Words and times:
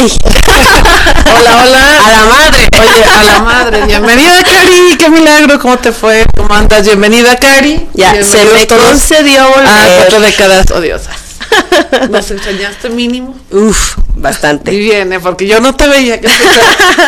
Ay. 0.00 0.08
hola, 1.36 1.62
hola. 1.62 2.06
A 2.06 2.10
la 2.10 2.24
madre. 2.24 2.68
Oye, 2.72 3.04
a 3.04 3.22
la 3.22 3.40
madre. 3.40 3.82
Bienvenida, 3.84 4.42
Cari. 4.42 4.96
Qué 4.98 5.10
milagro. 5.10 5.58
¿Cómo 5.58 5.78
te 5.78 5.92
fue? 5.92 6.24
¿Cómo 6.34 6.54
andas? 6.54 6.86
Bienvenida, 6.86 7.36
Cari. 7.36 7.86
Ya, 7.92 8.14
se 8.24 8.46
me 8.46 8.66
concedió 8.66 9.46
volver. 9.50 9.68
Ah, 9.68 9.88
cuatro 9.98 10.20
décadas 10.20 10.70
odiosas. 10.70 11.16
¿Nos 12.10 12.30
enseñaste 12.30 12.88
mínimo? 12.88 13.38
Uf, 13.50 13.96
bastante. 14.14 14.72
Y 14.72 14.78
bien, 14.78 15.12
¿eh? 15.12 15.20
porque 15.20 15.46
yo 15.46 15.60
no 15.60 15.76
te 15.76 15.86
veía. 15.86 16.18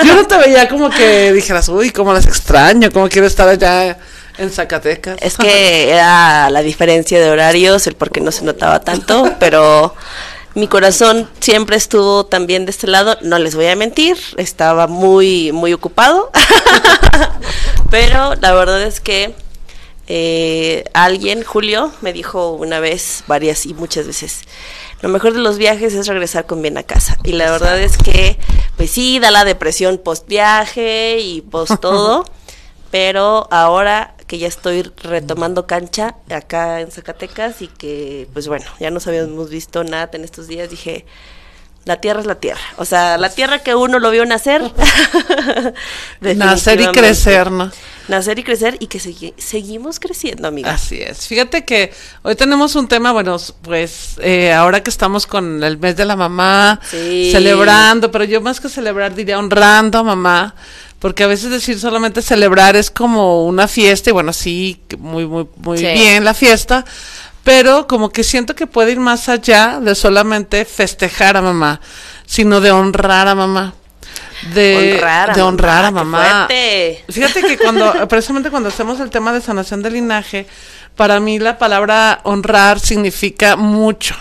Yo 0.04 0.14
no 0.14 0.26
te 0.26 0.36
veía 0.36 0.68
como 0.68 0.90
que 0.90 1.32
dijeras, 1.32 1.70
uy, 1.70 1.92
cómo 1.92 2.12
las 2.12 2.26
extraño, 2.26 2.90
cómo 2.90 3.08
quiero 3.08 3.26
estar 3.26 3.48
allá 3.48 3.96
en 4.36 4.50
Zacatecas. 4.50 5.16
Es 5.22 5.38
que 5.38 5.90
era 5.90 6.50
la 6.50 6.60
diferencia 6.60 7.18
de 7.18 7.30
horarios, 7.30 7.86
el 7.86 7.94
por 7.94 8.10
qué 8.10 8.20
no 8.20 8.32
se 8.32 8.44
notaba 8.44 8.80
tanto, 8.80 9.34
pero 9.38 9.94
mi 10.54 10.68
corazón 10.68 11.28
siempre 11.40 11.76
estuvo 11.76 12.26
también 12.26 12.66
de 12.66 12.70
este 12.70 12.86
lado, 12.86 13.16
no 13.22 13.38
les 13.38 13.54
voy 13.54 13.66
a 13.66 13.76
mentir, 13.76 14.18
estaba 14.36 14.86
muy, 14.86 15.52
muy 15.52 15.72
ocupado, 15.72 16.30
pero 17.90 18.34
la 18.36 18.52
verdad 18.52 18.82
es 18.82 19.00
que 19.00 19.34
eh, 20.08 20.84
alguien, 20.92 21.42
Julio, 21.42 21.90
me 22.02 22.12
dijo 22.12 22.52
una 22.52 22.80
vez, 22.80 23.24
varias 23.26 23.64
y 23.66 23.72
muchas 23.72 24.06
veces, 24.06 24.42
lo 25.00 25.08
mejor 25.08 25.32
de 25.32 25.40
los 25.40 25.58
viajes 25.58 25.94
es 25.94 26.06
regresar 26.06 26.46
con 26.46 26.60
bien 26.62 26.76
a 26.78 26.82
casa. 26.82 27.16
Y 27.24 27.32
la 27.32 27.50
verdad 27.50 27.80
es 27.80 27.96
que, 27.96 28.38
pues 28.76 28.90
sí, 28.90 29.18
da 29.18 29.30
la 29.30 29.44
depresión 29.44 29.98
post 29.98 30.28
viaje 30.28 31.18
y 31.20 31.40
post 31.40 31.80
todo, 31.80 32.24
pero 32.90 33.48
ahora 33.50 34.14
que 34.32 34.38
ya 34.38 34.48
estoy 34.48 34.90
retomando 35.02 35.66
cancha 35.66 36.16
acá 36.30 36.80
en 36.80 36.90
Zacatecas 36.90 37.60
y 37.60 37.68
que, 37.68 38.26
pues 38.32 38.48
bueno, 38.48 38.64
ya 38.80 38.90
nos 38.90 39.06
habíamos 39.06 39.50
visto 39.50 39.84
nada 39.84 40.08
en 40.14 40.24
estos 40.24 40.48
días, 40.48 40.70
dije, 40.70 41.04
la 41.84 42.00
tierra 42.00 42.20
es 42.20 42.26
la 42.26 42.36
tierra. 42.36 42.62
O 42.78 42.86
sea, 42.86 43.18
la 43.18 43.28
tierra 43.28 43.58
que 43.58 43.74
uno 43.74 43.98
lo 43.98 44.10
vio 44.10 44.24
nacer. 44.24 44.62
nacer 46.22 46.80
y 46.80 46.86
crecer, 46.86 47.50
¿no? 47.50 47.70
Nacer 48.08 48.38
y 48.38 48.42
crecer 48.42 48.78
y 48.80 48.86
que 48.86 49.34
seguimos 49.36 50.00
creciendo, 50.00 50.48
amiga. 50.48 50.72
Así 50.72 51.02
es. 51.02 51.26
Fíjate 51.26 51.66
que 51.66 51.92
hoy 52.22 52.34
tenemos 52.34 52.74
un 52.74 52.88
tema, 52.88 53.12
bueno, 53.12 53.36
pues 53.60 54.16
eh, 54.22 54.50
ahora 54.50 54.82
que 54.82 54.88
estamos 54.88 55.26
con 55.26 55.62
el 55.62 55.76
mes 55.76 55.94
de 55.94 56.06
la 56.06 56.16
mamá, 56.16 56.80
celebrando, 56.88 58.10
pero 58.10 58.24
yo 58.24 58.40
más 58.40 58.60
que 58.60 58.70
celebrar 58.70 59.14
diría 59.14 59.38
honrando 59.38 59.98
a 59.98 60.02
mamá 60.02 60.54
porque 61.02 61.24
a 61.24 61.26
veces 61.26 61.50
decir 61.50 61.80
solamente 61.80 62.22
celebrar 62.22 62.76
es 62.76 62.88
como 62.88 63.44
una 63.44 63.66
fiesta 63.66 64.10
y 64.10 64.12
bueno, 64.12 64.32
sí, 64.32 64.80
muy, 64.98 65.26
muy, 65.26 65.48
muy 65.56 65.82
bien 65.82 66.24
la 66.24 66.32
fiesta, 66.32 66.84
pero 67.42 67.88
como 67.88 68.10
que 68.10 68.22
siento 68.22 68.54
que 68.54 68.68
puede 68.68 68.92
ir 68.92 69.00
más 69.00 69.28
allá 69.28 69.80
de 69.80 69.96
solamente 69.96 70.64
festejar 70.64 71.36
a 71.36 71.42
mamá, 71.42 71.80
sino 72.24 72.60
de 72.60 72.70
honrar 72.70 73.26
a 73.26 73.34
mamá. 73.34 73.74
De 74.54 74.94
honrar 74.94 75.30
a 75.30 75.34
de 75.34 75.42
honrar 75.42 75.84
mamá. 75.90 76.24
A 76.24 76.32
mamá. 76.34 76.48
Fíjate 77.08 77.42
que 77.42 77.58
cuando, 77.58 77.92
precisamente 78.08 78.50
cuando 78.50 78.68
hacemos 78.68 79.00
el 79.00 79.10
tema 79.10 79.32
de 79.32 79.40
sanación 79.40 79.82
de 79.82 79.90
linaje, 79.90 80.46
para 80.94 81.18
mí 81.18 81.40
la 81.40 81.58
palabra 81.58 82.20
honrar 82.22 82.78
significa 82.78 83.56
mucho, 83.56 84.14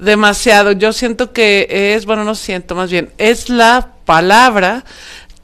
demasiado. 0.00 0.72
Yo 0.72 0.92
siento 0.92 1.32
que 1.32 1.94
es, 1.94 2.04
bueno, 2.04 2.24
no 2.24 2.34
siento, 2.34 2.74
más 2.74 2.90
bien, 2.90 3.12
es 3.16 3.48
la 3.48 3.90
palabra 4.04 4.84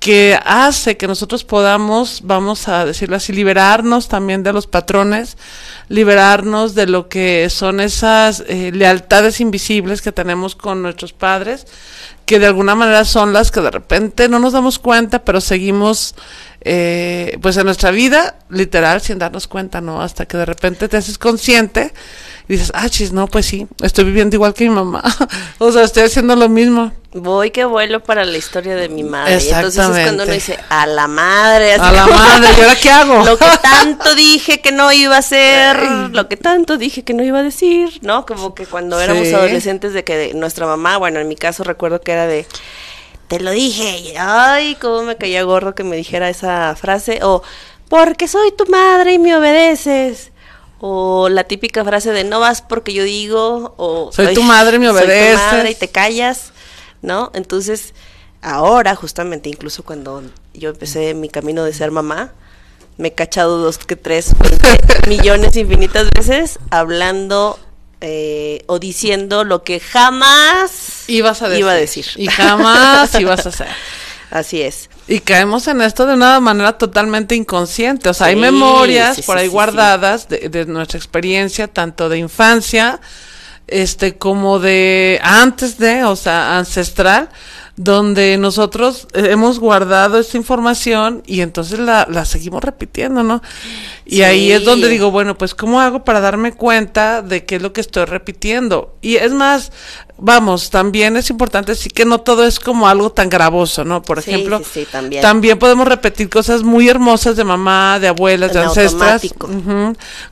que 0.01 0.41
hace 0.47 0.97
que 0.97 1.07
nosotros 1.07 1.45
podamos, 1.45 2.23
vamos 2.25 2.69
a 2.69 2.87
decirlo 2.87 3.17
así, 3.17 3.35
liberarnos 3.35 4.09
también 4.09 4.43
de 4.43 4.55
los 4.55 4.67
patrones, 4.67 5.37
liberarnos 5.89 6.75
de 6.75 6.87
lo 6.87 7.11
que 7.11 7.51
son 7.51 7.81
esas 7.81 8.43
eh, 8.49 8.73
lealtades 8.73 9.43
invisibles 9.43 10.01
que 10.01 10.11
tenemos 10.11 10.57
con 10.57 10.83
nuestros 10.83 11.13
padres, 11.13 11.67
que 12.31 12.39
de 12.39 12.47
alguna 12.47 12.77
manera 12.77 13.05
son 13.05 13.33
las 13.33 13.51
que 13.51 13.61
de 13.61 13.73
repente 13.73 14.29
no 14.29 14.39
nos 14.39 14.53
damos 14.53 14.79
cuenta, 14.79 15.25
pero 15.25 15.41
seguimos 15.41 16.15
eh, 16.61 17.37
pues 17.43 17.57
en 17.57 17.65
nuestra 17.65 17.91
vida, 17.91 18.37
literal, 18.51 19.01
sin 19.01 19.19
darnos 19.19 19.49
cuenta, 19.49 19.81
¿no? 19.81 20.01
Hasta 20.01 20.27
que 20.27 20.37
de 20.37 20.45
repente 20.45 20.89
te 20.89 20.97
haces 20.97 21.19
consciente 21.19 21.93
y 22.49 22.55
dices, 22.55 22.71
ah, 22.75 22.89
chis, 22.89 23.13
no, 23.13 23.29
pues 23.29 23.47
sí, 23.47 23.67
estoy 23.83 24.05
viviendo 24.05 24.37
igual 24.37 24.55
que 24.55 24.69
mi 24.69 24.75
mamá. 24.75 25.03
o 25.59 25.73
sea, 25.73 25.83
estoy 25.83 26.03
haciendo 26.03 26.37
lo 26.37 26.49
mismo. 26.49 26.93
Voy 27.13 27.51
que 27.51 27.65
vuelo 27.65 28.05
para 28.05 28.25
la 28.25 28.39
historia 28.39 28.77
de 28.77 28.89
mi 28.89 29.03
madre. 29.03 29.35
Entonces 29.35 29.85
es 29.85 30.05
cuando 30.05 30.25
uno 30.25 30.33
dice, 30.33 30.59
a 30.69 30.87
la 30.87 31.09
madre. 31.09 31.75
a 31.75 31.93
la 31.93 32.07
madre, 32.07 32.49
¿y 32.57 32.61
ahora 32.61 32.77
qué 32.81 32.91
hago? 32.91 33.25
Lo 33.25 33.37
que 33.37 33.47
tanto 33.63 34.15
dije 34.15 34.61
que 34.61 34.71
no 34.71 34.93
iba 34.93 35.17
a 35.17 35.19
hacer, 35.19 35.81
lo 36.13 36.29
que 36.29 36.37
tanto 36.37 36.77
dije 36.77 37.03
que 37.03 37.15
no 37.15 37.25
iba 37.25 37.41
a 37.41 37.43
decir, 37.43 37.99
¿no? 38.03 38.27
Como 38.27 38.55
que 38.55 38.67
cuando 38.67 39.01
éramos 39.01 39.33
adolescentes 39.33 39.93
de 39.93 40.05
que 40.05 40.33
nuestra 40.35 40.67
mamá, 40.67 40.99
bueno, 40.99 41.19
en 41.19 41.27
mi 41.27 41.37
caso 41.37 41.65
recuerdo 41.65 42.01
que 42.01 42.13
era 42.13 42.20
de, 42.27 42.47
te 43.29 43.41
lo 43.41 43.51
dije, 43.51 43.99
y, 43.99 44.15
ay, 44.19 44.77
cómo 44.81 45.03
me 45.03 45.17
caía 45.17 45.43
gorro 45.43 45.75
que 45.75 45.85
me 45.85 45.97
dijera 45.97 46.29
esa 46.29 46.75
frase, 46.77 47.21
o, 47.23 47.43
porque 47.89 48.29
soy 48.29 48.53
tu 48.53 48.67
madre 48.67 49.13
y 49.13 49.19
me 49.19 49.37
obedeces 49.37 50.31
o 50.81 51.29
la 51.29 51.45
típica 51.45 51.85
frase 51.85 52.11
de 52.13 52.25
no 52.25 52.41
vas 52.41 52.63
porque 52.63 52.95
yo 52.95 53.05
digo, 53.05 53.75
o 53.77 54.11
soy 54.13 54.35
tu 54.35 54.43
madre, 54.43 54.79
me 54.79 54.89
obedeces. 54.89 55.39
Soy 55.39 55.51
tu 55.51 55.57
madre 55.57 55.71
y 55.71 55.75
te 55.75 55.89
callas, 55.89 56.53
¿no? 57.03 57.31
Entonces, 57.35 57.93
ahora 58.41 58.95
justamente, 58.97 59.51
incluso 59.51 59.85
cuando 59.85 60.23
yo 60.55 60.71
empecé 60.71 61.13
mi 61.13 61.29
camino 61.29 61.65
de 61.65 61.75
ser 61.75 61.91
mamá, 61.91 62.33
me 62.97 63.09
he 63.09 63.13
cachado 63.13 63.59
dos 63.59 63.77
que 63.79 63.97
tres 63.97 64.33
millones 65.09 65.55
infinitas 65.57 66.09
veces 66.17 66.59
hablando 66.71 67.59
eh, 68.01 68.63
o 68.67 68.79
diciendo 68.79 69.45
lo 69.45 69.63
que 69.63 69.81
jamás 69.81 71.05
ibas 71.07 71.43
a 71.43 71.49
decir. 71.49 71.61
iba 71.61 71.73
a 71.73 71.75
decir. 71.75 72.07
Y 72.17 72.27
jamás 72.29 73.15
ibas 73.21 73.47
a 73.47 73.49
hacer. 73.51 73.69
Así 74.31 74.63
es. 74.63 74.89
Y 75.09 75.21
caemos 75.21 75.67
en 75.67 75.83
esto 75.83 76.07
de 76.07 76.15
una 76.15 76.39
manera 76.39 76.79
totalmente 76.79 77.35
inconsciente. 77.35 78.09
O 78.09 78.15
sea, 78.15 78.29
hay 78.29 78.37
memorias 78.37 79.23
por 79.23 79.37
ahí 79.39 79.49
guardadas 79.49 80.29
de, 80.29 80.49
de, 80.49 80.67
nuestra 80.67 80.99
experiencia, 80.99 81.67
tanto 81.67 82.09
de 82.09 82.19
infancia, 82.19 83.01
este, 83.71 84.17
como 84.19 84.59
de 84.59 85.21
antes 85.23 85.79
de, 85.79 86.05
o 86.05 86.17
sea, 86.17 86.59
ancestral, 86.59 87.31
donde 87.77 88.37
nosotros 88.37 89.09
hemos 89.15 89.59
guardado 89.59 90.19
esta 90.19 90.37
información 90.37 91.23
y 91.25 91.41
entonces 91.41 91.79
la, 91.79 92.07
la 92.11 92.27
seguimos 92.27 92.63
repitiendo, 92.63 93.23
¿no? 93.23 93.43
Y 94.05 94.21
ahí 94.21 94.53
es 94.53 94.65
donde 94.65 94.89
digo, 94.89 95.11
bueno, 95.11 95.39
pues 95.39 95.55
¿cómo 95.55 95.81
hago 95.81 96.05
para 96.05 96.21
darme 96.21 96.53
cuenta 96.53 97.23
de 97.23 97.47
qué 97.47 97.57
es 97.57 97.63
lo 97.63 97.73
que 97.73 97.81
estoy 97.81 98.05
repitiendo? 98.05 98.97
Y 99.01 99.17
es 99.17 99.33
más, 99.33 99.73
vamos, 100.19 100.69
también 100.69 101.17
es 101.17 101.31
importante 101.31 101.73
decir 101.73 101.93
que 101.93 102.05
no 102.05 102.21
todo 102.21 102.45
es 102.45 102.61
como 102.61 102.87
algo 102.87 103.13
tan 103.13 103.31
gravoso, 103.31 103.83
¿no? 103.83 104.03
Por 104.03 104.19
ejemplo, 104.19 104.61
también. 104.93 105.23
también. 105.23 105.59
podemos 105.59 105.89
repetir 105.89 106.29
cosas 106.29 106.63
muy 106.63 106.89
hermosas 106.89 107.37
de 107.37 107.45
mamá, 107.45 107.99
de 107.99 108.09
abuelas, 108.09 108.53
de 108.53 108.61
ancestras, 108.61 109.23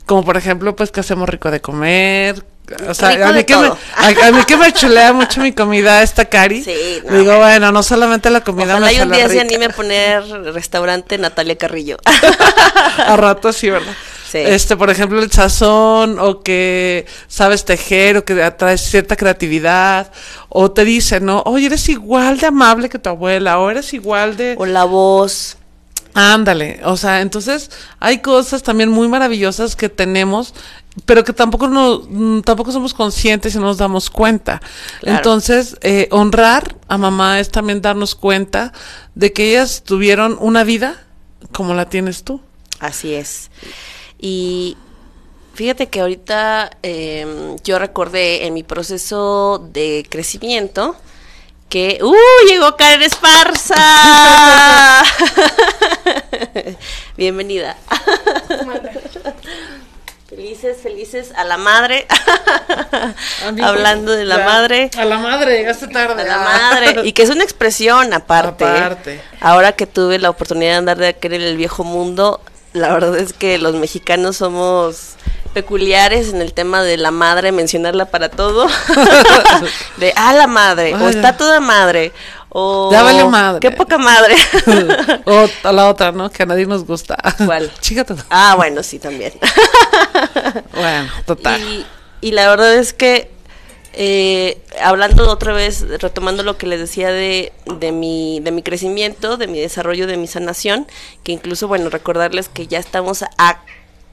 como 0.05 0.23
por 0.23 0.37
ejemplo, 0.37 0.75
pues 0.75 0.91
que 0.91 0.99
hacemos 0.99 1.27
rico 1.27 1.49
de 1.49 1.61
comer, 1.61 2.45
O 2.87 2.93
sea, 2.93 3.27
a 3.27 3.33
mí, 3.33 3.43
que 3.43 3.55
me, 3.55 3.67
a, 3.67 4.27
a 4.27 4.31
mí 4.31 4.43
que 4.45 4.57
me 4.57 4.71
chulea 4.71 5.13
mucho 5.13 5.41
mi 5.41 5.51
comida 5.51 6.03
esta 6.03 6.25
Cari. 6.25 6.63
Sí, 6.63 7.01
no, 7.05 7.17
digo, 7.17 7.37
bueno, 7.37 7.71
no 7.71 7.83
solamente 7.83 8.29
la 8.29 8.41
comida 8.41 8.75
Ojalá 8.75 8.87
me 8.87 8.93
y 8.93 8.99
un 8.99 9.11
día 9.11 9.27
se 9.29 9.39
anime 9.39 9.65
a 9.65 9.69
poner 9.69 10.23
restaurante 10.53 11.17
Natalia 11.17 11.57
Carrillo. 11.57 11.97
a 12.97 13.15
rato 13.17 13.51
sí, 13.53 13.69
¿verdad? 13.69 13.93
Sí. 14.31 14.37
Este, 14.37 14.77
por 14.77 14.91
ejemplo, 14.91 15.21
el 15.21 15.31
sazón, 15.31 16.19
o 16.19 16.41
que 16.43 17.07
sabes 17.27 17.65
tejer, 17.65 18.17
o 18.17 18.25
que 18.25 18.35
traes 18.51 18.81
cierta 18.81 19.15
creatividad, 19.15 20.11
o 20.49 20.69
te 20.71 20.85
dicen, 20.85 21.25
¿no? 21.25 21.41
Oye, 21.47 21.65
eres 21.65 21.89
igual 21.89 22.37
de 22.37 22.47
amable 22.47 22.89
que 22.89 22.99
tu 22.99 23.09
abuela, 23.09 23.59
o 23.59 23.71
eres 23.71 23.91
igual 23.93 24.37
de... 24.37 24.55
o 24.57 24.67
la 24.67 24.83
voz. 24.83 25.57
Ándale, 26.13 26.81
o 26.83 26.97
sea, 26.97 27.21
entonces 27.21 27.69
hay 27.99 28.19
cosas 28.19 28.63
también 28.63 28.89
muy 28.89 29.07
maravillosas 29.07 29.75
que 29.75 29.89
tenemos, 29.89 30.53
pero 31.05 31.23
que 31.23 31.33
tampoco 31.33 31.67
no, 31.67 32.01
mm, 32.07 32.41
tampoco 32.41 32.71
somos 32.71 32.93
conscientes 32.93 33.55
y 33.55 33.57
no 33.57 33.65
nos 33.65 33.77
damos 33.77 34.09
cuenta. 34.09 34.61
Claro. 34.99 35.17
Entonces, 35.17 35.77
eh, 35.81 36.07
honrar 36.11 36.75
a 36.87 36.97
mamá 36.97 37.39
es 37.39 37.49
también 37.49 37.81
darnos 37.81 38.15
cuenta 38.15 38.73
de 39.15 39.31
que 39.33 39.51
ellas 39.51 39.83
tuvieron 39.83 40.37
una 40.39 40.63
vida 40.63 41.03
como 41.51 41.73
la 41.73 41.89
tienes 41.89 42.23
tú. 42.23 42.41
Así 42.79 43.13
es. 43.13 43.49
Y 44.17 44.77
fíjate 45.53 45.87
que 45.87 46.01
ahorita 46.01 46.71
em, 46.81 47.55
yo 47.63 47.79
recordé 47.79 48.45
en 48.45 48.53
mi 48.53 48.63
proceso 48.63 49.65
de 49.71 50.05
crecimiento 50.09 50.95
que 51.69 51.99
¡Uh! 52.01 52.47
Llegó 52.47 52.75
Karen 52.75 53.03
Esparza. 53.03 53.75
Bienvenida. 57.17 57.77
Felices, 60.39 60.77
felices 60.81 61.33
a 61.35 61.43
la 61.43 61.57
madre. 61.57 62.07
Hablando 63.61 64.13
de 64.13 64.23
la 64.23 64.37
Ya, 64.37 64.45
madre. 64.45 64.89
A 64.97 65.03
la 65.03 65.17
madre, 65.17 65.57
llegaste 65.57 65.89
tarde. 65.89 66.21
A 66.21 66.25
la 66.25 66.35
Ah. 66.35 66.71
madre. 66.71 67.01
Y 67.03 67.11
que 67.11 67.23
es 67.23 67.29
una 67.29 67.43
expresión 67.43 68.13
aparte. 68.13 68.63
Aparte. 68.63 69.21
Ahora 69.41 69.73
que 69.73 69.85
tuve 69.85 70.17
la 70.17 70.29
oportunidad 70.29 70.71
de 70.71 70.77
andar 70.77 70.97
de 70.97 71.07
aquel 71.09 71.33
en 71.33 71.41
el 71.41 71.57
viejo 71.57 71.83
mundo, 71.83 72.39
la 72.71 72.93
verdad 72.93 73.17
es 73.17 73.33
que 73.33 73.57
los 73.57 73.75
mexicanos 73.75 74.37
somos 74.37 75.15
peculiares 75.53 76.29
en 76.29 76.41
el 76.41 76.53
tema 76.53 76.83
de 76.83 76.95
la 76.95 77.11
madre, 77.11 77.51
mencionarla 77.51 78.05
para 78.05 78.29
todo. 78.29 78.65
de 79.97 80.13
ah, 80.15 80.31
la 80.31 80.47
madre, 80.47 80.95
o 80.95 81.09
está 81.09 81.35
toda 81.35 81.59
madre, 81.59 82.13
o 82.49 83.29
madre. 83.29 83.59
qué 83.59 83.71
poca 83.71 83.97
madre. 83.97 84.35
o 85.25 85.71
la 85.71 85.89
otra, 85.89 86.11
¿no? 86.11 86.29
Que 86.29 86.43
a 86.43 86.45
nadie 86.45 86.65
nos 86.65 86.85
gusta. 86.85 87.17
¿Cuál? 87.45 87.71
Chígate. 87.79 88.15
ah, 88.29 88.55
bueno, 88.55 88.83
sí, 88.83 88.99
también. 88.99 89.33
Bueno, 90.73 91.09
total. 91.25 91.61
Y, 91.61 91.85
y 92.21 92.31
la 92.31 92.49
verdad 92.49 92.75
es 92.75 92.93
que, 92.93 93.29
eh, 93.93 94.61
hablando 94.81 95.29
otra 95.29 95.53
vez, 95.53 95.85
retomando 95.99 96.43
lo 96.43 96.57
que 96.57 96.65
les 96.65 96.79
decía 96.79 97.11
de, 97.11 97.53
de, 97.79 97.91
mi, 97.91 98.39
de 98.39 98.51
mi 98.51 98.63
crecimiento, 98.63 99.37
de 99.37 99.47
mi 99.47 99.59
desarrollo, 99.59 100.07
de 100.07 100.17
mi 100.17 100.27
sanación, 100.27 100.87
que 101.23 101.31
incluso, 101.31 101.67
bueno, 101.67 101.89
recordarles 101.89 102.49
que 102.49 102.67
ya 102.67 102.79
estamos 102.79 103.23
a 103.23 103.59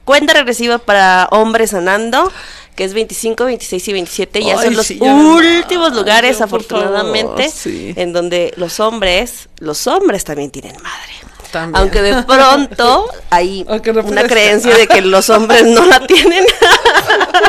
cuenta 0.07 0.33
regresiva 0.33 0.77
para 0.77 1.27
hombres 1.31 1.71
sanando, 1.71 2.31
que 2.77 2.85
es 2.85 2.93
25, 2.93 3.43
26 3.43 3.87
y 3.89 3.93
27, 3.93 4.41
ya 4.41 4.57
Ay, 4.57 4.65
son 4.67 4.75
los 4.77 4.87
sí, 4.87 4.97
ya 4.99 5.13
no 5.13 5.35
últimos 5.35 5.93
lugares, 5.93 6.39
afortunadamente, 6.39 7.49
favor, 7.49 7.51
sí. 7.51 7.93
en 7.97 8.13
donde 8.13 8.53
los 8.55 8.79
hombres, 8.79 9.49
los 9.59 9.85
hombres 9.85 10.23
también 10.23 10.49
tienen 10.49 10.75
madre. 10.81 11.13
También. 11.51 11.75
Aunque 11.81 12.01
de 12.01 12.23
pronto 12.23 13.09
hay 13.29 13.65
Aunque 13.67 13.91
no 13.91 14.01
una 14.03 14.23
creencia 14.27 14.75
de 14.75 14.87
que 14.87 15.01
los 15.01 15.29
hombres 15.29 15.65
no 15.65 15.85
la 15.85 16.05
tienen. 16.07 16.45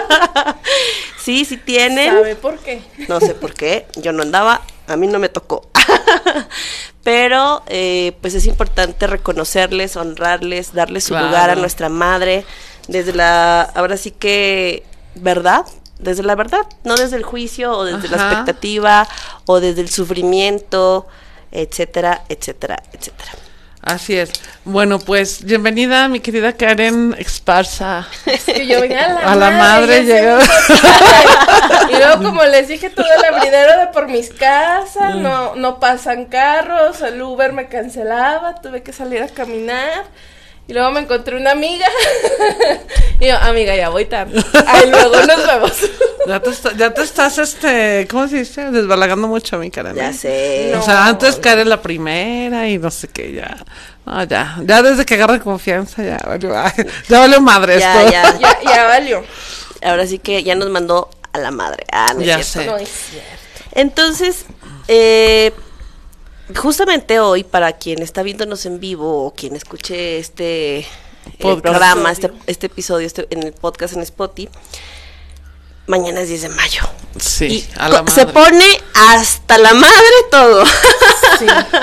sí, 1.24 1.44
sí 1.44 1.58
tienen. 1.58 2.12
¿Sabe 2.12 2.34
por 2.34 2.58
qué? 2.58 2.82
No 3.06 3.20
sé 3.20 3.34
por 3.34 3.54
qué, 3.54 3.86
yo 3.96 4.12
no 4.12 4.22
andaba, 4.22 4.62
a 4.88 4.96
mí 4.96 5.06
no 5.06 5.18
me 5.18 5.28
tocó. 5.28 5.68
Pero 7.04 7.62
eh, 7.68 8.16
pues 8.20 8.34
es 8.34 8.46
importante 8.46 9.06
reconocerles, 9.06 9.96
honrarles, 9.96 10.72
darles 10.74 11.04
su 11.04 11.10
Claro. 11.10 11.26
lugar 11.26 11.50
a 11.50 11.54
nuestra 11.54 11.88
madre 11.88 12.44
desde 12.88 13.12
la, 13.12 13.62
ahora 13.62 13.96
sí 13.96 14.10
que, 14.10 14.82
¿verdad? 15.14 15.64
Desde 15.98 16.22
la 16.22 16.34
verdad, 16.34 16.66
no 16.84 16.96
desde 16.96 17.16
el 17.16 17.22
juicio 17.24 17.72
o 17.72 17.84
desde 17.84 18.08
la 18.08 18.16
expectativa 18.16 19.08
o 19.46 19.60
desde 19.60 19.80
el 19.80 19.88
sufrimiento, 19.88 21.06
etcétera, 21.50 22.24
etcétera, 22.28 22.82
etcétera. 22.92 23.32
Así 23.82 24.16
es. 24.18 24.32
Bueno, 24.64 24.98
pues 24.98 25.44
bienvenida, 25.44 26.08
mi 26.08 26.20
querida 26.20 26.52
Karen 26.52 27.14
Esparza. 27.18 28.06
Es 28.26 28.44
que 28.44 28.66
yo 28.66 28.80
venía 28.80 29.06
a 29.06 29.12
la, 29.12 29.20
A 29.20 29.36
la 29.36 29.50
madre 29.52 29.98
ese 29.98 30.14
llegó. 30.14 30.38
Y 31.90 31.96
luego, 31.96 32.22
como 32.22 32.44
les 32.44 32.68
dije, 32.68 32.90
todo 32.90 33.06
el 33.06 33.24
abridero 33.34 33.80
de 33.80 33.86
por 33.88 34.08
mis 34.08 34.30
casas, 34.30 35.16
no, 35.16 35.54
no 35.54 35.80
pasan 35.80 36.26
carros, 36.26 37.00
el 37.00 37.22
Uber 37.22 37.52
me 37.52 37.68
cancelaba, 37.68 38.56
tuve 38.56 38.82
que 38.82 38.92
salir 38.92 39.22
a 39.22 39.28
caminar. 39.28 40.04
Y 40.68 40.74
luego 40.74 40.90
me 40.92 41.00
encontré 41.00 41.34
una 41.36 41.52
amiga. 41.52 41.86
y 43.20 43.26
yo, 43.26 43.36
amiga, 43.38 43.74
ya 43.74 43.88
voy 43.88 44.04
tarde. 44.04 44.40
Ahí 44.66 44.88
luego 44.90 45.16
nos 45.16 45.46
vemos. 45.46 45.72
Ya 46.28 46.40
te, 46.40 46.50
está- 46.50 46.76
ya 46.76 46.92
te 46.92 47.00
estás, 47.00 47.38
este, 47.38 48.06
¿cómo 48.10 48.28
se 48.28 48.40
dice? 48.40 48.70
Desbalagando 48.70 49.28
mucho 49.28 49.56
a 49.56 49.58
mi 49.60 49.70
Karen. 49.70 49.94
Ya 49.96 50.10
¿eh? 50.10 50.12
sé. 50.12 50.76
O 50.76 50.82
sea, 50.82 51.06
antes 51.06 51.36
Karen 51.36 51.70
la 51.70 51.80
primera 51.80 52.68
y 52.68 52.76
no 52.76 52.90
sé 52.90 53.08
qué, 53.08 53.32
ya. 53.32 53.56
No, 54.04 54.22
ya. 54.24 54.58
Ya 54.66 54.82
desde 54.82 55.06
que 55.06 55.14
agarra 55.14 55.40
confianza, 55.40 56.02
ya 56.02 56.18
valió, 56.26 56.50
ya 57.08 57.18
valió 57.20 57.40
madre 57.40 57.78
Ya, 57.80 58.02
esto. 58.02 58.12
ya. 58.12 58.38
ya, 58.40 58.58
ya 58.62 58.84
valió. 58.84 59.24
Ahora 59.82 60.06
sí 60.06 60.18
que 60.18 60.42
ya 60.42 60.54
nos 60.54 60.68
mandó 60.68 61.08
a 61.32 61.38
la 61.38 61.50
madre. 61.50 61.86
Ah, 61.90 62.12
no 62.12 62.20
es 62.20 62.26
Ya 62.26 62.42
cierto. 62.42 62.60
sé. 62.60 62.66
No 62.66 62.76
es 62.76 62.88
cierto. 62.90 63.30
Entonces, 63.72 64.44
eh, 64.88 65.54
justamente 66.56 67.20
hoy, 67.20 67.44
para 67.44 67.72
quien 67.72 68.02
está 68.02 68.22
viéndonos 68.22 68.66
en 68.66 68.80
vivo 68.80 69.26
o 69.26 69.34
quien 69.34 69.56
escuche 69.56 70.18
este 70.18 70.78
eh, 70.80 70.86
Podcast. 71.40 71.62
programa, 71.62 72.10
este, 72.12 72.32
este 72.46 72.66
episodio 72.66 73.06
este, 73.06 73.26
en 73.30 73.42
el 73.42 73.52
podcast 73.52 73.94
en 73.94 74.02
Spotify, 74.02 74.48
mañana 75.86 76.20
es 76.20 76.28
10 76.28 76.42
de 76.42 76.48
mayo. 76.50 76.82
Sí, 77.20 77.46
y 77.46 77.68
a 77.78 77.88
la 77.88 78.04
co- 78.04 78.10
se 78.10 78.26
madre. 78.26 78.32
pone 78.32 78.64
hasta 78.94 79.58
la 79.58 79.74
madre 79.74 79.94
todo. 80.30 80.64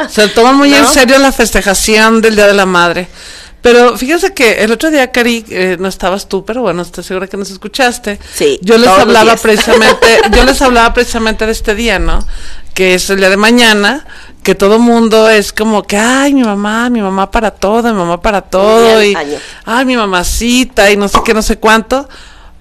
Se 0.10 0.28
toma 0.30 0.52
muy 0.54 0.74
en 0.74 0.86
serio 0.88 1.18
la 1.18 1.32
festejación 1.32 2.22
del 2.22 2.36
Día 2.36 2.48
de 2.48 2.54
la 2.54 2.66
Madre. 2.66 3.08
Pero 3.62 3.98
fíjense 3.98 4.32
que 4.34 4.64
el 4.64 4.72
otro 4.72 4.92
día, 4.92 5.12
Cari, 5.12 5.44
eh, 5.50 5.78
no 5.80 5.88
estabas 5.88 6.30
tú, 6.30 6.46
pero 6.46 6.62
bueno, 6.62 6.84
estoy 6.84 7.04
segura 7.04 7.26
que 7.26 7.36
nos 7.36 7.50
escuchaste. 7.50 8.20
Sí, 8.36 8.60
Yo 8.62 8.78
les 8.78 8.88
hablaba 8.90 9.36
precisamente, 9.38 10.20
yo 10.32 10.44
les 10.44 10.62
hablaba 10.62 10.94
precisamente 10.94 11.48
de 11.48 11.52
este 11.52 11.74
día, 11.74 11.98
¿no? 11.98 12.20
Que 12.76 12.94
es 12.94 13.10
el 13.10 13.18
día 13.18 13.30
de 13.32 13.38
mañana, 13.38 14.06
que 14.46 14.54
todo 14.54 14.78
mundo 14.78 15.28
es 15.28 15.52
como 15.52 15.82
que, 15.82 15.98
ay, 15.98 16.32
mi 16.36 16.44
mamá, 16.44 16.88
mi 16.92 17.02
mamá 17.02 17.32
para 17.32 17.50
todo, 17.50 17.92
mi 17.92 17.98
mamá 17.98 18.22
para 18.22 18.42
todo, 18.44 19.04
y, 19.04 19.16
año. 19.16 19.40
ay, 19.66 19.86
mi 19.86 19.98
mamacita, 19.98 20.92
y 20.92 20.98
no 20.98 21.08
sé 21.08 21.18
qué, 21.26 21.34
no 21.34 21.42
sé 21.42 21.58
cuánto. 21.58 22.08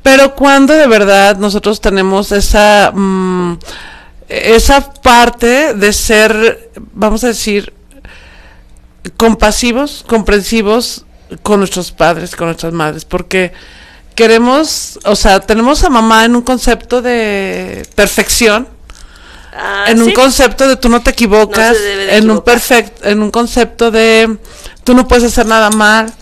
Pero 0.03 0.35
cuando 0.35 0.73
de 0.73 0.87
verdad 0.87 1.37
nosotros 1.37 1.83
tenemos 1.83 2.33
esa, 2.33 2.91
mm, 2.91 3.59
esa 4.31 4.95
parte 4.95 5.75
de 5.75 5.93
ser, 5.93 6.71
vamos 6.95 7.23
a 7.23 7.27
decir, 7.27 7.75
compasivos, 9.19 10.07
comprensivos 10.09 11.05
con 11.43 11.59
nuestros 11.59 11.93
padres, 11.93 12.35
con 12.35 12.47
nuestras 12.47 12.73
madres, 12.73 13.05
porque 13.05 13.53
queremos, 14.15 14.99
o 15.05 15.17
sea, 15.17 15.41
tenemos 15.41 15.85
a 15.85 15.91
mamá 15.91 16.25
en 16.25 16.35
un 16.35 16.43
concepto 16.43 17.03
de 17.03 17.87
perfección, 17.95 18.69
Ah, 19.57 19.85
en 19.89 20.01
un 20.03 20.09
¿sí? 20.09 20.13
concepto 20.15 20.67
de 20.67 20.77
tú 20.77 20.89
no 20.89 21.01
te 21.03 21.11
equivocas, 21.11 21.73
No 21.73 21.79
de 21.79 22.17
en 22.17 22.31
un 22.31 22.41
perfecto, 22.43 23.09
en 23.09 23.23
un 23.23 23.31
concepto 23.31 23.91
de 23.91 24.37
tú 24.83 24.95
no 24.95 25.07
puedes 25.07 25.25
hacer 25.25 25.47
nada 25.47 25.71
mal, 25.71 26.13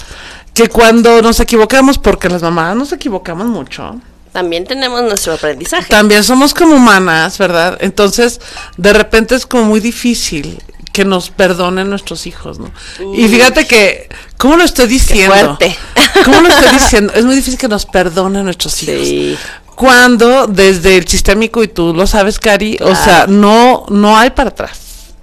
que 0.54 0.68
cuando 0.68 1.22
nos 1.22 1.40
equivocamos, 1.40 1.98
porque 1.98 2.28
las 2.28 2.42
mamás 2.42 2.76
nos 2.76 2.92
equivocamos 2.92 3.46
mucho, 3.46 4.00
También 4.32 4.64
tenemos 4.66 5.02
nuestro 5.02 5.32
aprendizaje. 5.32 5.88
también 5.88 6.24
somos 6.24 6.52
como 6.52 6.74
humanas, 6.76 7.38
¿verdad? 7.38 7.78
Entonces, 7.80 8.40
de 8.76 8.92
repente 8.92 9.34
es 9.34 9.46
como 9.46 9.64
muy 9.64 9.80
difícil 9.80 10.62
que 10.92 11.06
nos 11.06 11.30
perdonen 11.30 11.88
nuestros 11.88 12.26
hijos, 12.26 12.58
¿no? 12.58 12.70
Y 13.14 13.26
fíjate 13.28 13.66
que, 13.66 14.10
¿cómo 14.36 14.58
lo 14.58 14.62
estoy 14.64 14.88
diciendo? 14.88 15.56
fuerte. 15.56 15.74
¿Cómo 16.22 16.42
lo 16.42 16.48
estoy 16.48 16.68
diciendo? 16.78 17.14
Es 17.14 17.24
muy 17.24 17.34
difícil 17.34 17.58
que 17.58 17.68
nos 17.68 17.86
perdonen 17.86 18.44
nuestros 18.44 18.82
hijos. 18.82 19.38
Cuando 19.82 20.46
desde 20.46 20.96
el 20.96 21.08
sistémico, 21.08 21.60
y 21.64 21.66
tú 21.66 21.92
lo 21.92 22.06
sabes, 22.06 22.38
Cari, 22.38 22.78
o 22.80 22.94
sea, 22.94 23.26
no, 23.26 23.84
no 23.88 24.16
hay 24.16 24.30
para 24.30 24.50
atrás. 24.50 24.78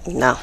No. 0.06 0.38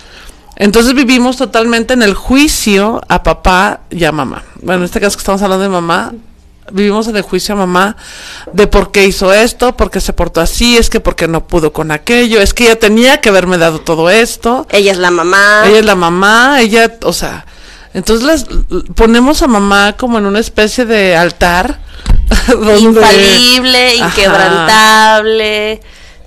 Entonces 0.57 0.95
vivimos 0.95 1.37
totalmente 1.37 1.93
en 1.93 2.01
el 2.01 2.15
juicio 2.15 3.03
a 3.09 3.23
papá 3.23 3.81
y 3.91 4.05
a 4.05 4.13
mamá. 4.13 4.43
Bueno, 4.63 4.79
en 4.79 4.85
este 4.87 5.03
caso 5.03 5.19
que 5.19 5.21
estamos 5.21 5.43
hablando 5.43 5.65
de 5.65 5.69
mamá, 5.69 6.15
vivimos 6.73 7.09
en 7.09 7.17
el 7.17 7.23
juicio 7.25 7.57
a 7.57 7.59
mamá 7.59 7.99
de 8.55 8.67
por 8.67 8.91
qué 8.91 9.05
hizo 9.05 9.35
esto, 9.35 9.77
por 9.77 9.91
qué 9.91 10.01
se 10.01 10.15
portó 10.15 10.41
así, 10.41 10.79
es 10.79 10.89
que 10.89 11.01
porque 11.01 11.29
no 11.29 11.47
pudo 11.47 11.75
con 11.75 11.91
aquello, 11.91 12.41
es 12.41 12.55
que 12.55 12.65
ella 12.65 12.79
tenía 12.79 13.21
que 13.21 13.29
haberme 13.29 13.59
dado 13.59 13.83
todo 13.83 14.09
esto. 14.09 14.67
Ella 14.71 14.93
es 14.93 14.99
la 14.99 15.11
mamá. 15.11 15.65
Ella 15.67 15.81
es 15.81 15.85
la 15.85 15.95
mamá, 15.95 16.63
ella, 16.63 16.91
o 17.03 17.13
sea, 17.13 17.45
entonces 17.93 18.27
las, 18.27 18.47
ponemos 18.95 19.43
a 19.43 19.47
mamá 19.47 19.95
como 19.99 20.17
en 20.17 20.25
una 20.25 20.39
especie 20.39 20.87
de 20.87 21.15
altar 21.17 21.81
infalible, 22.79 23.97
inquebrantable. 23.97 25.81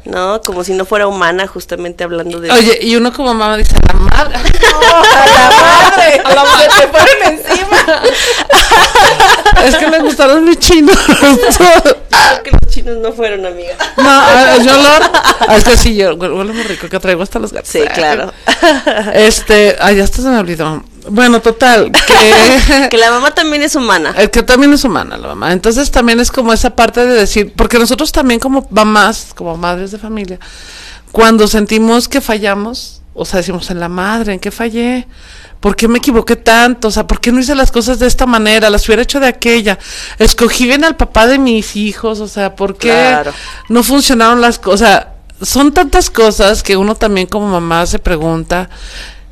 ¿no? 0.09 0.41
Como 0.41 0.63
si 0.63 0.73
no 0.73 0.85
fuera 0.85 1.07
humana, 1.07 1.47
justamente 1.47 2.03
hablando 2.03 2.39
de... 2.39 2.51
Oye, 2.51 2.79
y 2.81 2.95
uno 2.95 3.13
como 3.13 3.33
mamá 3.33 3.57
dice, 3.57 3.75
a 3.75 3.93
la 3.93 3.99
madre. 3.99 4.35
a 4.35 5.25
la 5.25 5.49
madre, 5.49 6.21
a 6.25 6.35
la 6.35 6.43
madre, 6.43 6.67
te 6.79 6.87
fueron 6.87 7.23
encima. 7.23 8.01
es 9.65 9.75
que 9.75 9.87
me 9.87 9.99
gustaron 9.99 10.45
mis 10.45 10.59
chinos. 10.59 10.97
Creo 11.07 12.43
que 12.43 12.51
los 12.51 12.73
chinos 12.73 12.97
no 12.97 13.13
fueron, 13.13 13.45
amiga. 13.45 13.75
No, 13.97 14.63
yo 14.63 14.73
lo... 14.77 15.53
Es 15.55 15.63
que 15.63 15.77
sí, 15.77 15.95
yo 15.95 16.15
huele 16.15 16.53
muy 16.53 16.63
rico, 16.63 16.87
que 16.89 16.99
traigo 16.99 17.23
hasta 17.23 17.39
los 17.39 17.53
gatos. 17.53 17.69
Sí, 17.69 17.81
claro. 17.93 18.33
Este, 19.13 19.77
ay, 19.79 19.99
hasta 19.99 20.21
se 20.21 20.29
me 20.29 20.39
olvidó. 20.39 20.83
Bueno, 21.07 21.41
total, 21.41 21.91
que... 21.91 22.87
que 22.89 22.97
la 22.97 23.11
mamá 23.11 23.31
también 23.31 23.63
es 23.63 23.75
humana. 23.75 24.13
El 24.17 24.29
que 24.29 24.43
también 24.43 24.73
es 24.73 24.83
humana 24.83 25.17
la 25.17 25.29
mamá. 25.29 25.53
Entonces 25.53 25.91
también 25.91 26.19
es 26.19 26.31
como 26.31 26.53
esa 26.53 26.75
parte 26.75 27.05
de 27.05 27.13
decir, 27.13 27.53
porque 27.55 27.79
nosotros 27.79 28.11
también 28.11 28.39
como 28.39 28.67
mamás, 28.71 29.33
como 29.35 29.55
madres 29.57 29.91
de 29.91 29.97
familia, 29.97 30.39
cuando 31.11 31.47
sentimos 31.47 32.07
que 32.07 32.21
fallamos, 32.21 33.01
o 33.13 33.25
sea, 33.25 33.37
decimos 33.37 33.69
en 33.71 33.79
la 33.79 33.89
madre, 33.89 34.33
¿en 34.33 34.39
qué 34.39 34.51
fallé? 34.51 35.07
¿Por 35.59 35.75
qué 35.75 35.87
me 35.87 35.97
equivoqué 35.97 36.35
tanto? 36.35 36.87
O 36.87 36.91
sea, 36.91 37.05
¿por 37.05 37.19
qué 37.19 37.31
no 37.31 37.39
hice 37.39 37.53
las 37.53 37.71
cosas 37.71 37.99
de 37.99 38.07
esta 38.07 38.25
manera? 38.25 38.69
Las 38.69 38.87
hubiera 38.87 39.01
hecho 39.01 39.19
de 39.19 39.27
aquella. 39.27 39.77
Escogí 40.17 40.65
bien 40.65 40.85
al 40.85 40.95
papá 40.95 41.27
de 41.27 41.37
mis 41.37 41.75
hijos, 41.75 42.21
o 42.21 42.27
sea, 42.27 42.55
¿por 42.55 42.77
qué 42.77 43.17
no 43.67 43.83
funcionaron 43.83 44.39
las 44.39 44.57
cosas? 44.59 44.81
O 44.81 44.85
sea, 44.85 45.13
son 45.41 45.73
tantas 45.73 46.09
cosas 46.09 46.63
que 46.63 46.77
uno 46.77 46.95
también 46.95 47.27
como 47.27 47.49
mamá 47.49 47.85
se 47.85 47.99
pregunta 47.99 48.69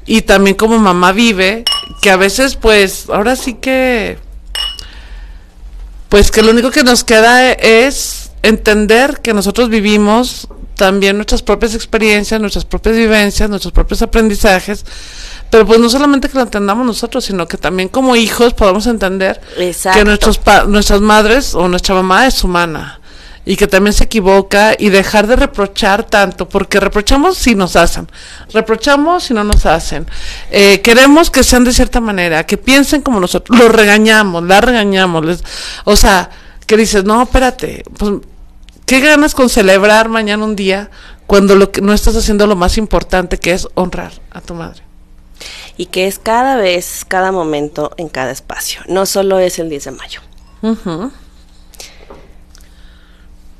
y 0.07 0.21
también 0.21 0.55
como 0.55 0.79
mamá 0.79 1.11
vive, 1.11 1.65
que 2.01 2.09
a 2.09 2.15
veces 2.15 2.55
pues 2.55 3.09
ahora 3.09 3.35
sí 3.35 3.55
que 3.55 4.17
pues 6.09 6.31
que 6.31 6.41
lo 6.41 6.51
único 6.51 6.71
que 6.71 6.83
nos 6.83 7.03
queda 7.03 7.51
es 7.51 8.31
entender 8.41 9.19
que 9.21 9.33
nosotros 9.33 9.69
vivimos 9.69 10.47
también 10.75 11.17
nuestras 11.17 11.41
propias 11.41 11.75
experiencias, 11.75 12.39
nuestras 12.39 12.63
propias 12.63 12.95
vivencias, 12.95 13.49
nuestros 13.49 13.73
propios 13.73 14.01
aprendizajes, 14.01 14.85
pero 15.49 15.65
pues 15.65 15.79
no 15.79 15.89
solamente 15.89 16.29
que 16.29 16.37
lo 16.37 16.43
entendamos 16.43 16.85
nosotros, 16.85 17.25
sino 17.25 17.47
que 17.47 17.57
también 17.57 17.89
como 17.89 18.15
hijos 18.15 18.53
podamos 18.53 18.87
entender 18.87 19.41
que 19.57 20.05
nuestros 20.05 20.39
nuestras 20.67 21.01
madres 21.01 21.53
o 21.53 21.67
nuestra 21.67 21.95
mamá 21.95 22.27
es 22.27 22.43
humana 22.43 22.96
y 23.47 23.55
que 23.55 23.65
también 23.65 23.93
se 23.93 24.03
equivoca 24.03 24.75
y 24.77 24.89
dejar 24.89 25.25
de 25.25 25.37
reprochar 25.37 26.03
tanto, 26.03 26.49
porque 26.49 26.81
reprochamos 26.81 27.37
si 27.37 27.55
nos 27.55 27.77
hacen, 27.77 28.09
reprochamos 28.51 29.23
si 29.23 29.33
no 29.33 29.45
nos 29.45 29.65
hacen, 29.65 30.05
eh, 30.51 30.81
queremos 30.81 31.31
que 31.31 31.43
sean 31.43 31.63
de 31.63 31.71
cierta 31.71 32.01
manera, 32.01 32.45
que 32.45 32.57
piensen 32.57 33.01
como 33.01 33.21
nosotros, 33.21 33.57
los 33.57 33.71
regañamos, 33.71 34.43
la 34.43 34.59
regañamos, 34.59 35.25
les, 35.25 35.43
o 35.85 35.95
sea, 35.95 36.29
que 36.65 36.75
dices, 36.75 37.05
no, 37.05 37.23
espérate, 37.23 37.85
pues, 37.97 38.15
¿qué 38.85 38.99
ganas 38.99 39.33
con 39.33 39.47
celebrar 39.47 40.09
mañana 40.09 40.43
un 40.43 40.57
día 40.57 40.91
cuando 41.25 41.55
lo 41.55 41.71
que 41.71 41.79
no 41.79 41.93
estás 41.93 42.17
haciendo 42.17 42.47
lo 42.47 42.57
más 42.57 42.77
importante 42.77 43.37
que 43.37 43.53
es 43.53 43.65
honrar 43.75 44.11
a 44.29 44.41
tu 44.41 44.55
madre? 44.55 44.81
Y 45.77 45.85
que 45.85 46.07
es 46.07 46.19
cada 46.19 46.57
vez, 46.57 47.05
cada 47.07 47.31
momento, 47.31 47.91
en 47.95 48.09
cada 48.09 48.31
espacio, 48.31 48.81
no 48.89 49.05
solo 49.05 49.39
es 49.39 49.57
el 49.57 49.69
10 49.69 49.85
de 49.85 49.91
mayo. 49.91 50.21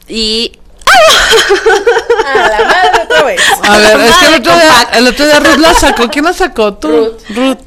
Y 0.08 0.58
a 2.26 2.36
la 2.36 2.66
madre 2.66 3.04
otra 3.04 3.24
vez. 3.24 3.42
A 3.64 3.78
ver, 3.78 4.00
es 4.00 4.16
que 4.18 4.26
el 4.28 4.34
otro, 4.36 4.54
día, 4.54 4.90
el 4.94 5.08
otro 5.08 5.26
día 5.26 5.40
Ruth 5.40 5.58
la 5.58 5.74
sacó. 5.74 6.10
¿Quién 6.10 6.26
la 6.26 6.34
sacó? 6.34 6.74
Tú. 6.76 7.18
Ruth. 7.30 7.58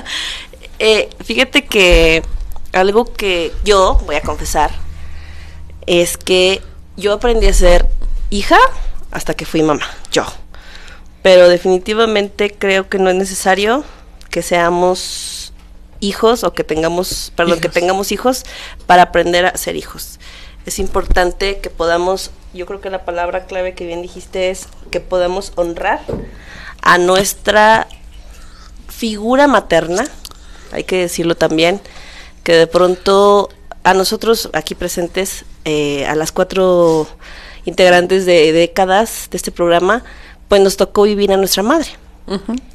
eh, 0.78 1.08
fíjate 1.24 1.64
que 1.66 2.22
algo 2.72 3.12
que 3.12 3.52
yo 3.64 4.00
voy 4.06 4.16
a 4.16 4.20
confesar 4.22 4.70
es 5.86 6.16
que 6.16 6.62
yo 6.96 7.12
aprendí 7.14 7.46
a 7.46 7.52
ser 7.52 7.86
hija 8.30 8.58
hasta 9.10 9.34
que 9.34 9.46
fui 9.46 9.62
mamá, 9.62 9.86
yo. 10.12 10.24
Pero 11.22 11.48
definitivamente 11.48 12.54
creo 12.56 12.88
que 12.88 12.98
no 12.98 13.10
es 13.10 13.16
necesario 13.16 13.84
que 14.30 14.42
seamos 14.42 15.52
hijos 16.00 16.44
o 16.44 16.52
que 16.52 16.64
tengamos, 16.64 17.32
perdón, 17.34 17.60
que 17.60 17.68
tengamos 17.68 18.12
hijos 18.12 18.44
para 18.86 19.02
aprender 19.02 19.46
a 19.46 19.56
ser 19.56 19.76
hijos 19.76 20.18
es 20.68 20.78
importante 20.78 21.58
que 21.58 21.70
podamos, 21.70 22.30
yo 22.52 22.66
creo 22.66 22.80
que 22.80 22.90
la 22.90 23.06
palabra 23.06 23.46
clave 23.46 23.74
que 23.74 23.86
bien 23.86 24.02
dijiste 24.02 24.50
es 24.50 24.68
que 24.90 25.00
podamos 25.00 25.52
honrar 25.56 26.00
a 26.82 26.98
nuestra 26.98 27.88
figura 28.86 29.46
materna, 29.46 30.04
hay 30.70 30.84
que 30.84 30.98
decirlo 30.98 31.36
también, 31.36 31.80
que 32.44 32.52
de 32.52 32.66
pronto 32.66 33.48
a 33.82 33.94
nosotros 33.94 34.50
aquí 34.52 34.74
presentes, 34.74 35.46
eh, 35.64 36.04
a 36.06 36.14
las 36.14 36.32
cuatro 36.32 37.06
integrantes 37.64 38.26
de 38.26 38.52
décadas 38.52 39.28
de 39.30 39.38
este 39.38 39.50
programa, 39.50 40.04
pues 40.48 40.60
nos 40.60 40.76
tocó 40.76 41.04
vivir 41.04 41.32
a 41.32 41.38
nuestra 41.38 41.62
madre. 41.62 41.88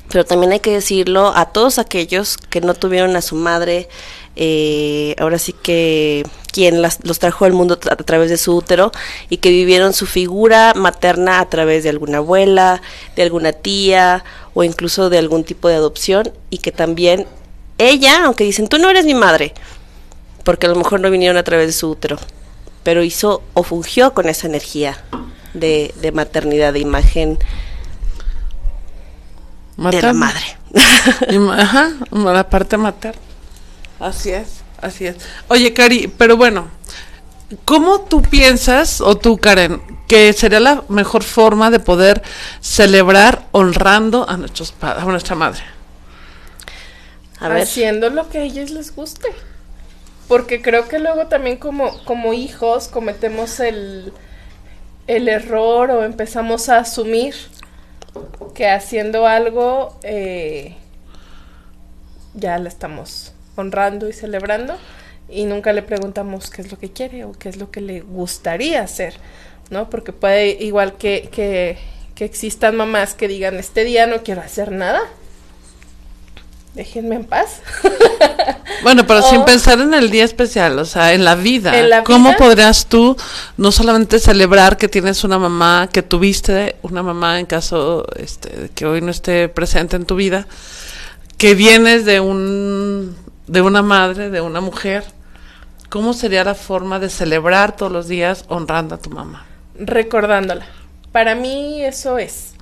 Pero 0.09 0.25
también 0.25 0.51
hay 0.51 0.61
que 0.61 0.71
decirlo 0.71 1.31
a 1.35 1.45
todos 1.45 1.77
aquellos 1.77 2.37
que 2.37 2.59
no 2.59 2.73
tuvieron 2.73 3.15
a 3.15 3.21
su 3.21 3.35
madre, 3.35 3.87
eh, 4.35 5.15
ahora 5.19 5.37
sí 5.37 5.53
que 5.53 6.23
quien 6.53 6.81
los 6.81 7.19
trajo 7.19 7.45
al 7.45 7.51
mundo 7.51 7.79
a 7.89 7.95
través 7.95 8.29
de 8.29 8.37
su 8.37 8.55
útero 8.55 8.91
y 9.27 9.37
que 9.37 9.49
vivieron 9.49 9.91
su 9.91 10.05
figura 10.05 10.73
materna 10.75 11.39
a 11.39 11.49
través 11.49 11.83
de 11.83 11.89
alguna 11.89 12.19
abuela, 12.19 12.81
de 13.15 13.23
alguna 13.23 13.51
tía 13.51 14.23
o 14.53 14.63
incluso 14.63 15.09
de 15.09 15.17
algún 15.17 15.43
tipo 15.43 15.67
de 15.67 15.75
adopción 15.75 16.31
y 16.51 16.59
que 16.59 16.71
también 16.71 17.25
ella, 17.79 18.25
aunque 18.25 18.43
dicen 18.43 18.67
tú 18.67 18.77
no 18.77 18.89
eres 18.89 19.03
mi 19.03 19.15
madre, 19.15 19.53
porque 20.43 20.67
a 20.67 20.69
lo 20.69 20.75
mejor 20.75 20.99
no 20.99 21.09
vinieron 21.09 21.37
a 21.37 21.43
través 21.43 21.65
de 21.65 21.73
su 21.73 21.89
útero, 21.89 22.17
pero 22.83 23.03
hizo 23.03 23.41
o 23.55 23.63
fungió 23.63 24.13
con 24.13 24.29
esa 24.29 24.45
energía 24.45 25.03
de, 25.55 25.91
de 25.99 26.11
maternidad, 26.11 26.71
de 26.71 26.79
imagen 26.79 27.39
de 29.75 30.01
la 30.01 30.13
madre. 30.13 30.57
Ajá, 31.57 31.93
la 32.11 32.47
parte 32.47 32.77
materna. 32.77 33.19
Así 33.99 34.29
es, 34.29 34.62
así 34.83 35.07
es. 35.07 35.15
Oye, 35.47 35.73
Cari, 35.73 36.07
pero 36.17 36.37
bueno, 36.37 36.69
¿cómo 37.65 38.01
tú 38.01 38.21
piensas, 38.21 39.01
o 39.01 39.17
tú, 39.17 39.37
Karen, 39.37 39.81
que 40.07 40.33
sería 40.33 40.59
la 40.59 40.83
mejor 40.89 41.23
forma 41.23 41.71
de 41.71 41.79
poder 41.79 42.21
celebrar 42.61 43.47
honrando 43.51 44.29
a, 44.29 44.37
nuestros 44.37 44.73
a 44.81 45.03
nuestra 45.05 45.35
madre? 45.35 45.61
A 47.39 47.49
ver. 47.49 47.63
Haciendo 47.63 48.09
lo 48.09 48.29
que 48.29 48.39
a 48.39 48.43
ellos 48.43 48.69
les 48.69 48.95
guste. 48.95 49.27
Porque 50.27 50.61
creo 50.61 50.87
que 50.87 50.99
luego 50.99 51.27
también 51.27 51.57
como, 51.57 52.03
como 52.05 52.33
hijos 52.33 52.87
cometemos 52.87 53.59
el, 53.59 54.13
el 55.07 55.27
error 55.27 55.91
o 55.91 56.03
empezamos 56.03 56.69
a 56.69 56.77
asumir 56.77 57.35
que 58.53 58.69
haciendo 58.69 59.27
algo 59.27 59.97
eh, 60.03 60.77
ya 62.33 62.57
la 62.57 62.69
estamos 62.69 63.33
honrando 63.55 64.09
y 64.09 64.13
celebrando 64.13 64.75
y 65.29 65.45
nunca 65.45 65.73
le 65.73 65.81
preguntamos 65.81 66.49
qué 66.49 66.61
es 66.61 66.71
lo 66.71 66.77
que 66.77 66.91
quiere 66.91 67.25
o 67.25 67.31
qué 67.33 67.49
es 67.49 67.57
lo 67.57 67.71
que 67.71 67.81
le 67.81 68.01
gustaría 68.01 68.81
hacer, 68.81 69.15
¿no? 69.69 69.89
Porque 69.89 70.13
puede 70.13 70.63
igual 70.63 70.97
que, 70.97 71.29
que, 71.31 71.77
que 72.15 72.25
existan 72.25 72.75
mamás 72.75 73.13
que 73.13 73.27
digan, 73.27 73.57
este 73.57 73.83
día 73.83 74.05
no 74.05 74.23
quiero 74.23 74.41
hacer 74.41 74.71
nada, 74.71 75.01
déjenme 76.75 77.15
en 77.15 77.25
paz. 77.25 77.61
Bueno, 78.81 79.07
pero 79.07 79.21
sin 79.21 79.45
pensar 79.45 79.79
en 79.79 79.93
el 79.93 80.09
día 80.09 80.25
especial, 80.25 80.77
o 80.77 80.83
sea, 80.83 81.13
en 81.13 81.23
la 81.23 81.35
vida. 81.35 81.79
¿En 81.79 81.89
la 81.89 82.03
¿Cómo 82.03 82.35
podrías 82.35 82.87
tú 82.87 83.15
no 83.55 83.71
solamente 83.71 84.19
celebrar 84.19 84.75
que 84.75 84.89
tienes 84.89 85.23
una 85.23 85.39
mamá, 85.39 85.87
que 85.91 86.01
tuviste 86.01 86.75
una 86.81 87.01
mamá 87.01 87.39
en 87.39 87.45
caso 87.45 88.05
este, 88.17 88.71
que 88.75 88.85
hoy 88.85 88.99
no 88.99 89.11
esté 89.11 89.47
presente 89.47 89.95
en 89.95 90.05
tu 90.05 90.15
vida, 90.15 90.47
que 91.37 91.55
vienes 91.55 92.03
de 92.03 92.19
un 92.19 93.15
de 93.47 93.61
una 93.61 93.81
madre, 93.81 94.29
de 94.29 94.41
una 94.41 94.61
mujer, 94.61 95.03
¿cómo 95.89 96.13
sería 96.13 96.43
la 96.43 96.55
forma 96.55 96.99
de 96.99 97.09
celebrar 97.09 97.75
todos 97.75 97.91
los 97.91 98.07
días 98.07 98.45
honrando 98.47 98.95
a 98.95 98.97
tu 98.97 99.09
mamá? 99.09 99.45
Recordándola. 99.77 100.65
Para 101.11 101.35
mí 101.35 101.83
eso 101.83 102.17
es. 102.17 102.53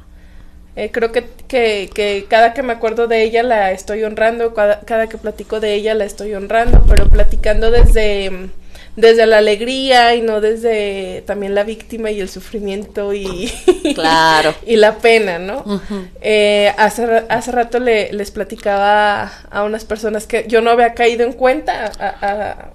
Eh, 0.75 0.89
creo 0.91 1.11
que, 1.11 1.25
que, 1.47 1.89
que, 1.93 2.25
cada 2.29 2.53
que 2.53 2.63
me 2.63 2.73
acuerdo 2.73 3.07
de 3.07 3.23
ella 3.23 3.43
la 3.43 3.71
estoy 3.71 4.03
honrando, 4.03 4.53
cada, 4.53 4.79
cada, 4.81 5.07
que 5.07 5.17
platico 5.17 5.59
de 5.59 5.73
ella 5.73 5.93
la 5.93 6.05
estoy 6.05 6.33
honrando, 6.33 6.83
pero 6.87 7.07
platicando 7.09 7.71
desde, 7.71 8.49
desde 8.95 9.25
la 9.25 9.37
alegría 9.37 10.15
y 10.15 10.21
no 10.21 10.41
desde 10.41 11.23
también 11.25 11.55
la 11.55 11.63
víctima 11.63 12.11
y 12.11 12.19
el 12.19 12.29
sufrimiento 12.29 13.13
y, 13.13 13.51
claro. 13.95 14.53
y 14.65 14.75
la 14.75 14.97
pena, 14.97 15.39
¿no? 15.39 15.81
eh, 16.21 16.73
hace, 16.77 17.23
hace 17.29 17.51
rato 17.51 17.79
le, 17.79 18.11
les 18.13 18.31
platicaba 18.31 19.31
a 19.49 19.63
unas 19.63 19.85
personas 19.85 20.27
que 20.27 20.45
yo 20.47 20.61
no 20.61 20.71
había 20.71 20.93
caído 20.93 21.25
en 21.25 21.33
cuenta 21.33 21.91
a, 21.99 22.15
a 22.21 22.71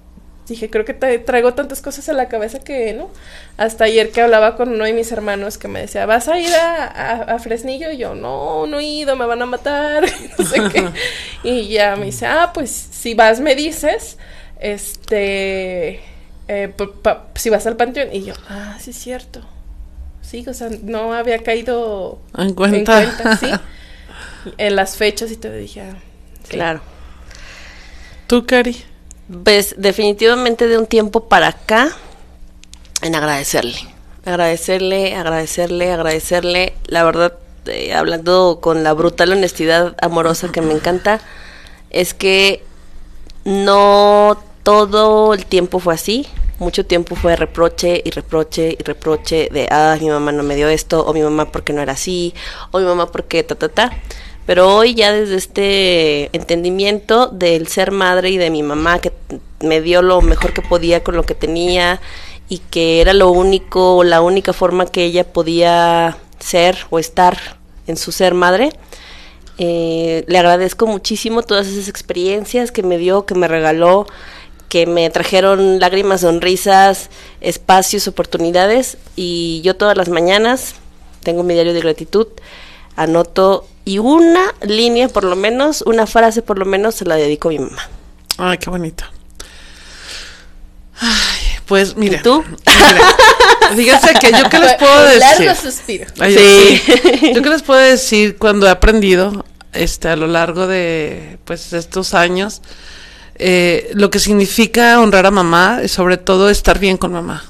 dije, 0.48 0.70
creo 0.70 0.84
que 0.84 0.94
te 0.94 1.18
traigo 1.18 1.54
tantas 1.54 1.82
cosas 1.82 2.08
en 2.08 2.16
la 2.16 2.28
cabeza 2.28 2.60
que, 2.60 2.92
¿no? 2.92 3.10
Hasta 3.56 3.84
ayer 3.84 4.10
que 4.10 4.20
hablaba 4.20 4.56
con 4.56 4.70
uno 4.70 4.84
de 4.84 4.92
mis 4.92 5.10
hermanos 5.12 5.58
que 5.58 5.68
me 5.68 5.80
decía, 5.80 6.06
¿vas 6.06 6.28
a 6.28 6.38
ir 6.38 6.52
a, 6.54 7.38
Fresnillo? 7.40 7.90
Y 7.90 7.98
yo, 7.98 8.14
no, 8.14 8.66
no 8.66 8.78
he 8.78 8.84
ido, 8.84 9.16
me 9.16 9.26
van 9.26 9.42
a 9.42 9.46
matar, 9.46 10.04
no 10.38 10.44
sé 10.44 10.60
qué. 10.72 10.88
Y 11.42 11.68
ya 11.68 11.96
me 11.96 12.06
dice, 12.06 12.26
ah, 12.26 12.50
pues 12.52 12.70
si 12.70 13.14
vas 13.14 13.40
me 13.40 13.54
dices, 13.54 14.18
este, 14.60 16.00
eh, 16.48 16.74
si 17.34 17.50
vas 17.50 17.66
al 17.66 17.76
panteón. 17.76 18.08
Y 18.12 18.24
yo, 18.24 18.34
ah, 18.48 18.76
sí 18.80 18.90
es 18.90 18.96
cierto. 18.98 19.40
Sí, 20.22 20.44
o 20.48 20.54
sea, 20.54 20.70
no 20.82 21.12
había 21.12 21.38
caído 21.42 22.18
en 22.36 22.54
cuenta, 22.54 23.02
en, 23.02 23.10
cuenta, 23.10 23.36
¿sí? 23.36 23.46
en 24.58 24.76
las 24.76 24.96
fechas 24.96 25.30
y 25.30 25.36
te 25.36 25.52
dije, 25.56 25.82
ah, 25.82 25.96
claro. 26.48 26.80
¿Tú, 28.26 28.44
Cari? 28.44 28.76
Pues 29.44 29.74
definitivamente 29.78 30.66
de 30.66 30.78
un 30.78 30.86
tiempo 30.86 31.28
para 31.28 31.48
acá, 31.48 31.90
en 33.02 33.14
agradecerle. 33.14 33.78
Agradecerle, 34.24 35.14
agradecerle, 35.14 35.92
agradecerle. 35.92 36.72
La 36.86 37.04
verdad, 37.04 37.34
eh, 37.66 37.94
hablando 37.94 38.58
con 38.60 38.82
la 38.82 38.92
brutal 38.92 39.32
honestidad 39.32 39.94
amorosa 40.00 40.50
que 40.50 40.60
me 40.60 40.74
encanta, 40.74 41.20
es 41.90 42.14
que 42.14 42.64
no 43.46 44.36
todo 44.64 45.32
el 45.32 45.46
tiempo 45.46 45.78
fue 45.78 45.94
así. 45.94 46.26
Mucho 46.58 46.84
tiempo 46.84 47.14
fue 47.14 47.36
reproche 47.36 48.02
y 48.04 48.10
reproche 48.10 48.76
y 48.78 48.82
reproche 48.82 49.48
de, 49.52 49.68
ah, 49.70 49.96
mi 50.00 50.08
mamá 50.08 50.32
no 50.32 50.42
me 50.42 50.56
dio 50.56 50.68
esto, 50.68 51.06
o 51.06 51.12
mi 51.12 51.22
mamá 51.22 51.52
porque 51.52 51.72
no 51.72 51.80
era 51.80 51.92
así, 51.92 52.34
o 52.72 52.78
mi 52.78 52.84
mamá 52.84 53.12
porque 53.12 53.42
ta, 53.44 53.54
ta, 53.54 53.68
ta. 53.68 53.92
Pero 54.46 54.74
hoy 54.74 54.94
ya 54.94 55.12
desde 55.12 55.36
este 55.36 56.36
entendimiento 56.36 57.28
del 57.28 57.68
ser 57.68 57.90
madre 57.92 58.30
y 58.30 58.36
de 58.38 58.50
mi 58.50 58.62
mamá 58.62 58.98
que 58.98 59.12
me 59.60 59.80
dio 59.80 60.02
lo 60.02 60.20
mejor 60.22 60.52
que 60.52 60.62
podía 60.62 61.04
con 61.04 61.16
lo 61.16 61.24
que 61.24 61.34
tenía 61.34 62.00
y 62.48 62.58
que 62.58 63.00
era 63.00 63.12
lo 63.12 63.30
único, 63.30 64.02
la 64.02 64.22
única 64.22 64.52
forma 64.52 64.86
que 64.86 65.04
ella 65.04 65.24
podía 65.24 66.16
ser 66.38 66.78
o 66.90 66.98
estar 66.98 67.58
en 67.86 67.96
su 67.96 68.12
ser 68.12 68.34
madre, 68.34 68.70
eh, 69.58 70.24
le 70.26 70.38
agradezco 70.38 70.86
muchísimo 70.86 71.42
todas 71.42 71.66
esas 71.66 71.88
experiencias 71.88 72.70
que 72.70 72.82
me 72.82 72.98
dio, 72.98 73.24
que 73.26 73.34
me 73.34 73.48
regaló, 73.48 74.06
que 74.68 74.86
me 74.86 75.08
trajeron 75.10 75.80
lágrimas, 75.80 76.22
sonrisas, 76.22 77.08
espacios, 77.40 78.08
oportunidades 78.08 78.98
y 79.14 79.60
yo 79.62 79.76
todas 79.76 79.96
las 79.96 80.08
mañanas 80.08 80.74
tengo 81.22 81.42
mi 81.42 81.54
diario 81.54 81.74
de 81.74 81.80
gratitud, 81.80 82.28
anoto 82.94 83.66
y 83.84 83.98
una 83.98 84.54
línea 84.62 85.08
por 85.08 85.24
lo 85.24 85.36
menos, 85.36 85.82
una 85.82 86.06
frase 86.06 86.42
por 86.42 86.58
lo 86.58 86.64
menos 86.64 86.94
se 86.94 87.04
la 87.04 87.16
dedico 87.16 87.48
a 87.48 87.52
mi 87.52 87.58
mamá. 87.58 87.88
Ay, 88.38 88.58
qué 88.58 88.70
bonito. 88.70 89.04
Ay, 91.00 91.35
pues 91.66 91.96
mire. 91.96 92.16
¿Y 92.16 92.22
tú? 92.22 92.44
fíjense 93.76 94.14
que 94.20 94.32
yo 94.32 94.48
qué 94.48 94.58
les 94.58 94.74
puedo 94.74 95.02
decir. 95.04 95.46
Largo 95.46 95.60
suspiro. 95.60 96.06
sí. 96.16 96.82
Yo 97.34 97.42
qué 97.42 97.50
les 97.50 97.62
puedo 97.62 97.80
decir 97.80 98.36
cuando 98.36 98.66
he 98.66 98.70
aprendido 98.70 99.44
este 99.72 100.08
a 100.08 100.16
lo 100.16 100.26
largo 100.26 100.66
de 100.66 101.38
pues 101.44 101.72
estos 101.74 102.14
años 102.14 102.62
eh, 103.38 103.90
lo 103.94 104.10
que 104.10 104.18
significa 104.18 104.98
honrar 105.00 105.26
a 105.26 105.30
mamá 105.30 105.80
y 105.84 105.88
sobre 105.88 106.16
todo 106.16 106.48
estar 106.48 106.78
bien 106.78 106.96
con 106.96 107.12
mamá. 107.12 107.44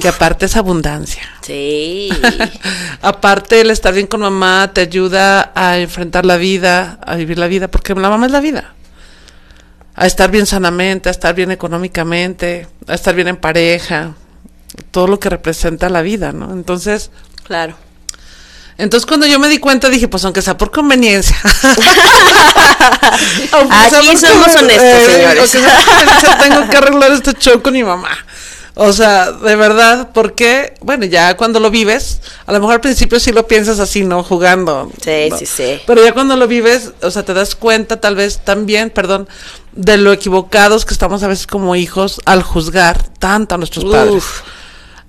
Que 0.00 0.08
aparte 0.08 0.46
es 0.46 0.56
abundancia. 0.56 1.22
Sí. 1.40 2.10
aparte 3.02 3.60
el 3.60 3.70
estar 3.70 3.94
bien 3.94 4.06
con 4.06 4.20
mamá 4.20 4.70
te 4.72 4.82
ayuda 4.82 5.50
a 5.54 5.78
enfrentar 5.78 6.24
la 6.24 6.36
vida, 6.36 6.98
a 7.04 7.16
vivir 7.16 7.38
la 7.38 7.48
vida, 7.48 7.68
porque 7.68 7.94
la 7.94 8.10
mamá 8.10 8.26
es 8.26 8.32
la 8.32 8.40
vida. 8.40 8.74
A 9.94 10.06
estar 10.06 10.30
bien 10.30 10.46
sanamente, 10.46 11.08
a 11.08 11.12
estar 11.12 11.34
bien 11.34 11.50
económicamente, 11.50 12.66
a 12.86 12.94
estar 12.94 13.14
bien 13.14 13.28
en 13.28 13.36
pareja, 13.36 14.14
todo 14.90 15.06
lo 15.06 15.20
que 15.20 15.28
representa 15.28 15.88
la 15.88 16.02
vida, 16.02 16.32
¿no? 16.32 16.52
Entonces, 16.52 17.10
claro. 17.44 17.76
Entonces 18.78 19.06
cuando 19.06 19.26
yo 19.26 19.38
me 19.38 19.48
di 19.48 19.58
cuenta 19.58 19.88
dije, 19.88 20.08
pues 20.08 20.24
aunque 20.24 20.42
sea 20.42 20.56
por 20.56 20.70
conveniencia. 20.70 21.36
Aquí 23.52 24.16
somos 24.16 24.54
honestos, 24.56 24.82
eh, 24.82 25.06
señores. 25.12 25.52
tengo 26.40 26.68
que 26.68 26.76
arreglar 26.76 27.12
este 27.12 27.34
show 27.34 27.60
con 27.62 27.74
mi 27.74 27.84
mamá. 27.84 28.10
O 28.74 28.92
sea, 28.92 29.32
de 29.32 29.54
verdad, 29.54 30.10
porque, 30.14 30.74
bueno, 30.80 31.04
ya 31.04 31.36
cuando 31.36 31.60
lo 31.60 31.70
vives, 31.70 32.22
a 32.46 32.52
lo 32.52 32.60
mejor 32.60 32.76
al 32.76 32.80
principio 32.80 33.20
sí 33.20 33.30
lo 33.30 33.46
piensas 33.46 33.78
así, 33.80 34.02
¿no? 34.02 34.22
Jugando. 34.22 34.90
Sí, 35.02 35.28
sí, 35.38 35.44
sí. 35.44 35.80
Pero 35.86 36.02
ya 36.02 36.14
cuando 36.14 36.36
lo 36.36 36.48
vives, 36.48 36.92
o 37.02 37.10
sea, 37.10 37.22
te 37.22 37.34
das 37.34 37.54
cuenta 37.54 38.00
tal 38.00 38.16
vez 38.16 38.38
también, 38.38 38.88
perdón, 38.88 39.28
de 39.72 39.98
lo 39.98 40.12
equivocados 40.12 40.86
que 40.86 40.94
estamos 40.94 41.22
a 41.22 41.28
veces 41.28 41.46
como 41.46 41.76
hijos 41.76 42.20
al 42.24 42.42
juzgar 42.42 43.02
tanto 43.18 43.54
a 43.54 43.58
nuestros 43.58 43.84
padres. 43.84 44.24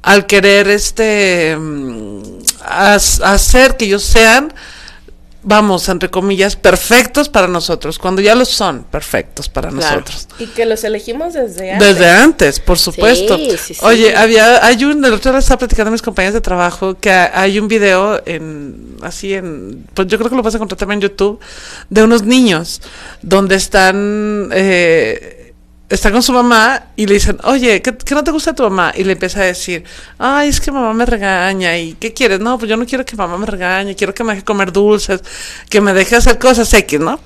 Al 0.01 0.25
querer, 0.25 0.67
este, 0.67 1.55
mm, 1.57 2.21
hacer 2.65 3.77
que 3.77 3.85
ellos 3.85 4.03
sean 4.03 4.53
vamos, 5.43 5.87
entre 5.89 6.09
comillas, 6.09 6.55
perfectos 6.55 7.29
para 7.29 7.47
nosotros, 7.47 7.99
cuando 7.99 8.21
ya 8.21 8.33
lo 8.33 8.45
son 8.45 8.83
perfectos 8.83 9.49
para 9.49 9.71
nosotros. 9.71 10.27
Y 10.39 10.47
que 10.47 10.65
los 10.65 10.83
elegimos 10.83 11.33
desde 11.33 11.73
antes. 11.73 11.87
Desde 11.87 12.09
antes, 12.09 12.59
por 12.59 12.79
supuesto. 12.79 13.37
Oye, 13.81 14.15
había, 14.15 14.65
hay 14.65 14.83
un, 14.85 15.03
el 15.03 15.13
otro 15.13 15.31
día 15.31 15.39
estaba 15.39 15.59
platicando 15.59 15.89
a 15.89 15.91
mis 15.91 16.01
compañeros 16.01 16.33
de 16.33 16.41
trabajo 16.41 16.97
que 16.97 17.11
hay 17.11 17.59
un 17.59 17.67
video 17.67 18.21
en, 18.25 18.97
así 19.01 19.33
en, 19.33 19.85
pues 19.93 20.07
yo 20.07 20.17
creo 20.17 20.29
que 20.29 20.35
lo 20.35 20.43
vas 20.43 20.53
a 20.53 20.57
encontrar 20.57 20.79
también 20.79 20.97
en 20.99 21.09
YouTube, 21.09 21.39
de 21.89 22.03
unos 22.03 22.23
niños, 22.23 22.81
donde 23.21 23.55
están, 23.55 24.49
eh, 24.53 25.42
está 25.93 26.11
con 26.11 26.23
su 26.23 26.33
mamá 26.33 26.87
y 26.95 27.05
le 27.05 27.13
dicen, 27.13 27.37
oye, 27.43 27.81
¿qué, 27.83 28.15
no 28.15 28.23
te 28.23 28.31
gusta 28.31 28.53
tu 28.53 28.63
mamá? 28.63 28.91
Y 28.95 29.03
le 29.03 29.13
empieza 29.13 29.41
a 29.41 29.43
decir, 29.43 29.83
ay, 30.17 30.49
es 30.49 30.59
que 30.59 30.71
mamá 30.71 30.91
me 30.93 31.05
regaña. 31.05 31.77
¿Y 31.77 31.93
qué 31.93 32.13
quieres? 32.13 32.39
No, 32.39 32.57
pues 32.57 32.67
yo 32.67 32.77
no 32.77 32.85
quiero 32.85 33.05
que 33.05 33.15
mamá 33.15 33.37
me 33.37 33.45
regañe, 33.45 33.95
quiero 33.95 34.13
que 34.13 34.23
me 34.23 34.33
deje 34.33 34.43
comer 34.43 34.71
dulces, 34.71 35.21
que 35.69 35.81
me 35.81 35.93
deje 35.93 36.15
hacer 36.15 36.39
cosas 36.39 36.73
X, 36.73 36.99
¿no? 36.99 37.19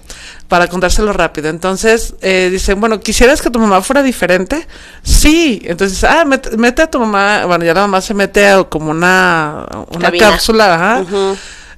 Para 0.49 0.67
contárselo 0.67 1.13
rápido. 1.13 1.49
Entonces, 1.49 2.15
eh, 2.21 2.49
dicen, 2.51 2.80
bueno, 2.80 2.99
¿quisieras 2.99 3.41
que 3.41 3.49
tu 3.49 3.60
mamá 3.60 3.82
fuera 3.82 4.03
diferente? 4.03 4.67
Sí. 5.01 5.62
Entonces, 5.63 6.03
ah, 6.03 6.25
mete, 6.25 6.82
a 6.82 6.91
tu 6.91 6.99
mamá, 6.99 7.45
bueno, 7.45 7.63
ya 7.63 7.73
la 7.73 7.82
mamá 7.82 8.01
se 8.01 8.13
mete 8.13 8.47
a 8.47 8.65
como 8.65 8.91
una, 8.91 9.65
una 9.95 10.12
cápsula, 10.12 10.75
ajá. 10.75 11.06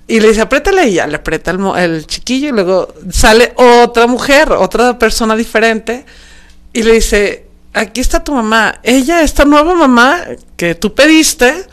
Y 0.07 0.19
le 0.19 0.29
dice, 0.29 0.41
apriétale 0.41 0.87
y 0.87 0.93
ya 0.95 1.05
le 1.05 1.17
aprieta 1.17 1.51
el, 1.51 1.59
el 1.77 2.07
chiquillo 2.07 2.49
y 2.49 2.51
luego 2.51 2.95
sale 3.11 3.53
otra 3.57 4.07
mujer, 4.07 4.51
otra 4.53 4.97
persona 4.97 5.35
diferente 5.35 6.03
y 6.73 6.83
le 6.83 6.93
dice, 6.93 7.47
aquí 7.73 8.01
está 8.01 8.23
tu 8.23 8.33
mamá. 8.33 8.79
Ella, 8.83 9.21
esta 9.21 9.45
nueva 9.45 9.73
mamá 9.73 10.21
que 10.55 10.75
tú 10.75 10.93
pediste, 10.93 11.65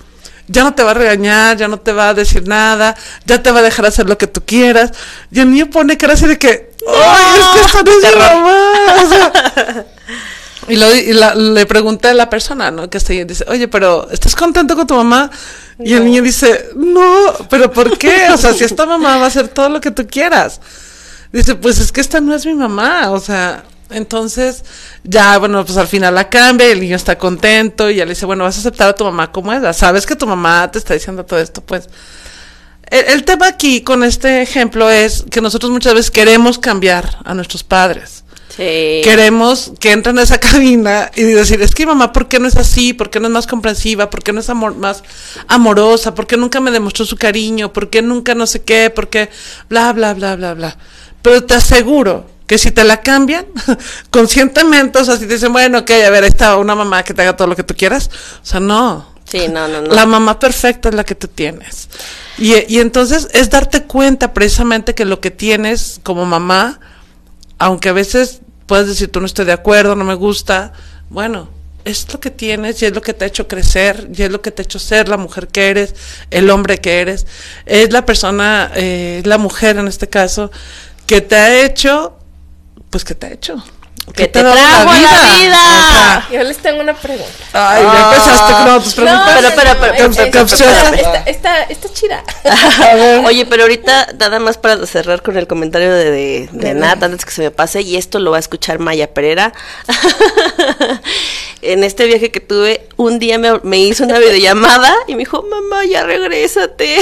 ya 0.48 0.62
no 0.62 0.74
te 0.74 0.82
va 0.82 0.92
a 0.92 0.94
regañar, 0.94 1.56
ya 1.56 1.68
no 1.68 1.78
te 1.78 1.92
va 1.92 2.10
a 2.10 2.14
decir 2.14 2.46
nada, 2.46 2.96
ya 3.24 3.42
te 3.42 3.50
va 3.50 3.60
a 3.60 3.62
dejar 3.62 3.86
hacer 3.86 4.08
lo 4.08 4.16
que 4.16 4.26
tú 4.26 4.42
quieras. 4.44 4.92
Y 5.30 5.40
el 5.40 5.50
niño 5.50 5.70
pone 5.70 5.96
cara 5.96 6.14
así 6.14 6.26
de 6.26 6.38
que, 6.38 6.72
¡ay, 6.86 7.40
es 7.40 7.46
que 7.48 7.60
esta 7.66 7.82
no 7.82 7.90
es 7.90 8.14
mi 8.14 8.20
mamá! 8.20 9.84
y, 10.68 10.76
lo, 10.76 10.94
y 10.94 11.52
le 11.52 11.66
pregunté 11.66 12.08
a 12.08 12.14
la 12.14 12.30
persona, 12.30 12.70
¿no? 12.70 12.88
Que 12.88 12.98
está 12.98 13.12
ahí, 13.12 13.24
dice, 13.24 13.44
oye, 13.48 13.68
pero 13.68 14.08
¿estás 14.10 14.36
contento 14.36 14.76
con 14.76 14.86
tu 14.86 14.94
mamá? 14.94 15.30
Y 15.78 15.92
el 15.92 16.04
niño 16.04 16.22
dice, 16.22 16.70
no, 16.74 17.34
pero 17.50 17.70
¿por 17.70 17.98
qué? 17.98 18.30
O 18.30 18.36
sea, 18.36 18.54
si 18.54 18.64
esta 18.64 18.86
mamá 18.86 19.18
va 19.18 19.24
a 19.24 19.28
hacer 19.28 19.48
todo 19.48 19.68
lo 19.68 19.80
que 19.80 19.90
tú 19.90 20.06
quieras. 20.06 20.60
Dice, 21.32 21.54
pues 21.56 21.78
es 21.80 21.92
que 21.92 22.00
esta 22.00 22.20
no 22.20 22.34
es 22.34 22.46
mi 22.46 22.54
mamá, 22.54 23.10
o 23.10 23.20
sea, 23.20 23.64
entonces, 23.90 24.64
ya, 25.04 25.38
bueno, 25.38 25.64
pues 25.64 25.78
al 25.78 25.86
final 25.86 26.14
la 26.14 26.28
cambia, 26.28 26.66
el 26.66 26.80
niño 26.80 26.96
está 26.96 27.16
contento 27.16 27.90
y 27.90 27.96
ya 27.96 28.04
le 28.04 28.10
dice, 28.10 28.26
bueno, 28.26 28.44
vas 28.44 28.56
a 28.56 28.60
aceptar 28.60 28.88
a 28.88 28.94
tu 28.94 29.04
mamá 29.04 29.30
como 29.30 29.52
es, 29.52 29.76
sabes 29.76 30.06
que 30.06 30.16
tu 30.16 30.26
mamá 30.26 30.70
te 30.70 30.78
está 30.78 30.94
diciendo 30.94 31.24
todo 31.24 31.38
esto, 31.38 31.60
pues. 31.60 31.88
El, 32.88 33.24
tema 33.24 33.48
aquí 33.48 33.80
con 33.80 34.04
este 34.04 34.42
ejemplo 34.42 34.88
es 34.88 35.24
que 35.28 35.40
nosotros 35.40 35.72
muchas 35.72 35.94
veces 35.94 36.10
queremos 36.12 36.60
cambiar 36.60 37.18
a 37.24 37.34
nuestros 37.34 37.64
padres. 37.64 38.22
Sí. 38.48 39.00
Queremos 39.02 39.72
que 39.80 39.90
entren 39.90 40.18
a 40.20 40.22
esa 40.22 40.38
cabina 40.40 41.10
y 41.16 41.22
decir, 41.22 41.60
es 41.62 41.74
que 41.74 41.84
mamá, 41.84 42.12
¿por 42.12 42.28
qué 42.28 42.38
no 42.38 42.46
es 42.46 42.56
así? 42.56 42.92
¿Por 42.92 43.10
qué 43.10 43.18
no 43.18 43.26
es 43.26 43.32
más 43.32 43.48
comprensiva? 43.48 44.08
¿Por 44.08 44.22
qué 44.22 44.32
no 44.32 44.38
es 44.38 44.48
amor, 44.50 44.76
más 44.76 45.02
amorosa? 45.48 46.14
¿Por 46.14 46.28
qué 46.28 46.36
nunca 46.36 46.60
me 46.60 46.70
demostró 46.70 47.04
su 47.04 47.16
cariño? 47.16 47.72
¿Por 47.72 47.90
qué 47.90 48.02
nunca 48.02 48.36
no 48.36 48.46
sé 48.46 48.62
qué? 48.62 48.88
¿Por 48.88 49.08
qué? 49.08 49.30
Bla, 49.68 49.92
bla, 49.92 50.14
bla, 50.14 50.36
bla, 50.36 50.54
bla. 50.54 50.76
Pero 51.22 51.42
te 51.44 51.54
aseguro 51.54 52.35
que 52.46 52.58
si 52.58 52.70
te 52.70 52.84
la 52.84 53.00
cambian 53.00 53.46
conscientemente, 54.10 54.98
o 54.98 55.04
sea, 55.04 55.16
si 55.16 55.26
te 55.26 55.34
dicen, 55.34 55.52
bueno, 55.52 55.78
ok, 55.78 55.90
a 55.90 56.10
ver, 56.10 56.24
ahí 56.24 56.28
está 56.28 56.56
una 56.56 56.74
mamá 56.74 57.02
que 57.02 57.14
te 57.14 57.22
haga 57.22 57.36
todo 57.36 57.48
lo 57.48 57.56
que 57.56 57.64
tú 57.64 57.74
quieras, 57.76 58.10
o 58.42 58.46
sea, 58.46 58.60
no. 58.60 59.14
Sí, 59.24 59.48
no, 59.48 59.66
no, 59.66 59.82
no. 59.82 59.92
La 59.92 60.06
mamá 60.06 60.38
perfecta 60.38 60.88
es 60.88 60.94
la 60.94 61.02
que 61.02 61.16
tú 61.16 61.26
tienes. 61.26 61.88
Y, 62.38 62.54
y 62.72 62.78
entonces 62.78 63.28
es 63.32 63.50
darte 63.50 63.82
cuenta 63.82 64.32
precisamente 64.32 64.94
que 64.94 65.04
lo 65.04 65.20
que 65.20 65.32
tienes 65.32 66.00
como 66.04 66.24
mamá, 66.24 66.78
aunque 67.58 67.88
a 67.88 67.92
veces 67.92 68.40
puedes 68.66 68.86
decir, 68.86 69.10
tú 69.10 69.20
no 69.20 69.26
estoy 69.26 69.44
de 69.46 69.52
acuerdo, 69.52 69.96
no 69.96 70.04
me 70.04 70.14
gusta, 70.14 70.72
bueno, 71.08 71.48
es 71.84 72.12
lo 72.12 72.18
que 72.18 72.30
tienes 72.30 72.82
y 72.82 72.86
es 72.86 72.94
lo 72.94 73.00
que 73.00 73.14
te 73.14 73.24
ha 73.24 73.28
hecho 73.28 73.46
crecer 73.46 74.10
y 74.12 74.22
es 74.22 74.30
lo 74.30 74.42
que 74.42 74.50
te 74.50 74.62
ha 74.62 74.64
hecho 74.64 74.80
ser 74.80 75.08
la 75.08 75.16
mujer 75.16 75.46
que 75.48 75.70
eres, 75.70 75.94
el 76.30 76.50
hombre 76.50 76.78
que 76.78 77.00
eres, 77.00 77.26
es 77.64 77.92
la 77.92 78.04
persona, 78.04 78.72
eh, 78.74 79.22
la 79.24 79.38
mujer 79.38 79.78
en 79.78 79.86
este 79.86 80.08
caso, 80.08 80.50
que 81.06 81.20
te 81.20 81.36
ha 81.36 81.64
hecho 81.64 82.15
pues, 82.96 83.04
¿qué 83.04 83.14
te 83.14 83.26
ha 83.26 83.30
hecho? 83.30 83.62
¿Qué 84.14 84.26
te, 84.26 84.40
trajo 84.40 84.90
la 84.90 85.34
vida? 85.34 86.28
yo 86.32 86.42
les 86.44 86.56
tengo 86.56 86.80
una 86.80 86.94
pregunta. 86.94 87.30
Ay, 87.52 87.82
ya 87.82 88.10
empezaste 88.10 88.52
con 88.54 88.82
tus 88.82 88.94
preguntas. 88.94 89.42
No, 89.42 89.50
pero, 89.54 89.76
pero, 89.78 89.80
pero, 89.80 91.22
Está, 91.26 91.64
está, 91.64 91.92
chida. 91.92 92.24
Oye, 93.26 93.44
pero 93.44 93.64
ahorita, 93.64 94.14
nada 94.18 94.38
más 94.38 94.56
para 94.56 94.86
cerrar 94.86 95.20
con 95.20 95.36
el 95.36 95.46
comentario 95.46 95.92
de, 95.92 96.10
de, 96.10 96.48
de 96.52 96.74
Nat, 96.74 97.02
antes 97.02 97.26
que 97.26 97.32
se 97.32 97.42
me 97.42 97.50
pase, 97.50 97.82
y 97.82 97.96
esto 97.96 98.18
lo 98.18 98.30
va 98.30 98.38
a 98.38 98.40
escuchar 98.40 98.78
Maya 98.78 99.12
Pereira. 99.12 99.52
en 101.62 101.84
este 101.84 102.06
viaje 102.06 102.30
que 102.30 102.40
tuve, 102.40 102.86
un 102.96 103.18
día 103.18 103.38
me, 103.38 103.78
hizo 103.78 104.04
una 104.04 104.18
videollamada 104.18 104.94
y 105.06 105.12
me 105.12 105.20
dijo, 105.20 105.42
mamá, 105.42 105.84
ya 105.84 106.04
regrésate. 106.04 106.98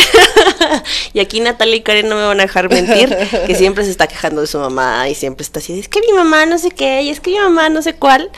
y 1.13 1.21
aquí 1.21 1.41
Natalia 1.41 1.77
y 1.77 1.81
Karen 1.83 2.09
no 2.09 2.17
me 2.17 2.23
van 2.23 2.41
a 2.41 2.45
dejar 2.45 2.71
mentir, 2.71 3.17
que 3.47 3.55
siempre 3.55 3.85
se 3.85 3.91
está 3.91 4.07
quejando 4.07 4.41
de 4.41 4.47
su 4.47 4.59
mamá 4.59 5.09
y 5.09 5.15
siempre 5.15 5.43
está 5.43 5.59
así, 5.59 5.79
es 5.79 5.89
que 5.89 6.01
mi 6.01 6.13
mamá 6.13 6.47
no 6.47 6.59
sé 6.59 6.71
qué, 6.71 7.03
y 7.03 7.11
es 7.11 7.21
que 7.21 7.31
mi 7.31 7.39
mamá 7.39 7.69
no 7.69 7.83
sé 7.83 7.95
cuál. 7.95 8.31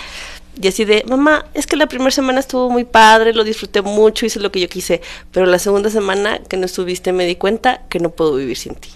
Y 0.61 0.69
así 0.69 0.87
de, 0.87 1.05
mamá, 1.07 1.45
es 1.53 1.67
que 1.67 1.77
la 1.77 1.87
primera 1.87 2.11
semana 2.11 2.41
estuvo 2.41 2.71
muy 2.71 2.85
padre, 2.85 3.35
lo 3.35 3.45
disfruté 3.45 3.83
mucho, 3.83 4.25
hice 4.25 4.41
lo 4.41 4.51
que 4.51 4.61
yo 4.61 4.69
quise, 4.69 5.03
pero 5.31 5.45
la 5.45 5.59
segunda 5.59 5.91
semana 5.91 6.41
que 6.49 6.57
no 6.57 6.65
estuviste 6.65 7.13
me 7.13 7.27
di 7.27 7.37
cuenta 7.37 7.83
que 7.91 8.01
no 8.01 8.09
puedo 8.09 8.37
vivir 8.37 8.57
sin 8.57 8.75
ti. 8.75 8.89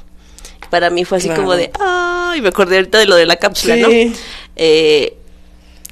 Para 0.70 0.88
mí 0.88 1.04
fue 1.04 1.18
así 1.18 1.28
como 1.28 1.54
de, 1.54 1.70
ay, 1.78 2.40
me 2.40 2.48
acordé 2.48 2.76
ahorita 2.76 2.98
de 2.98 3.06
lo 3.06 3.16
de 3.16 3.26
la 3.26 3.37
cápsula, 3.37 3.76
¿no? 3.76 3.88
Eh, 4.56 5.16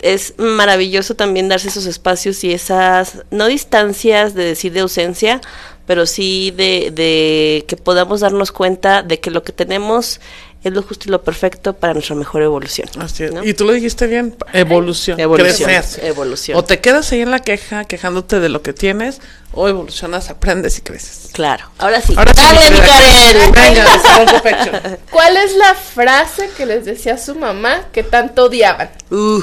es 0.00 0.34
maravilloso 0.38 1.14
también 1.16 1.48
darse 1.48 1.68
esos 1.68 1.86
espacios 1.86 2.42
y 2.44 2.52
esas, 2.52 3.24
no 3.30 3.46
distancias 3.46 4.34
de 4.34 4.44
decir 4.44 4.72
de 4.72 4.80
ausencia, 4.80 5.40
pero 5.86 6.06
sí 6.06 6.52
de, 6.56 6.90
de 6.94 7.64
que 7.66 7.76
podamos 7.76 8.20
darnos 8.20 8.52
cuenta 8.52 9.02
de 9.02 9.20
que 9.20 9.30
lo 9.30 9.42
que 9.42 9.52
tenemos 9.52 10.20
es 10.64 10.72
lo 10.72 10.82
justo 10.82 11.04
y 11.08 11.10
lo 11.10 11.22
perfecto 11.22 11.74
para 11.74 11.94
nuestra 11.94 12.16
mejor 12.16 12.42
evolución. 12.42 12.88
Así 12.98 13.24
es. 13.24 13.32
Y 13.44 13.54
tú 13.54 13.64
lo 13.64 13.72
dijiste 13.72 14.06
bien, 14.06 14.36
evolución. 14.52 15.20
Evolución. 15.20 15.70
evolución. 16.02 16.58
O 16.58 16.64
te 16.64 16.80
quedas 16.80 17.12
ahí 17.12 17.20
en 17.20 17.30
la 17.30 17.40
queja, 17.40 17.84
quejándote 17.84 18.40
de 18.40 18.48
lo 18.48 18.62
que 18.62 18.72
tienes, 18.72 19.20
o 19.52 19.68
evolucionas, 19.68 20.30
aprendes 20.30 20.78
y 20.78 20.80
creces. 20.82 21.30
Claro. 21.32 21.70
Ahora 21.78 22.00
sí. 22.00 22.14
Ahora 22.16 22.32
Dale, 22.32 22.80
Karen. 22.80 23.52
Venga, 23.52 24.98
¿Cuál 25.10 25.36
es 25.36 25.54
la 25.54 25.74
frase 25.74 26.50
que 26.56 26.66
les 26.66 26.84
decía 26.84 27.18
su 27.18 27.36
mamá 27.36 27.86
que 27.92 28.02
tanto 28.02 28.46
odiaban? 28.46 28.90
Uh, 29.10 29.40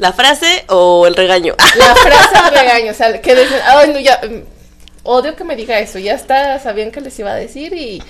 ¿La 0.00 0.14
frase 0.14 0.64
o 0.68 1.06
el 1.06 1.14
regaño? 1.14 1.54
La 1.76 1.94
frase 1.94 2.38
o 2.42 2.48
el 2.48 2.54
regaño. 2.54 2.92
O 2.92 2.94
sea, 2.94 3.20
que 3.20 3.34
decían, 3.34 3.60
ay, 3.66 3.92
no, 3.92 4.00
ya, 4.00 4.18
mm, 4.22 4.42
odio 5.02 5.36
que 5.36 5.44
me 5.44 5.56
diga 5.56 5.78
eso. 5.78 5.98
Ya 5.98 6.14
está, 6.14 6.58
sabían 6.58 6.90
que 6.90 7.02
les 7.02 7.18
iba 7.18 7.30
a 7.30 7.34
decir 7.34 7.74
y 7.74 8.02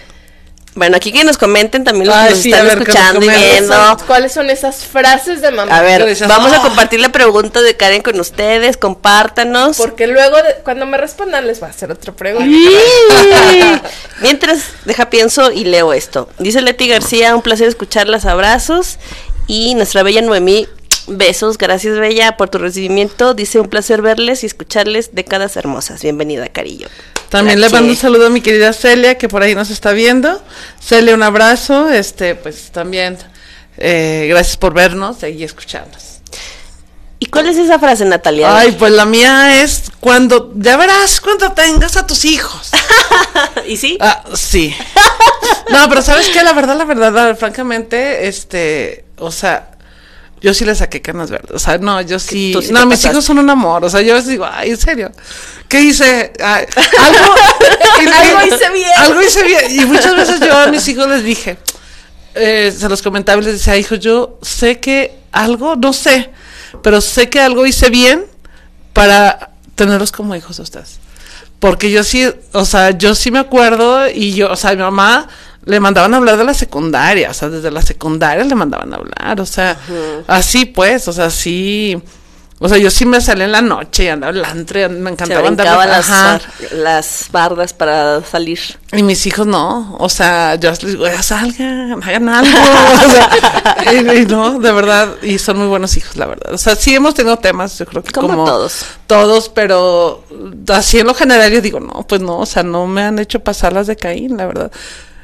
bueno, 0.77 0.97
aquí 0.97 1.11
que 1.11 1.25
nos 1.25 1.37
comenten 1.37 1.83
también 1.83 2.07
los 2.07 2.17
que 2.17 2.31
nos 2.31 2.47
están 2.47 2.67
escuchando 2.69 3.25
y 3.25 3.29
viendo. 3.29 3.75
¿Cuáles 4.07 4.31
son 4.31 4.51
esas 4.51 4.85
frases 4.85 5.43
de 5.43 5.51
mamá? 5.51 5.77
A 5.77 5.83
ver, 5.83 6.17
vamos 6.29 6.53
a 6.53 6.63
compartir 6.63 7.01
la 7.01 7.09
pregunta 7.09 7.61
de 7.61 7.77
Karen 7.77 8.03
con 8.03 8.21
ustedes, 8.21 8.77
compártanos. 8.77 9.77
Porque 9.77 10.07
luego 10.07 10.37
cuando 10.63 10.87
me 10.87 10.97
respondan 10.97 11.49
les 11.49 11.59
voy 11.59 11.67
a 11.67 11.71
hacer 11.71 11.91
otra 11.91 12.13
pregunta. 12.13 12.49
Mientras, 14.21 14.63
deja 14.85 15.11
pienso 15.11 15.51
y 15.51 15.65
leo 15.65 15.93
esto. 15.93 16.29
Dice 16.39 16.63
Leti 16.63 16.87
García, 16.87 17.35
un 17.35 17.43
placer 17.43 17.67
escucharlas, 17.67 18.25
abrazos. 18.25 18.99
Y 19.49 19.75
nuestra 19.75 20.05
bella 20.05 20.23
Noemí 20.23 20.69
Besos, 21.11 21.59
gracias 21.59 21.99
Bella 21.99 22.37
por 22.37 22.51
tu 22.51 22.59
recibimiento. 22.59 23.35
Dice 23.35 23.59
un 23.59 23.69
placer 23.69 24.01
verles 24.01 24.45
y 24.45 24.47
escucharles 24.47 25.13
décadas 25.13 25.57
hermosas. 25.57 26.03
Bienvenida, 26.03 26.49
Carillo. 26.49 26.87
También 27.31 27.61
le 27.61 27.69
mando 27.69 27.91
un 27.91 27.97
saludo 27.97 28.29
a 28.29 28.31
mi 28.31 28.41
querida 28.41 28.73
Celia, 28.73 29.19
que 29.19 29.29
por 29.29 29.43
ahí 29.43 29.57
nos 29.57 29.71
está 29.71 29.91
viendo. 29.91 30.41
Celia, 30.81 31.15
un 31.15 31.25
abrazo. 31.25 31.91
Este, 31.91 32.37
pues 32.37 32.71
también 32.71 33.19
eh, 33.77 34.27
gracias 34.29 34.57
por 34.57 34.73
vernos 34.73 35.17
y 35.25 35.43
escucharnos. 35.43 36.21
¿Y 37.19 37.27
cuál 37.27 37.49
es 37.49 37.57
esa 37.57 37.79
frase, 37.81 38.05
Natalia? 38.05 38.57
Ay, 38.57 38.73
pues 38.79 38.93
la 38.93 39.05
mía 39.05 39.63
es 39.63 39.91
cuando, 39.99 40.53
ya 40.55 40.77
verás 40.77 41.21
cuando 41.21 41.51
tengas 41.53 41.97
a 41.97 42.07
tus 42.07 42.25
hijos. 42.25 42.71
¿Y 43.67 43.77
sí? 43.77 43.99
Ah, 44.01 44.25
sí. 44.35 44.75
no, 45.71 45.89
pero 45.89 46.03
¿sabes 46.03 46.29
qué? 46.29 46.43
La 46.45 46.53
verdad, 46.53 46.79
la 46.79 46.85
verdad, 46.85 47.37
francamente, 47.37 48.29
este, 48.29 49.05
o 49.19 49.33
sea, 49.33 49.70
yo 50.41 50.55
sí 50.55 50.65
le 50.65 50.75
saqué 50.75 51.03
canas 51.03 51.31
verdes. 51.31 51.51
O 51.53 51.59
sea, 51.59 51.79
no, 51.79 52.01
yo 52.01 52.19
sí. 52.19 52.55
no, 52.71 52.87
mis 52.87 53.05
hijos 53.05 53.25
son 53.25 53.39
un 53.39 53.51
amor. 53.51 53.85
O 53.85 53.91
sea, 53.91 54.01
yo 54.01 54.15
les 54.15 54.27
digo, 54.27 54.47
ay, 54.51 54.71
en 54.71 54.77
serio. 54.77 55.13
¿Qué 55.69 55.81
hice? 55.81 56.33
algo, 56.41 57.35
algo 58.15 58.47
hice 58.47 58.71
bien. 58.71 58.91
Algo 58.97 59.23
hice 59.23 59.45
bien. 59.45 59.81
Y 59.81 59.85
muchas 59.85 60.17
veces 60.17 60.41
yo 60.41 60.57
a 60.57 60.67
mis 60.69 60.87
hijos 60.89 61.09
les 61.09 61.23
dije, 61.23 61.59
eh, 62.35 62.75
se 62.77 62.89
los 62.89 63.03
comentaba 63.03 63.41
y 63.41 63.45
les 63.45 63.55
decía, 63.55 63.77
hijo, 63.77 63.97
yo 63.97 64.39
sé 64.41 64.81
que 64.81 65.15
algo, 65.33 65.77
no 65.77 65.93
sé, 65.93 66.31
pero 66.83 67.01
sé 67.01 67.29
que 67.29 67.41
algo 67.41 67.67
hice 67.67 67.91
bien 67.91 68.25
para 68.93 69.51
tenerlos 69.75 70.13
como 70.13 70.35
hijos 70.35 70.57
de 70.57 70.63
ustedes. 70.63 70.99
Porque 71.59 71.91
yo 71.91 72.03
sí, 72.05 72.27
o 72.53 72.65
sea, 72.65 72.91
yo 72.91 73.15
sí 73.15 73.31
me 73.31 73.39
acuerdo 73.39 74.09
y 74.09 74.33
yo, 74.33 74.51
o 74.51 74.57
sea, 74.57 74.71
mi 74.71 74.79
mamá 74.79 75.29
le 75.65 75.81
mandaban 75.81 76.15
a 76.15 76.17
hablar 76.17 76.37
de 76.37 76.45
la 76.45 76.55
secundaria, 76.55 77.31
o 77.31 77.35
sea, 77.35 77.49
desde 77.49 77.71
la 77.71 77.83
secundaria 77.83 78.45
le 78.45 78.55
mandaban 78.55 78.93
a 78.93 78.97
hablar, 78.97 79.41
o 79.41 79.47
sea, 79.47 79.79
así 80.27 80.65
pues, 80.65 81.09
o 81.09 81.13
sea, 81.13 81.31
sí. 81.31 82.01
O 82.63 82.69
sea, 82.69 82.77
yo 82.77 82.91
sí 82.91 83.07
me 83.07 83.23
salí 83.23 83.45
en 83.45 83.53
la 83.53 83.63
noche 83.63 84.05
y 84.05 84.09
andaba 84.09 84.35
en 84.35 84.43
la 84.43 84.89
me 84.91 85.11
encantaba 85.11 85.49
andar 85.49 85.89
las, 85.89 86.43
las 86.73 87.29
bardas 87.33 87.73
para 87.73 88.23
salir. 88.23 88.61
Y 88.93 89.03
mis 89.03 89.25
hijos 89.25 89.47
no, 89.47 89.97
o 89.99 90.11
sea, 90.11 90.57
yo 90.57 90.69
les 90.69 90.79
digo, 90.81 91.07
salgan, 91.23 92.03
hagan 92.03 92.29
algo. 92.29 92.59
o 93.07 93.11
sea, 93.11 94.15
y, 94.15 94.27
no, 94.27 94.59
de 94.59 94.73
verdad, 94.73 95.09
y 95.23 95.39
son 95.39 95.57
muy 95.57 95.69
buenos 95.69 95.97
hijos, 95.97 96.17
la 96.17 96.27
verdad. 96.27 96.53
O 96.53 96.59
sea, 96.59 96.77
sí 96.77 96.95
hemos 96.95 97.15
tenido 97.15 97.39
temas, 97.39 97.79
yo 97.79 97.87
creo 97.87 98.03
que 98.03 98.13
como, 98.13 98.45
todos. 98.45 98.85
Todos, 99.07 99.49
pero 99.49 100.23
así 100.69 100.99
en 100.99 101.07
lo 101.07 101.15
general 101.15 101.51
yo 101.51 101.63
digo, 101.63 101.81
no, 101.81 102.07
pues 102.07 102.21
no, 102.21 102.41
o 102.41 102.47
sea, 102.47 102.63
no 102.63 102.87
me 102.87 103.05
han 103.05 103.19
hecho 103.19 103.41
pasar 103.41 103.73
las 103.73 103.87
de 103.87 103.97
Caín, 103.97 104.37
la 104.37 104.45
verdad. 104.45 104.71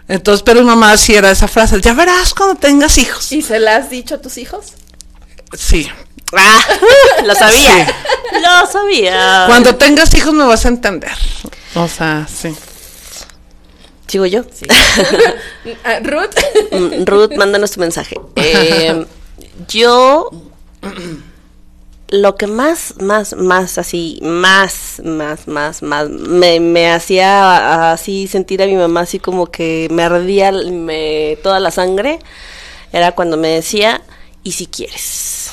Entonces, 0.08 0.42
pero 0.42 0.60
mi 0.60 0.66
mamá 0.66 0.96
sí 0.96 1.14
era 1.14 1.30
esa 1.30 1.48
frase, 1.48 1.80
ya 1.80 1.92
verás 1.92 2.32
cuando 2.34 2.54
tengas 2.54 2.96
hijos. 2.98 3.32
¿Y 3.32 3.42
se 3.42 3.58
la 3.58 3.76
has 3.76 3.90
dicho 3.90 4.14
a 4.14 4.18
tus 4.20 4.38
hijos? 4.38 4.74
Sí. 5.52 5.88
Ah, 6.32 6.60
lo 7.24 7.34
sabía. 7.34 7.86
Lo 8.32 8.70
sabía. 8.70 9.44
Cuando 9.46 9.76
tengas 9.76 10.12
hijos 10.14 10.32
me 10.32 10.44
vas 10.44 10.64
a 10.64 10.68
entender. 10.68 11.12
O 11.74 11.88
sea, 11.88 12.26
sí. 12.32 12.54
¿Sigo 14.06 14.26
yo? 14.26 14.44
Sí. 14.44 14.66
Ah, 15.84 15.98
Ruth. 16.00 16.36
Mm, 16.70 17.04
Ruth, 17.04 17.32
mándanos 17.36 17.72
tu 17.72 17.80
mensaje. 17.80 18.16
Eh, 18.36 19.04
yo 19.66 20.30
lo 22.08 22.36
que 22.36 22.46
más, 22.46 22.94
más, 23.00 23.34
más 23.34 23.78
así, 23.78 24.20
más, 24.22 25.02
más, 25.04 25.48
más, 25.48 25.82
más, 25.82 26.08
me, 26.08 26.60
me 26.60 26.92
hacía 26.92 27.92
así 27.92 28.28
sentir 28.28 28.62
a 28.62 28.66
mi 28.66 28.76
mamá 28.76 29.00
así 29.00 29.18
como 29.18 29.46
que 29.46 29.88
me 29.90 30.04
ardía 30.04 30.52
me, 30.52 31.38
toda 31.42 31.58
la 31.58 31.70
sangre, 31.70 32.20
era 32.92 33.12
cuando 33.12 33.36
me 33.36 33.48
decía, 33.48 34.02
¿y 34.44 34.52
si 34.52 34.66
quieres? 34.66 35.50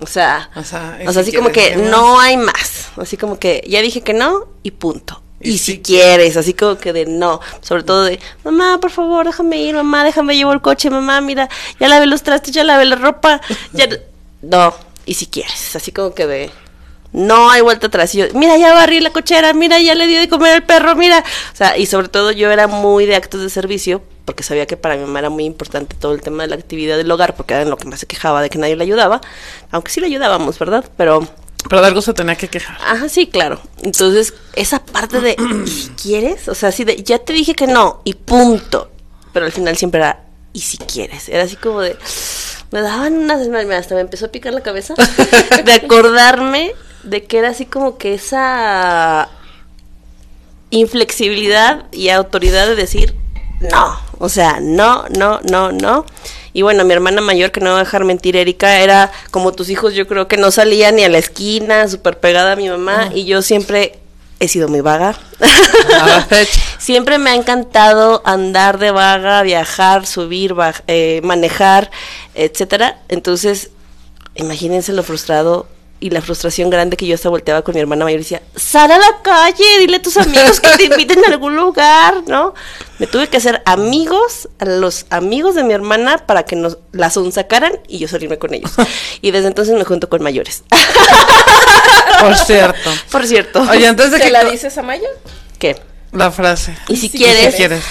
O 0.00 0.06
sea, 0.06 0.50
o 0.56 0.64
sea, 0.64 0.98
así 1.06 1.32
como 1.32 1.50
que 1.50 1.76
no 1.76 2.18
hay 2.18 2.36
más, 2.36 2.88
así 2.96 3.16
como 3.16 3.38
que 3.38 3.62
ya 3.66 3.80
dije 3.80 4.00
que 4.00 4.12
no 4.12 4.48
y 4.62 4.72
punto. 4.72 5.20
Y, 5.40 5.58
si, 5.58 5.80
quieres, 5.80 6.38
así 6.38 6.54
como 6.54 6.78
que 6.78 6.94
de 6.94 7.04
no, 7.04 7.38
sobre 7.60 7.82
todo 7.82 8.04
de, 8.04 8.18
mamá, 8.44 8.78
por 8.80 8.90
favor, 8.90 9.26
déjame 9.26 9.58
ir, 9.58 9.74
mamá, 9.74 10.02
déjame 10.02 10.36
llevar 10.36 10.54
el 10.54 10.62
coche, 10.62 10.88
mamá, 10.88 11.20
mira, 11.20 11.50
ya 11.78 11.86
lavé 11.86 12.06
los 12.06 12.22
trastes, 12.22 12.54
ya 12.54 12.64
lavé 12.64 12.86
la 12.86 12.96
ropa, 12.96 13.40
ya... 13.72 13.86
No, 14.42 14.74
y 15.06 15.14
si 15.14 15.26
quieres, 15.26 15.76
así 15.76 15.92
como 15.92 16.14
que 16.14 16.26
de 16.26 16.50
no 17.14 17.48
hay 17.48 17.60
vuelta 17.62 17.86
atrás. 17.86 18.14
Y 18.14 18.18
yo, 18.18 18.26
mira, 18.34 18.56
ya 18.58 18.74
barrí 18.74 19.00
la 19.00 19.10
cochera, 19.10 19.54
mira, 19.54 19.78
ya 19.78 19.94
le 19.94 20.06
di 20.06 20.16
de 20.16 20.28
comer 20.28 20.52
al 20.52 20.64
perro, 20.64 20.96
mira. 20.96 21.24
O 21.52 21.56
sea, 21.56 21.78
y 21.78 21.86
sobre 21.86 22.08
todo 22.08 22.32
yo 22.32 22.50
era 22.50 22.66
muy 22.66 23.06
de 23.06 23.14
actos 23.14 23.40
de 23.40 23.48
servicio, 23.48 24.02
porque 24.24 24.42
sabía 24.42 24.66
que 24.66 24.76
para 24.76 24.96
mi 24.96 25.02
mamá 25.02 25.20
era 25.20 25.30
muy 25.30 25.44
importante 25.44 25.94
todo 25.98 26.12
el 26.12 26.22
tema 26.22 26.42
de 26.42 26.48
la 26.48 26.56
actividad 26.56 26.96
del 26.96 27.10
hogar, 27.10 27.36
porque 27.36 27.54
era 27.54 27.62
en 27.62 27.70
lo 27.70 27.76
que 27.76 27.86
más 27.86 28.00
se 28.00 28.06
quejaba 28.06 28.42
de 28.42 28.50
que 28.50 28.58
nadie 28.58 28.74
le 28.74 28.82
ayudaba. 28.82 29.20
Aunque 29.70 29.92
sí 29.92 30.00
le 30.00 30.08
ayudábamos, 30.08 30.58
¿verdad? 30.58 30.84
Pero. 30.96 31.26
Pero 31.68 31.80
de 31.80 31.86
algo 31.86 32.02
se 32.02 32.12
tenía 32.12 32.34
que 32.34 32.48
quejar. 32.48 32.76
Ajá, 32.84 33.08
sí, 33.08 33.28
claro. 33.28 33.60
Entonces, 33.82 34.34
esa 34.54 34.84
parte 34.84 35.20
de, 35.20 35.36
¿y 35.64 35.70
si 35.70 35.88
quieres? 35.90 36.48
O 36.48 36.54
sea, 36.54 36.70
así 36.70 36.84
de, 36.84 37.02
ya 37.02 37.20
te 37.20 37.32
dije 37.32 37.54
que 37.54 37.66
no, 37.66 38.02
y 38.04 38.14
punto. 38.14 38.90
Pero 39.32 39.46
al 39.46 39.52
final 39.52 39.76
siempre 39.76 40.00
era, 40.00 40.24
¿y 40.52 40.60
si 40.60 40.76
quieres? 40.78 41.28
Era 41.28 41.44
así 41.44 41.56
como 41.56 41.80
de 41.80 41.96
me 42.70 42.80
daban 42.80 43.14
unas 43.14 43.46
hasta 43.72 43.94
me 43.94 44.00
empezó 44.00 44.26
a 44.26 44.28
picar 44.28 44.52
la 44.52 44.62
cabeza 44.62 44.94
de 45.64 45.72
acordarme 45.72 46.72
de 47.02 47.24
que 47.24 47.38
era 47.38 47.50
así 47.50 47.66
como 47.66 47.98
que 47.98 48.14
esa 48.14 49.28
inflexibilidad 50.70 51.84
y 51.92 52.08
autoridad 52.08 52.66
de 52.66 52.74
decir 52.74 53.14
no, 53.60 53.98
o 54.18 54.28
sea, 54.28 54.58
no, 54.60 55.04
no, 55.16 55.40
no, 55.50 55.72
no. 55.72 56.04
Y 56.52 56.62
bueno, 56.62 56.84
mi 56.84 56.92
hermana 56.92 57.20
mayor, 57.20 57.50
que 57.50 57.60
no 57.60 57.70
va 57.70 57.76
a 57.76 57.80
dejar 57.80 58.04
mentir, 58.04 58.36
Erika, 58.36 58.80
era 58.80 59.10
como 59.30 59.52
tus 59.52 59.70
hijos, 59.70 59.94
yo 59.94 60.06
creo 60.06 60.28
que 60.28 60.36
no 60.36 60.50
salía 60.50 60.92
ni 60.92 61.02
a 61.02 61.08
la 61.08 61.18
esquina, 61.18 61.88
súper 61.88 62.18
pegada 62.18 62.52
a 62.52 62.56
mi 62.56 62.68
mamá, 62.68 63.10
y 63.14 63.24
yo 63.24 63.42
siempre 63.42 63.98
he 64.38 64.48
sido 64.48 64.68
muy 64.68 64.80
vaga. 64.80 65.18
Siempre 66.84 67.16
me 67.16 67.30
ha 67.30 67.34
encantado 67.34 68.20
andar 68.26 68.76
de 68.76 68.90
vaga, 68.90 69.40
viajar, 69.42 70.06
subir, 70.06 70.54
eh, 70.86 71.22
manejar, 71.24 71.90
etcétera. 72.34 73.00
Entonces, 73.08 73.70
imagínense 74.34 74.92
lo 74.92 75.02
frustrado 75.02 75.66
y 75.98 76.10
la 76.10 76.20
frustración 76.20 76.68
grande 76.68 76.98
que 76.98 77.06
yo 77.06 77.14
hasta 77.14 77.30
volteaba 77.30 77.62
con 77.62 77.74
mi 77.74 77.80
hermana 77.80 78.04
mayor 78.04 78.20
y 78.20 78.24
decía, 78.24 78.42
sal 78.54 78.92
a 78.92 78.98
la 78.98 79.22
calle, 79.22 79.64
dile 79.78 79.96
a 79.96 80.02
tus 80.02 80.18
amigos 80.18 80.60
que 80.60 80.76
te 80.76 80.84
inviten 80.84 81.24
a 81.24 81.28
algún 81.28 81.56
lugar, 81.56 82.22
¿no? 82.26 82.52
Me 82.98 83.06
tuve 83.06 83.28
que 83.28 83.38
hacer 83.38 83.62
amigos, 83.64 84.50
a 84.58 84.66
los 84.66 85.06
amigos 85.08 85.54
de 85.54 85.64
mi 85.64 85.72
hermana 85.72 86.18
para 86.18 86.42
que 86.42 86.54
nos 86.54 86.76
la 86.92 87.08
sacaran 87.08 87.80
y 87.88 87.96
yo 87.96 88.08
salirme 88.08 88.38
con 88.38 88.52
ellos. 88.52 88.72
Y 89.22 89.30
desde 89.30 89.48
entonces 89.48 89.74
me 89.74 89.84
junto 89.84 90.10
con 90.10 90.22
mayores. 90.22 90.64
Por 92.20 92.36
cierto. 92.36 92.90
Por 93.10 93.26
cierto. 93.26 93.62
Oye, 93.70 93.86
antes 93.86 94.10
de 94.10 94.18
¿Te 94.18 94.24
que 94.24 94.30
la 94.30 94.44
dices 94.44 94.76
a 94.76 94.82
Maya? 94.82 95.08
¿Qué? 95.58 95.93
La 96.14 96.30
frase. 96.30 96.76
Y 96.88 96.96
si 96.96 97.08
Si 97.08 97.18
quieres, 97.18 97.54
quieres. 97.54 97.82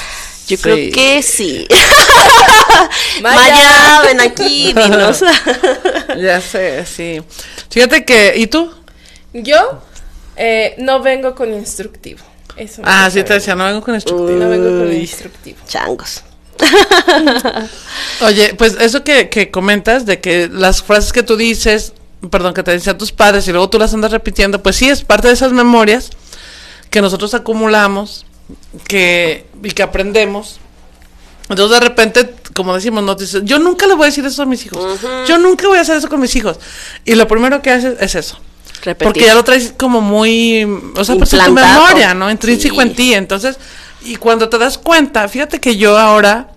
yo 0.48 0.58
Sí. 0.58 0.64
creo 0.64 0.76
que 0.94 1.22
sí. 1.24 1.68
Maya. 3.22 3.36
Maya, 3.36 4.02
ven 4.04 4.22
aquí, 4.22 4.74
dinos. 4.74 5.24
Ya 6.22 6.40
sé, 6.42 6.86
sí. 6.86 7.22
Fíjate 7.70 8.06
que, 8.06 8.34
¿y 8.38 8.48
tú? 8.48 8.72
Yo 9.34 9.82
eh, 10.36 10.76
no 10.78 11.02
vengo 11.02 11.34
con 11.36 11.54
instructivo. 11.54 12.20
Eso 12.56 12.82
Ah, 12.86 13.10
sí 13.12 13.24
te 13.24 13.34
decía, 13.34 13.56
no 13.56 13.66
vengo 13.66 13.82
con 13.82 13.96
instructivo. 13.96 14.30
No 14.40 14.50
vengo 14.50 14.70
con 14.80 14.94
instructivo. 14.94 15.58
Changos. 15.68 16.22
Oye, 18.22 18.54
pues 18.56 18.76
eso 18.80 19.04
que, 19.04 19.30
que 19.30 19.50
comentas 19.52 20.06
de 20.06 20.20
que 20.22 20.50
las 20.52 20.84
frases 20.84 21.12
que 21.12 21.24
tú 21.24 21.36
dices, 21.36 21.94
perdón, 22.30 22.54
que 22.54 22.62
te 22.64 22.72
decían 22.72 22.98
tus 22.98 23.12
padres 23.12 23.48
y 23.48 23.52
luego 23.52 23.70
tú 23.70 23.80
las 23.80 23.94
andas 23.94 24.12
repitiendo, 24.12 24.62
pues 24.62 24.76
sí, 24.76 24.90
es 24.90 25.04
parte 25.04 25.28
de 25.30 25.34
esas 25.34 25.52
memorias 25.52 26.12
que 26.94 27.02
nosotros 27.02 27.34
acumulamos 27.34 28.24
que, 28.88 29.48
y 29.64 29.72
que 29.72 29.82
aprendemos. 29.82 30.60
Entonces 31.50 31.80
de 31.80 31.84
repente, 31.84 32.36
como 32.54 32.76
decimos, 32.76 33.04
no 33.04 33.18
yo 33.44 33.58
nunca 33.58 33.88
le 33.88 33.96
voy 33.96 34.04
a 34.04 34.06
decir 34.10 34.24
eso 34.24 34.44
a 34.44 34.46
mis 34.46 34.64
hijos, 34.64 35.02
yo 35.28 35.40
nunca 35.40 35.68
voy 35.68 35.80
a 35.80 35.82
hacer 35.82 35.98
eso 35.98 36.08
con 36.08 36.20
mis 36.20 36.36
hijos. 36.36 36.60
Y 37.04 37.16
lo 37.16 37.28
primero 37.28 37.64
que 37.64 37.72
haces 37.72 37.96
es 38.00 38.14
eso. 38.14 38.38
Repetir. 38.84 39.08
Porque 39.08 39.26
ya 39.26 39.34
lo 39.34 39.44
traes 39.44 39.74
como 39.76 40.02
muy, 40.02 40.66
o 40.96 41.04
sea, 41.04 41.16
pues 41.16 41.34
en 41.34 41.46
tu 41.46 41.54
memoria, 41.54 42.14
¿no? 42.14 42.30
Intrínseco 42.30 42.76
Sí. 42.76 42.82
en 42.82 42.96
ti. 42.96 43.14
Entonces, 43.16 43.58
y 44.04 44.18
cuando 44.18 44.48
te 44.48 44.60
das 44.60 44.78
cuenta, 44.78 45.28
fíjate 45.28 45.60
que 45.60 45.76
yo 45.78 45.98
ahora, 45.98 46.52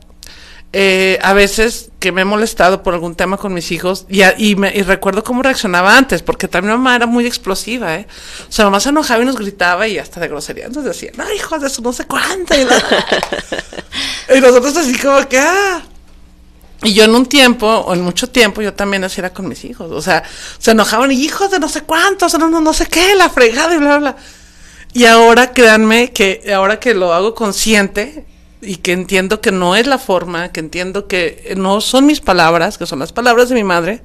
eh, 0.72 1.18
a 1.22 1.32
veces 1.32 1.90
que 2.00 2.12
me 2.12 2.22
he 2.22 2.24
molestado 2.24 2.82
por 2.82 2.92
algún 2.94 3.14
tema 3.14 3.36
con 3.38 3.54
mis 3.54 3.72
hijos, 3.72 4.04
y, 4.08 4.22
a- 4.22 4.34
y, 4.36 4.56
me, 4.56 4.74
y 4.76 4.82
recuerdo 4.82 5.24
cómo 5.24 5.42
reaccionaba 5.42 5.96
antes, 5.96 6.22
porque 6.22 6.48
también 6.48 6.72
mi 6.74 6.78
mamá 6.78 6.96
era 6.96 7.06
muy 7.06 7.26
explosiva, 7.26 7.94
¿eh? 7.96 8.06
O 8.48 8.52
sea, 8.52 8.66
mamá 8.66 8.80
se 8.80 8.90
enojaba 8.90 9.22
y 9.22 9.26
nos 9.26 9.36
gritaba 9.36 9.88
y 9.88 9.98
hasta 9.98 10.20
de 10.20 10.28
grosería. 10.28 10.66
Entonces 10.66 10.92
decía, 10.94 11.12
no, 11.16 11.32
hijos 11.32 11.60
de 11.60 11.68
eso 11.68 11.80
no 11.82 11.92
sé 11.92 12.04
cuánto. 12.04 12.54
Y, 12.54 12.64
la- 12.64 13.06
y 14.36 14.40
nosotros 14.40 14.76
así 14.76 14.96
como 14.98 15.26
que, 15.28 15.38
ah. 15.38 15.82
Y 16.82 16.92
yo 16.92 17.04
en 17.04 17.14
un 17.14 17.24
tiempo, 17.26 17.66
o 17.66 17.94
en 17.94 18.02
mucho 18.02 18.28
tiempo, 18.28 18.60
yo 18.60 18.74
también 18.74 19.02
así 19.02 19.18
era 19.20 19.32
con 19.32 19.48
mis 19.48 19.64
hijos. 19.64 19.90
O 19.92 20.02
sea, 20.02 20.22
se 20.58 20.72
enojaban 20.72 21.10
y 21.10 21.14
hijos 21.24 21.50
de 21.50 21.58
no 21.58 21.68
sé 21.70 21.80
cuántos, 21.82 22.38
no, 22.38 22.50
no, 22.50 22.60
no 22.60 22.74
sé 22.74 22.86
qué, 22.86 23.14
la 23.14 23.30
fregada 23.30 23.74
y 23.74 23.78
bla, 23.78 23.96
bla. 23.98 24.16
Y 24.92 25.06
ahora 25.06 25.52
créanme 25.52 26.12
que 26.12 26.52
ahora 26.54 26.78
que 26.78 26.92
lo 26.94 27.14
hago 27.14 27.34
consciente 27.34 28.26
y 28.60 28.76
que 28.76 28.92
entiendo 28.92 29.40
que 29.40 29.52
no 29.52 29.76
es 29.76 29.86
la 29.86 29.98
forma, 29.98 30.50
que 30.52 30.60
entiendo 30.60 31.06
que 31.06 31.54
no 31.56 31.80
son 31.80 32.06
mis 32.06 32.20
palabras, 32.20 32.78
que 32.78 32.86
son 32.86 32.98
las 32.98 33.12
palabras 33.12 33.48
de 33.48 33.54
mi 33.54 33.64
madre, 33.64 34.02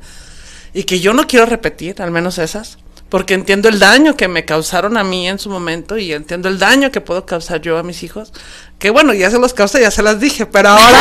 y 0.74 0.84
que 0.84 1.00
yo 1.00 1.14
no 1.14 1.28
quiero 1.28 1.46
repetir, 1.46 2.02
al 2.02 2.12
menos 2.12 2.38
esas, 2.38 2.78
porque 3.10 3.34
entiendo 3.34 3.68
el 3.68 3.78
daño 3.78 4.16
que 4.16 4.30
me 4.30 4.46
causaron 4.46 4.96
a 4.96 5.04
mí 5.04 5.28
en 5.28 5.38
su 5.38 5.50
momento 5.50 5.98
y 5.98 6.14
entiendo 6.14 6.48
el 6.48 6.60
daño 6.60 6.92
que 6.92 7.02
puedo 7.02 7.26
causar 7.26 7.60
yo 7.60 7.78
a 7.78 7.84
mis 7.84 8.04
hijos, 8.04 8.32
que 8.80 8.90
bueno, 8.90 9.14
ya 9.14 9.30
se 9.30 9.38
los 9.38 9.54
causé, 9.54 9.82
ya 9.82 9.92
se 9.92 10.02
las 10.02 10.22
dije, 10.22 10.46
pero 10.46 10.70
ahora, 10.70 11.00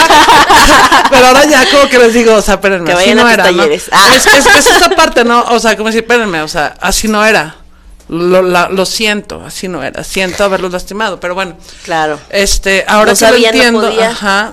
pero 1.11 1.27
ahora 1.29 1.45
ya 1.45 1.65
como 1.71 1.89
que 1.89 1.99
les 1.99 2.13
digo, 2.13 2.35
o 2.35 2.43
sea, 2.43 2.55
espérenme, 2.55 2.87
Que 2.87 2.93
así 2.93 3.15
no 3.15 3.25
a 3.25 3.33
era. 3.33 3.45
Ah. 3.93 4.15
Es, 4.15 4.27
es, 4.27 4.47
es 4.47 4.67
esa 4.67 4.91
parte, 4.91 5.25
¿no? 5.25 5.43
O 5.51 5.61
sea, 5.61 5.77
como 5.77 5.87
decir, 5.87 6.03
espérenme, 6.03 6.43
o 6.43 6.49
sea, 6.49 6.75
así 6.81 7.07
no 7.07 7.25
era. 7.25 7.60
Lo, 8.13 8.43
la- 8.43 8.69
lo 8.69 8.85
siento, 8.87 9.41
así 9.47 9.69
no 9.69 9.85
era. 9.85 10.03
Siento 10.03 10.43
haberlos 10.43 10.73
lastimado, 10.73 11.21
pero 11.21 11.35
bueno. 11.37 11.57
Claro. 11.85 12.19
Este, 12.29 12.85
ahora 12.89 13.13
No 13.13 13.13
que 13.13 13.17
sabía, 13.17 13.53
lo 13.53 13.57
entiendo, 13.57 14.03
ajá, 14.03 14.53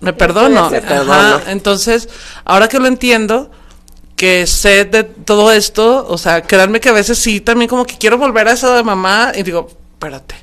me 0.00 0.14
perdono, 0.14 0.70
ajá, 0.72 1.42
entonces, 1.48 2.08
ahora 2.46 2.66
que 2.68 2.78
lo 2.78 2.86
entiendo, 2.86 3.50
que 4.16 4.46
sé 4.46 4.86
de 4.86 5.04
todo 5.04 5.52
esto, 5.52 6.06
o 6.08 6.16
sea, 6.16 6.40
créanme 6.42 6.80
que 6.80 6.88
a 6.88 6.92
veces 6.92 7.18
sí, 7.18 7.40
también 7.42 7.68
como 7.68 7.84
que 7.84 7.98
quiero 7.98 8.16
volver 8.16 8.48
a 8.48 8.52
eso 8.52 8.74
de 8.74 8.82
mamá 8.82 9.32
y 9.34 9.42
digo, 9.42 9.68
espérate, 9.92 10.36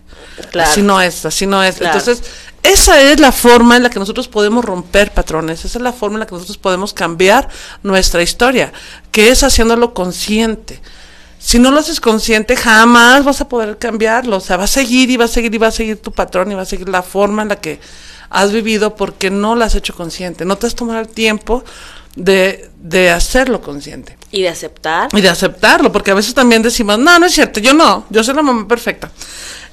Claro. 0.52 0.70
así 0.70 0.82
no 0.84 1.02
es, 1.02 1.26
así 1.26 1.48
no 1.48 1.64
es. 1.64 1.78
Claro. 1.78 1.98
Entonces, 1.98 2.24
esa 2.62 3.02
es 3.02 3.20
la 3.20 3.32
forma 3.32 3.76
en 3.76 3.82
la 3.84 3.90
que 3.90 3.98
nosotros 3.98 4.28
podemos 4.28 4.64
romper 4.64 5.12
patrones, 5.14 5.66
esa 5.66 5.80
es 5.80 5.84
la 5.84 5.94
forma 5.94 6.18
en 6.18 6.20
la 6.22 6.26
que 6.28 6.34
nosotros 6.36 6.60
podemos 6.60 6.94
cambiar 6.94 7.50
nuestra 7.82 8.22
historia, 8.22 8.72
que 9.12 9.30
es 9.30 9.42
haciéndolo 9.42 9.96
consciente. 9.96 10.80
Si 11.44 11.58
no 11.60 11.72
lo 11.72 11.80
haces 11.80 12.00
consciente, 12.00 12.56
jamás 12.56 13.24
vas 13.26 13.42
a 13.42 13.50
poder 13.50 13.78
cambiarlo. 13.78 14.38
O 14.38 14.40
sea, 14.40 14.58
va 14.58 14.66
a 14.66 14.68
seguir 14.68 15.10
y 15.10 15.18
va 15.18 15.26
a 15.26 15.28
seguir 15.28 15.54
y 15.54 15.58
va 15.58 15.68
a 15.68 15.72
seguir 15.72 15.98
tu 16.02 16.12
patrón 16.12 16.52
y 16.52 16.56
va 16.56 16.62
a 16.62 16.66
seguir 16.66 16.88
la 16.88 17.02
forma 17.02 17.42
en 17.42 17.50
la 17.50 17.56
que 17.60 17.80
has 18.30 18.52
vivido 18.52 18.96
porque 18.96 19.30
no 19.32 19.56
lo 19.56 19.66
has 19.66 19.76
hecho 19.76 19.96
consciente. 19.96 20.46
No 20.46 20.58
te 20.58 20.68
has 20.68 20.76
tomado 20.76 21.00
el 21.00 21.08
tiempo 21.08 21.64
de, 22.16 22.70
de 22.78 23.10
hacerlo 23.10 23.62
consciente 23.62 24.18
Y 24.32 24.42
de 24.44 24.50
aceptar. 24.50 25.10
y 25.14 25.22
de 25.22 25.30
aceptarlo, 25.30 25.92
porque 25.92 26.12
a 26.12 26.14
veces 26.14 26.34
también 26.34 26.62
decimos, 26.62 27.00
no, 27.00 27.18
no 27.20 27.26
es 27.26 27.34
cierto, 27.34 27.60
yo 27.60 27.74
no, 27.74 28.06
yo 28.10 28.24
soy 28.24 28.36
la 28.36 28.42
mamá 28.42 28.68
perfecta. 28.68 29.10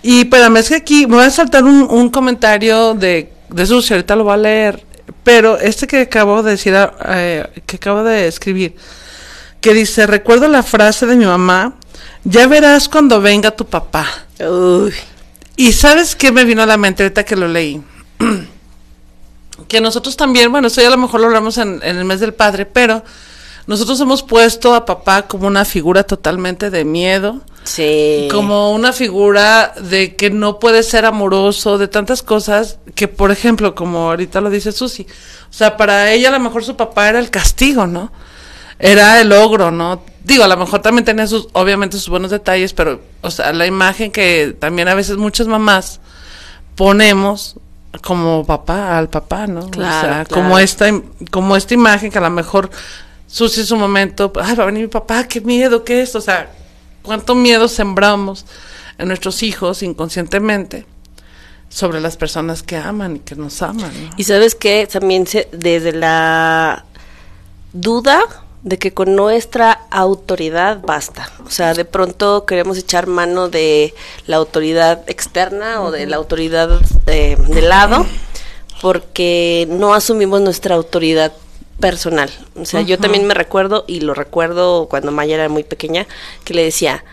Y 0.03 0.21
espérame, 0.21 0.57
es 0.59 0.69
que 0.69 0.77
aquí 0.77 1.07
me 1.07 1.17
voy 1.17 1.25
a 1.25 1.31
saltar 1.31 1.65
un, 1.65 1.83
un 1.91 2.09
comentario 2.11 2.95
de, 2.95 3.33
de 3.49 3.67
Susi, 3.67 3.93
ahorita 3.95 4.15
lo 4.17 4.25
voy 4.25 4.35
a 4.35 4.37
leer, 4.37 4.85
pero 5.25 5.59
este 5.59 5.87
que 5.87 6.03
acabo 6.03 6.43
de 6.43 6.53
decir, 6.53 6.75
eh, 7.09 7.45
que 7.67 7.77
acabo 7.77 8.05
de 8.05 8.29
escribir, 8.29 8.77
que 9.61 9.75
dice, 9.75 10.07
recuerdo 10.07 10.49
la 10.49 10.63
frase 10.63 11.07
de 11.07 11.17
mi 11.17 11.25
mamá, 11.27 11.75
ya 12.25 12.47
verás 12.47 12.89
cuando 12.89 13.21
venga 13.21 13.51
tu 13.51 13.67
papá. 13.67 14.07
Uy. 14.41 14.93
Y 15.57 15.73
sabes 15.73 16.15
qué 16.15 16.31
me 16.31 16.45
vino 16.45 16.63
a 16.63 16.67
la 16.67 16.77
mente 16.77 17.03
ahorita 17.03 17.25
que 17.25 17.37
lo 17.37 17.49
leí. 17.49 17.83
que 19.69 19.81
nosotros 19.81 20.17
también, 20.17 20.51
bueno, 20.51 20.69
eso 20.69 20.81
ya 20.81 20.89
a 20.89 20.93
lo 20.93 20.97
mejor 20.99 21.21
lo 21.21 21.27
hablamos 21.27 21.59
en, 21.59 21.81
en 21.83 21.97
el 21.97 22.05
mes 22.05 22.21
del 22.21 22.35
padre, 22.35 22.65
pero 22.67 23.03
nosotros 23.67 24.01
hemos 24.01 24.23
puesto 24.23 24.75
a 24.75 24.87
papá 24.87 25.27
como 25.27 25.47
una 25.47 25.65
figura 25.65 26.05
totalmente 26.05 26.71
de 26.71 26.85
miedo, 26.85 27.43
Sí. 27.65 28.29
como 28.31 28.73
una 28.73 28.95
figura 28.95 29.75
de 29.79 30.17
que 30.17 30.31
no 30.31 30.59
puede 30.59 30.83
ser 30.83 31.05
amoroso, 31.05 31.77
de 31.77 31.87
tantas 31.87 32.23
cosas 32.23 32.79
que, 32.95 33.09
por 33.09 33.31
ejemplo, 33.31 33.75
como 33.75 34.09
ahorita 34.09 34.41
lo 34.41 34.49
dice 34.49 34.73
Susi, 34.73 35.07
o 35.51 35.53
sea, 35.53 35.77
para 35.77 36.11
ella 36.13 36.31
a 36.31 36.33
lo 36.33 36.41
mejor 36.41 36.65
su 36.65 36.77
papá 36.77 37.11
era 37.11 37.19
el 37.19 37.31
castigo, 37.31 37.87
¿no? 37.87 38.11
Era 38.79 39.21
el 39.21 39.33
ogro, 39.33 39.71
¿no? 39.71 40.03
Digo, 40.25 40.45
a 40.45 40.49
lo 40.49 40.57
mejor 40.57 40.81
también 40.83 41.05
tenía 41.05 41.27
sus, 41.27 41.49
obviamente 41.53 41.97
sus 41.97 42.09
buenos 42.09 42.31
detalles, 42.31 42.73
pero, 42.73 43.01
o 43.23 43.31
sea, 43.31 43.53
la 43.53 43.67
imagen 43.67 44.11
que 44.11 44.55
también 44.59 44.89
a 44.89 44.95
veces 44.95 45.17
muchas 45.17 45.47
mamás 45.47 46.01
ponemos 46.77 47.57
como 48.03 48.45
papá 48.45 48.99
al 48.99 49.09
papá, 49.09 49.47
¿no? 49.47 49.69
Claro, 49.71 49.97
o 49.97 50.01
sea, 50.01 50.25
claro. 50.25 50.29
como 50.31 50.59
esta, 50.59 50.87
como 51.31 51.57
esta 51.57 51.75
imagen 51.75 52.11
que 52.11 52.19
a 52.19 52.23
lo 52.23 52.31
mejor 52.31 52.71
Susi 53.27 53.61
en 53.61 53.67
su 53.67 53.77
momento, 53.77 54.33
ay, 54.41 54.55
va 54.55 54.65
a 54.65 54.67
venir 54.67 54.83
mi 54.83 54.89
papá, 54.89 55.25
qué 55.25 55.41
miedo, 55.41 55.85
qué 55.85 56.03
es, 56.03 56.15
o 56.15 56.21
sea, 56.21 56.51
cuánto 57.03 57.35
miedo 57.35 57.69
sembramos 57.69 58.45
en 58.99 59.09
nuestros 59.09 59.43
hijos 59.43 59.83
inconscientemente 59.83 60.87
sobre 61.69 62.01
las 62.01 62.17
personas 62.17 62.63
que 62.63 62.77
aman 62.77 63.17
y 63.17 63.19
que 63.21 63.35
nos 63.35 63.61
aman. 63.63 63.93
¿no? 63.93 64.11
Y 64.17 64.25
sabes 64.25 64.55
que 64.55 64.87
también 64.87 65.27
se, 65.27 65.49
desde 65.53 65.93
la 65.93 66.85
duda 67.73 68.21
de 68.63 68.79
que 68.79 68.93
con 68.93 69.15
nuestra 69.17 69.73
autoridad 69.91 70.81
basta. 70.83 71.31
O 71.47 71.51
sea, 71.51 71.75
de 71.75 71.85
pronto 71.85 72.45
queremos 72.45 72.77
echar 72.79 73.07
mano 73.07 73.49
de 73.49 73.95
la 74.27 74.37
autoridad 74.37 75.09
externa 75.09 75.83
o 75.83 75.91
de 75.91 76.07
la 76.07 76.17
autoridad 76.17 76.69
de 77.07 77.63
lado 77.63 78.05
porque 78.81 79.67
no 79.71 79.95
asumimos 79.95 80.41
nuestra 80.41 80.75
autoridad 80.75 81.33
personal. 81.81 82.31
O 82.57 82.65
sea, 82.65 82.81
yo 82.83 82.99
también 82.99 83.27
me 83.27 83.35
recuerdo, 83.35 83.85
y 83.87 84.01
lo 84.01 84.15
recuerdo 84.15 84.87
cuando 84.89 85.13
Maya 85.13 85.37
era 85.37 85.49
muy 85.49 85.63
pequeña, 85.65 86.07
que 86.45 86.55
le 86.55 86.65
decía, 86.65 87.05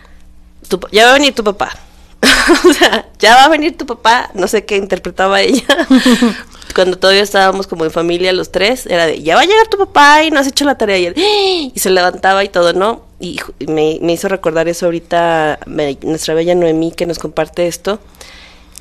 "Tu 0.68 0.80
pa- 0.80 0.88
ya 0.90 1.04
va 1.04 1.10
a 1.10 1.14
venir 1.14 1.34
tu 1.34 1.44
papá. 1.44 1.76
o 2.68 2.72
sea, 2.72 3.08
ya 3.18 3.36
va 3.36 3.44
a 3.44 3.48
venir 3.48 3.76
tu 3.76 3.86
papá, 3.86 4.30
no 4.34 4.48
sé 4.48 4.64
qué 4.64 4.76
interpretaba 4.76 5.40
ella. 5.40 5.64
Cuando 6.76 6.96
todavía 6.98 7.22
estábamos 7.22 7.66
como 7.66 7.84
en 7.86 7.90
familia 7.90 8.32
los 8.34 8.52
tres, 8.52 8.86
era 8.86 9.06
de, 9.06 9.20
ya 9.22 9.34
va 9.34 9.40
a 9.40 9.44
llegar 9.46 9.66
tu 9.68 9.78
papá 9.78 10.22
y 10.24 10.30
no 10.30 10.38
has 10.38 10.46
hecho 10.46 10.64
la 10.66 10.76
tarea. 10.78 10.96
Él, 10.98 11.14
"¡Ah!", 11.16 11.70
y 11.74 11.80
se 11.80 11.90
levantaba 11.90 12.44
y 12.44 12.50
todo, 12.50 12.72
¿no? 12.74 13.02
Y 13.18 13.40
me, 13.66 13.98
me 14.02 14.12
hizo 14.12 14.28
recordar 14.28 14.68
eso 14.68 14.84
ahorita 14.86 15.58
me- 15.66 15.96
nuestra 16.02 16.34
bella 16.34 16.54
Noemí 16.54 16.92
que 16.92 17.06
nos 17.06 17.18
comparte 17.18 17.66
esto, 17.66 17.98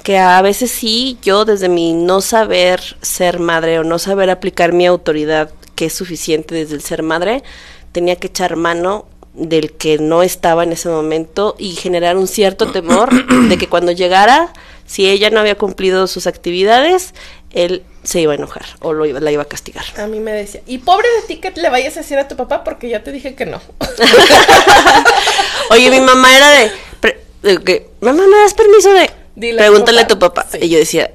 que 0.03 0.17
a 0.19 0.41
veces 0.41 0.69
sí, 0.71 1.17
yo 1.23 1.45
desde 1.45 1.69
mi 1.69 1.93
no 1.93 2.19
saber 2.21 2.81
ser 3.01 3.39
madre 3.39 3.79
o 3.79 3.84
no 3.86 3.97
saber 3.97 4.29
aplicar 4.29 4.73
mi 4.73 4.86
autoridad, 4.86 5.49
que 5.75 5.86
es 5.86 5.93
suficiente 5.93 6.53
desde 6.53 6.75
el 6.75 6.81
ser 6.81 7.01
madre, 7.01 7.43
tenía 7.93 8.17
que 8.17 8.27
echar 8.27 8.58
mano 8.58 9.05
del 9.34 9.71
que 9.71 9.97
no 9.99 10.21
estaba 10.21 10.63
en 10.63 10.73
ese 10.73 10.89
momento 10.89 11.55
y 11.58 11.71
generar 11.75 12.17
un 12.17 12.27
cierto 12.27 12.71
temor 12.73 13.10
de 13.49 13.58
que 13.58 13.67
cuando 13.67 13.91
llegara, 13.93 14.51
si 14.86 15.10
ella 15.10 15.30
no 15.30 15.39
había 15.39 15.56
cumplido 15.56 16.08
sus 16.08 16.28
actividades, 16.28 17.13
él 17.52 17.84
se 18.04 18.19
iba 18.21 18.34
a 18.34 18.36
enojar 18.36 18.65
o 18.82 18.93
lo 18.93 19.06
iba, 19.06 19.19
la 19.19 19.32
iba 19.32 19.41
a 19.43 19.45
castigar. 19.48 19.86
A 19.98 20.08
mí 20.08 20.19
me 20.19 20.32
decía, 20.32 20.62
y 20.67 20.78
pobre 20.80 21.08
de 21.21 21.28
ti 21.28 21.38
que 21.38 21.52
le 21.60 21.69
vayas 21.69 21.95
a 21.98 22.02
decir 22.02 22.17
a 22.19 22.28
tu 22.28 22.36
papá 22.36 22.63
porque 22.63 22.89
ya 22.89 23.02
te 23.04 23.12
dije 23.12 23.34
que 23.36 23.45
no. 23.45 23.62
Oye, 25.71 25.89
mi 25.89 26.00
mamá 26.02 26.36
era 26.36 26.50
de, 26.52 26.71
pre- 27.00 27.21
de 27.41 27.58
que, 27.60 27.88
mamá, 28.02 28.24
¿me 28.28 28.38
das 28.38 28.54
permiso 28.54 28.91
de 28.93 29.10
Dile 29.36 29.62
a 29.62 29.65
tu 29.65 29.71
pregúntale 29.71 30.02
a 30.02 30.08
papá". 30.08 30.13
tu 30.13 30.19
papá? 30.19 30.48
Sí. 30.52 30.60
Y 30.62 30.69
yo 30.69 30.78
decía, 30.78 31.12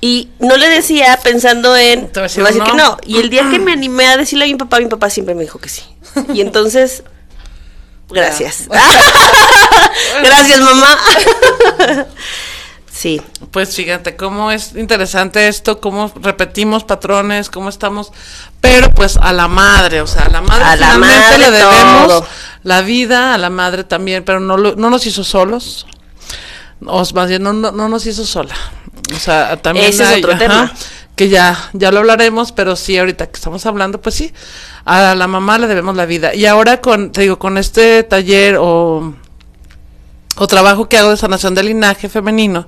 y 0.00 0.28
no 0.38 0.56
le 0.56 0.68
decía 0.68 1.18
pensando 1.22 1.76
en, 1.76 2.08
Te 2.10 2.20
va 2.20 2.26
a 2.26 2.28
decir 2.28 2.38
me 2.38 2.44
va 2.44 2.48
a 2.50 2.52
decir 2.52 2.70
que 2.70 2.76
no. 2.76 2.96
Y 3.04 3.18
el 3.20 3.30
día 3.30 3.48
que 3.50 3.58
me 3.58 3.72
animé 3.72 4.06
a 4.06 4.16
decirle 4.16 4.44
a 4.46 4.48
mi 4.48 4.54
papá, 4.56 4.78
mi 4.80 4.86
papá 4.86 5.10
siempre 5.10 5.34
me 5.34 5.42
dijo 5.42 5.58
que 5.58 5.68
sí. 5.68 5.82
Y 6.32 6.40
entonces 6.40 7.02
Gracias. 8.10 8.68
Gracias, 10.24 10.60
mamá. 10.60 10.98
sí. 12.90 13.20
Pues 13.50 13.74
fíjate 13.74 14.16
cómo 14.16 14.52
es 14.52 14.76
interesante 14.76 15.48
esto, 15.48 15.80
cómo 15.80 16.12
repetimos 16.16 16.84
patrones, 16.84 17.50
cómo 17.50 17.68
estamos, 17.68 18.12
pero 18.60 18.90
pues 18.90 19.16
a 19.16 19.32
la 19.32 19.48
madre, 19.48 20.02
o 20.02 20.06
sea, 20.06 20.26
a 20.26 20.28
la 20.28 20.40
madre 20.40 20.64
a 20.64 20.76
la 20.76 20.98
madre 20.98 21.38
le 21.38 21.50
debemos 21.50 22.24
la 22.62 22.82
vida, 22.82 23.34
a 23.34 23.38
la 23.38 23.50
madre 23.50 23.82
también, 23.82 24.24
pero 24.24 24.38
no, 24.38 24.56
no 24.56 24.90
nos 24.90 25.06
hizo 25.06 25.24
solos. 25.24 25.86
O 26.86 27.04
más 27.14 27.28
bien, 27.28 27.42
no, 27.42 27.52
no, 27.52 27.88
nos 27.88 28.06
hizo 28.06 28.24
sola. 28.24 28.54
O 29.14 29.18
sea, 29.18 29.56
también 29.60 29.86
Ese 29.86 30.04
es 30.04 30.18
otro 30.18 30.38
tema 30.38 30.72
que 31.20 31.28
ya, 31.28 31.68
ya 31.74 31.92
lo 31.92 31.98
hablaremos, 31.98 32.50
pero 32.50 32.76
sí, 32.76 32.96
ahorita 32.96 33.26
que 33.26 33.34
estamos 33.36 33.66
hablando, 33.66 34.00
pues 34.00 34.14
sí, 34.14 34.32
a 34.86 35.14
la 35.14 35.26
mamá 35.26 35.58
le 35.58 35.66
debemos 35.66 35.94
la 35.94 36.06
vida. 36.06 36.34
Y 36.34 36.46
ahora 36.46 36.80
con, 36.80 37.12
te 37.12 37.20
digo, 37.20 37.38
con 37.38 37.58
este 37.58 38.02
taller 38.04 38.56
o, 38.58 39.12
o 40.36 40.46
trabajo 40.46 40.88
que 40.88 40.96
hago 40.96 41.10
de 41.10 41.18
sanación 41.18 41.54
del 41.54 41.66
linaje 41.66 42.08
femenino, 42.08 42.66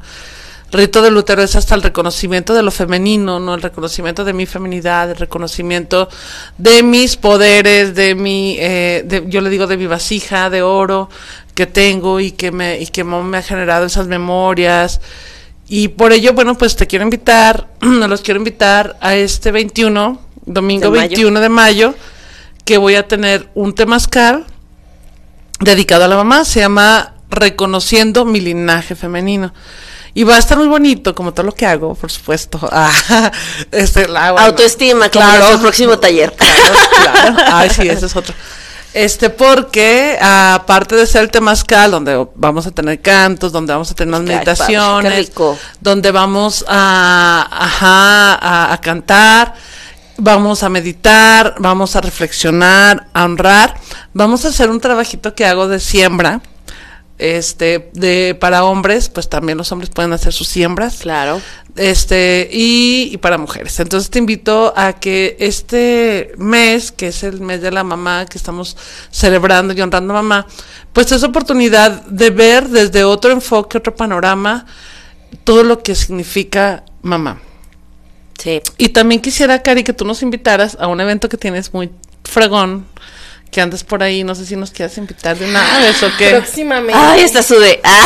rito 0.70 1.00
del 1.00 1.16
útero 1.16 1.42
es 1.42 1.56
hasta 1.56 1.74
el 1.74 1.82
reconocimiento 1.82 2.52
de 2.52 2.62
lo 2.62 2.70
femenino, 2.70 3.40
¿no? 3.40 3.54
El 3.54 3.62
reconocimiento 3.62 4.22
de 4.22 4.34
mi 4.34 4.44
feminidad, 4.44 5.10
el 5.10 5.16
reconocimiento 5.16 6.10
de 6.58 6.82
mis 6.82 7.16
poderes, 7.16 7.94
de 7.94 8.14
mi, 8.14 8.58
eh, 8.58 9.02
de, 9.06 9.24
yo 9.28 9.40
le 9.40 9.48
digo 9.48 9.66
de 9.66 9.78
mi 9.78 9.86
vasija 9.86 10.50
de 10.50 10.60
oro 10.60 11.08
que 11.54 11.66
tengo 11.66 12.20
y 12.20 12.32
que 12.32 12.52
me, 12.52 12.78
y 12.78 12.86
que 12.88 13.02
me 13.02 13.38
ha 13.38 13.42
generado 13.42 13.86
esas 13.86 14.08
memorias, 14.08 15.00
y 15.68 15.88
por 15.88 16.12
ello, 16.12 16.32
bueno, 16.32 16.56
pues 16.56 16.76
te 16.76 16.86
quiero 16.86 17.04
invitar, 17.04 17.68
los 17.80 18.20
quiero 18.20 18.38
invitar 18.38 18.96
a 19.00 19.14
este 19.14 19.52
21, 19.52 20.20
domingo 20.46 20.90
21 20.90 21.40
de 21.40 21.48
mayo, 21.48 21.94
que 22.64 22.78
voy 22.78 22.94
a 22.94 23.08
tener 23.08 23.48
un 23.54 23.74
temazcal 23.74 24.46
dedicado 25.60 26.04
a 26.04 26.08
la 26.08 26.16
mamá, 26.16 26.44
se 26.44 26.60
llama 26.60 27.14
Reconociendo 27.30 28.24
mi 28.24 28.40
linaje 28.40 28.94
femenino. 28.94 29.52
Y 30.14 30.24
va 30.24 30.36
a 30.36 30.38
estar 30.38 30.58
muy 30.58 30.66
bonito, 30.66 31.14
como 31.14 31.32
todo 31.32 31.46
lo 31.46 31.54
que 31.54 31.64
hago, 31.64 31.94
por 31.94 32.10
supuesto. 32.10 32.60
Ah, 32.70 33.32
este, 33.70 34.08
la, 34.08 34.28
Autoestima, 34.28 35.08
claro. 35.08 35.54
el 35.54 35.60
próximo 35.60 35.98
taller. 35.98 36.34
Claro, 36.34 36.74
claro. 37.02 37.36
Ay, 37.52 37.70
sí, 37.70 37.88
ese 37.88 38.06
es 38.06 38.16
otro. 38.16 38.34
Este, 38.94 39.30
porque 39.30 40.18
aparte 40.20 40.96
de 40.96 41.06
ser 41.06 41.22
el 41.22 41.30
temazcal, 41.30 41.90
donde 41.90 42.26
vamos 42.34 42.66
a 42.66 42.70
tener 42.70 43.00
cantos, 43.00 43.50
donde 43.50 43.72
vamos 43.72 43.90
a 43.90 43.94
tener 43.94 44.20
meditaciones, 44.20 45.32
donde 45.80 46.10
vamos 46.12 46.64
a, 46.68 47.48
a, 47.50 48.72
a 48.72 48.80
cantar, 48.82 49.54
vamos 50.18 50.62
a 50.62 50.68
meditar, 50.68 51.54
vamos 51.58 51.96
a 51.96 52.02
reflexionar, 52.02 53.06
a 53.14 53.24
honrar, 53.24 53.80
vamos 54.12 54.44
a 54.44 54.48
hacer 54.48 54.68
un 54.68 54.80
trabajito 54.80 55.34
que 55.34 55.46
hago 55.46 55.68
de 55.68 55.80
siembra 55.80 56.42
este 57.22 57.90
de 57.92 58.36
para 58.38 58.64
hombres 58.64 59.08
pues 59.08 59.28
también 59.28 59.56
los 59.56 59.70
hombres 59.70 59.90
pueden 59.90 60.12
hacer 60.12 60.32
sus 60.32 60.48
siembras. 60.48 60.98
Claro. 61.02 61.40
Este 61.76 62.48
y, 62.52 63.16
para 63.18 63.38
mujeres. 63.38 63.78
Entonces 63.80 64.10
te 64.10 64.18
invito 64.18 64.74
a 64.76 64.94
que 64.94 65.36
este 65.38 66.32
mes 66.36 66.90
que 66.92 67.08
es 67.08 67.22
el 67.22 67.40
mes 67.40 67.62
de 67.62 67.70
la 67.70 67.84
mamá 67.84 68.26
que 68.26 68.38
estamos 68.38 68.76
celebrando 69.10 69.72
y 69.72 69.80
honrando 69.80 70.12
a 70.12 70.22
mamá 70.22 70.46
pues 70.92 71.12
es 71.12 71.22
oportunidad 71.22 72.02
de 72.06 72.30
ver 72.30 72.68
desde 72.68 73.04
otro 73.04 73.30
enfoque 73.30 73.78
otro 73.78 73.94
panorama 73.94 74.66
todo 75.44 75.62
lo 75.64 75.82
que 75.82 75.94
significa 75.94 76.84
mamá. 77.02 77.40
Sí. 78.38 78.60
Y 78.76 78.88
también 78.88 79.20
quisiera 79.20 79.62
Cari 79.62 79.84
que 79.84 79.92
tú 79.92 80.04
nos 80.04 80.22
invitaras 80.22 80.76
a 80.80 80.88
un 80.88 81.00
evento 81.00 81.28
que 81.28 81.36
tienes 81.36 81.72
muy 81.72 81.90
fregón 82.24 82.86
que 83.52 83.60
andes 83.60 83.84
por 83.84 84.02
ahí, 84.02 84.24
no 84.24 84.34
sé 84.34 84.46
si 84.46 84.56
nos 84.56 84.70
quieras 84.70 84.96
invitar 84.96 85.36
de 85.36 85.46
nada 85.46 85.80
de 85.80 85.90
eso 85.90 86.08
que 86.16 86.30
próximamente. 86.30 86.98
Ay, 86.98 87.20
está 87.20 87.42
su 87.42 87.60
de. 87.60 87.80
Ah. 87.84 88.02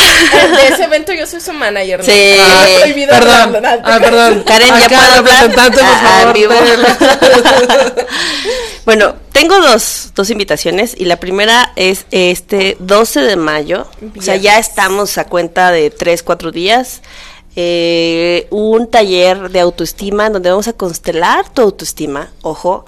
De 0.57 0.75
ese 0.75 0.83
evento 0.83 1.13
yo 1.13 1.25
soy 1.25 1.41
su 1.41 1.53
manager. 1.53 2.05
Sí. 2.05 2.35
Ah, 2.41 2.67
perdón. 3.09 3.65
Ah, 3.65 3.99
perdón. 4.01 4.43
Karen, 4.43 4.75
ya 4.77 4.89
puedo 4.89 5.01
hablar. 5.01 5.53
por 5.53 5.83
ah, 5.83 6.35
bueno, 8.85 9.15
tengo 9.31 9.61
dos, 9.61 10.11
dos 10.17 10.31
invitaciones 10.31 10.97
y 10.99 11.05
la 11.05 11.19
primera 11.19 11.73
es 11.77 12.07
este 12.11 12.77
12 12.81 13.21
de 13.21 13.37
mayo. 13.37 13.87
O 14.19 14.23
sea, 14.23 14.35
ya 14.35 14.59
estamos 14.59 15.17
a 15.17 15.27
cuenta 15.27 15.71
de 15.71 15.91
tres, 15.91 16.25
cuatro 16.25 16.51
días. 16.51 17.03
Eh, 17.55 18.49
un 18.51 18.91
taller 18.91 19.49
de 19.49 19.61
autoestima 19.61 20.29
donde 20.29 20.51
vamos 20.51 20.67
a 20.67 20.73
constelar 20.73 21.49
tu 21.51 21.63
autoestima. 21.63 22.33
Ojo 22.43 22.85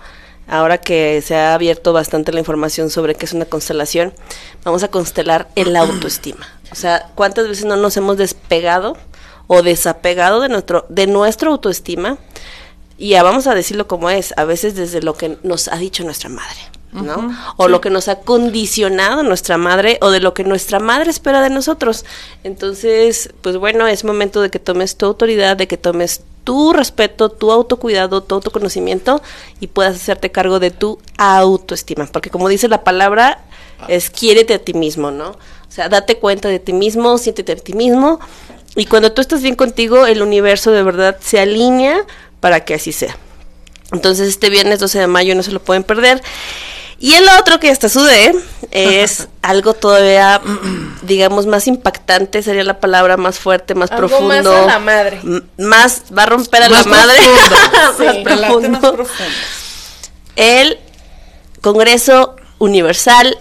ahora 0.48 0.78
que 0.78 1.22
se 1.22 1.36
ha 1.36 1.54
abierto 1.54 1.92
bastante 1.92 2.32
la 2.32 2.40
información 2.40 2.90
sobre 2.90 3.14
qué 3.14 3.26
es 3.26 3.32
una 3.32 3.44
constelación, 3.44 4.12
vamos 4.64 4.82
a 4.82 4.88
constelar 4.88 5.48
el 5.54 5.76
autoestima. 5.76 6.46
O 6.72 6.74
sea, 6.74 7.10
¿cuántas 7.14 7.48
veces 7.48 7.66
no 7.66 7.76
nos 7.76 7.96
hemos 7.96 8.16
despegado 8.16 8.96
o 9.46 9.62
desapegado 9.62 10.40
de 10.40 10.48
nuestro, 10.48 10.86
de 10.88 11.06
nuestra 11.06 11.50
autoestima? 11.50 12.18
Y 12.96 13.10
ya 13.10 13.22
vamos 13.22 13.46
a 13.46 13.54
decirlo 13.54 13.86
como 13.86 14.10
es, 14.10 14.34
a 14.36 14.44
veces 14.44 14.74
desde 14.74 15.02
lo 15.02 15.14
que 15.14 15.38
nos 15.42 15.68
ha 15.68 15.76
dicho 15.76 16.02
nuestra 16.02 16.28
madre. 16.28 16.58
¿No? 16.92 17.36
o 17.56 17.68
lo 17.68 17.80
que 17.80 17.90
nos 17.90 18.08
ha 18.08 18.20
condicionado 18.20 19.22
nuestra 19.22 19.58
madre 19.58 19.98
o 20.00 20.10
de 20.10 20.20
lo 20.20 20.34
que 20.34 20.44
nuestra 20.44 20.80
madre 20.80 21.10
espera 21.10 21.40
de 21.40 21.50
nosotros. 21.50 22.04
Entonces, 22.44 23.30
pues 23.42 23.56
bueno, 23.56 23.86
es 23.86 24.04
momento 24.04 24.40
de 24.40 24.50
que 24.50 24.58
tomes 24.58 24.96
tu 24.96 25.06
autoridad, 25.06 25.56
de 25.56 25.68
que 25.68 25.76
tomes 25.76 26.22
tu 26.44 26.72
respeto, 26.72 27.28
tu 27.28 27.52
autocuidado, 27.52 28.22
tu 28.22 28.36
autoconocimiento 28.36 29.20
y 29.60 29.66
puedas 29.66 29.96
hacerte 29.96 30.30
cargo 30.30 30.58
de 30.58 30.70
tu 30.70 30.98
autoestima. 31.18 32.06
Porque 32.06 32.30
como 32.30 32.48
dice 32.48 32.68
la 32.68 32.84
palabra, 32.84 33.44
es 33.86 34.10
quiérete 34.10 34.54
a 34.54 34.58
ti 34.58 34.72
mismo, 34.72 35.10
¿no? 35.10 35.30
O 35.30 35.70
sea, 35.70 35.88
date 35.88 36.16
cuenta 36.16 36.48
de 36.48 36.58
ti 36.58 36.72
mismo, 36.72 37.18
siéntete 37.18 37.52
a 37.52 37.56
ti 37.56 37.74
mismo. 37.74 38.18
Y 38.76 38.86
cuando 38.86 39.12
tú 39.12 39.20
estás 39.20 39.42
bien 39.42 39.56
contigo, 39.56 40.06
el 40.06 40.22
universo 40.22 40.70
de 40.70 40.82
verdad 40.82 41.18
se 41.20 41.38
alinea 41.38 42.06
para 42.40 42.64
que 42.64 42.74
así 42.74 42.92
sea. 42.92 43.16
Entonces 43.92 44.28
este 44.28 44.50
viernes 44.50 44.80
12 44.80 45.00
de 45.00 45.06
mayo 45.06 45.34
no 45.34 45.42
se 45.42 45.52
lo 45.52 45.60
pueden 45.60 45.82
perder. 45.82 46.22
Y 47.00 47.14
el 47.14 47.28
otro 47.38 47.60
que 47.60 47.70
hasta 47.70 47.88
sudé 47.88 48.34
es 48.72 49.28
algo 49.40 49.72
todavía, 49.74 50.40
digamos, 51.02 51.46
más 51.46 51.68
impactante, 51.68 52.42
sería 52.42 52.64
la 52.64 52.80
palabra 52.80 53.16
más 53.16 53.38
fuerte, 53.38 53.76
más 53.76 53.92
algo 53.92 54.08
profundo. 54.08 54.52
Más 54.52 54.62
a 54.62 54.66
la 54.66 54.78
madre. 54.80 55.20
Más 55.58 56.02
va 56.16 56.24
a 56.24 56.26
romper 56.26 56.62
a 56.64 56.68
la 56.68 56.82
madre. 56.82 57.18
más 58.24 58.36
profundo. 58.38 59.06
El 60.34 60.78
Congreso 61.60 62.36
Universal, 62.58 63.38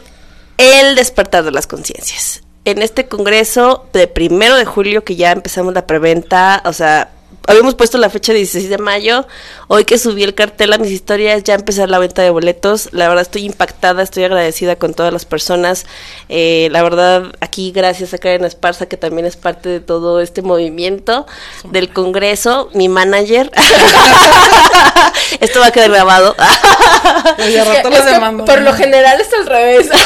el 0.57 0.95
despertar 0.95 1.43
de 1.43 1.51
las 1.51 1.65
conciencias. 1.65 2.43
En 2.65 2.81
este 2.81 3.07
congreso 3.07 3.87
de 3.93 4.07
primero 4.07 4.55
de 4.55 4.65
julio, 4.65 5.03
que 5.03 5.15
ya 5.15 5.31
empezamos 5.31 5.73
la 5.73 5.87
preventa, 5.87 6.61
o 6.65 6.73
sea, 6.73 7.09
habíamos 7.47 7.75
puesto 7.75 7.97
la 7.97 8.09
fecha 8.09 8.33
16 8.33 8.69
de 8.69 8.77
mayo. 8.77 9.25
Hoy 9.67 9.85
que 9.85 9.97
subí 9.97 10.23
el 10.23 10.35
cartel 10.35 10.73
a 10.73 10.77
mis 10.77 10.91
historias, 10.91 11.43
ya 11.43 11.55
empezar 11.55 11.89
la 11.89 11.97
venta 11.97 12.21
de 12.21 12.29
boletos. 12.29 12.89
La 12.91 13.07
verdad 13.07 13.23
estoy 13.23 13.45
impactada, 13.45 14.03
estoy 14.03 14.25
agradecida 14.25 14.75
con 14.75 14.93
todas 14.93 15.13
las 15.13 15.25
personas. 15.25 15.85
Eh, 16.29 16.67
la 16.71 16.83
verdad, 16.83 17.23
aquí 17.39 17.71
gracias 17.71 18.13
a 18.13 18.17
Karen 18.17 18.45
Esparza, 18.45 18.85
que 18.85 18.97
también 18.97 19.25
es 19.25 19.37
parte 19.37 19.69
de 19.69 19.79
todo 19.79 20.19
este 20.19 20.41
movimiento 20.41 21.25
del 21.63 21.91
Congreso, 21.91 22.69
mi 22.73 22.89
manager. 22.89 23.51
Esto 25.39 25.59
va 25.59 25.67
a 25.67 25.71
quedar 25.71 25.89
grabado. 25.89 26.35
por 28.45 28.61
lo 28.61 28.73
general 28.73 29.21
es 29.21 29.33
al 29.33 29.45
revés. 29.45 29.89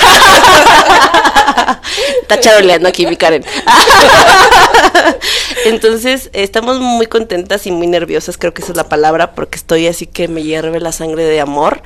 Está 2.22 2.40
charoleando 2.40 2.88
aquí 2.88 3.06
mi 3.06 3.18
Karen. 3.18 3.44
Entonces, 5.66 6.30
estamos 6.34 6.80
muy 6.80 7.06
contentas 7.06 7.68
y 7.68 7.72
muy 7.72 7.88
nerviosas, 7.88 8.38
creo 8.38 8.54
que 8.54 8.62
esa 8.62 8.72
es 8.72 8.78
la 8.78 8.90
palabra, 8.90 9.36
porque 9.36 9.58
estoy 9.58 9.88
así 9.88 10.08
que 10.08 10.28
me 10.28 10.44
hierve 10.44 10.80
la 10.80 10.92
sangre 10.92 11.24
de 11.24 11.40
amor. 11.40 11.82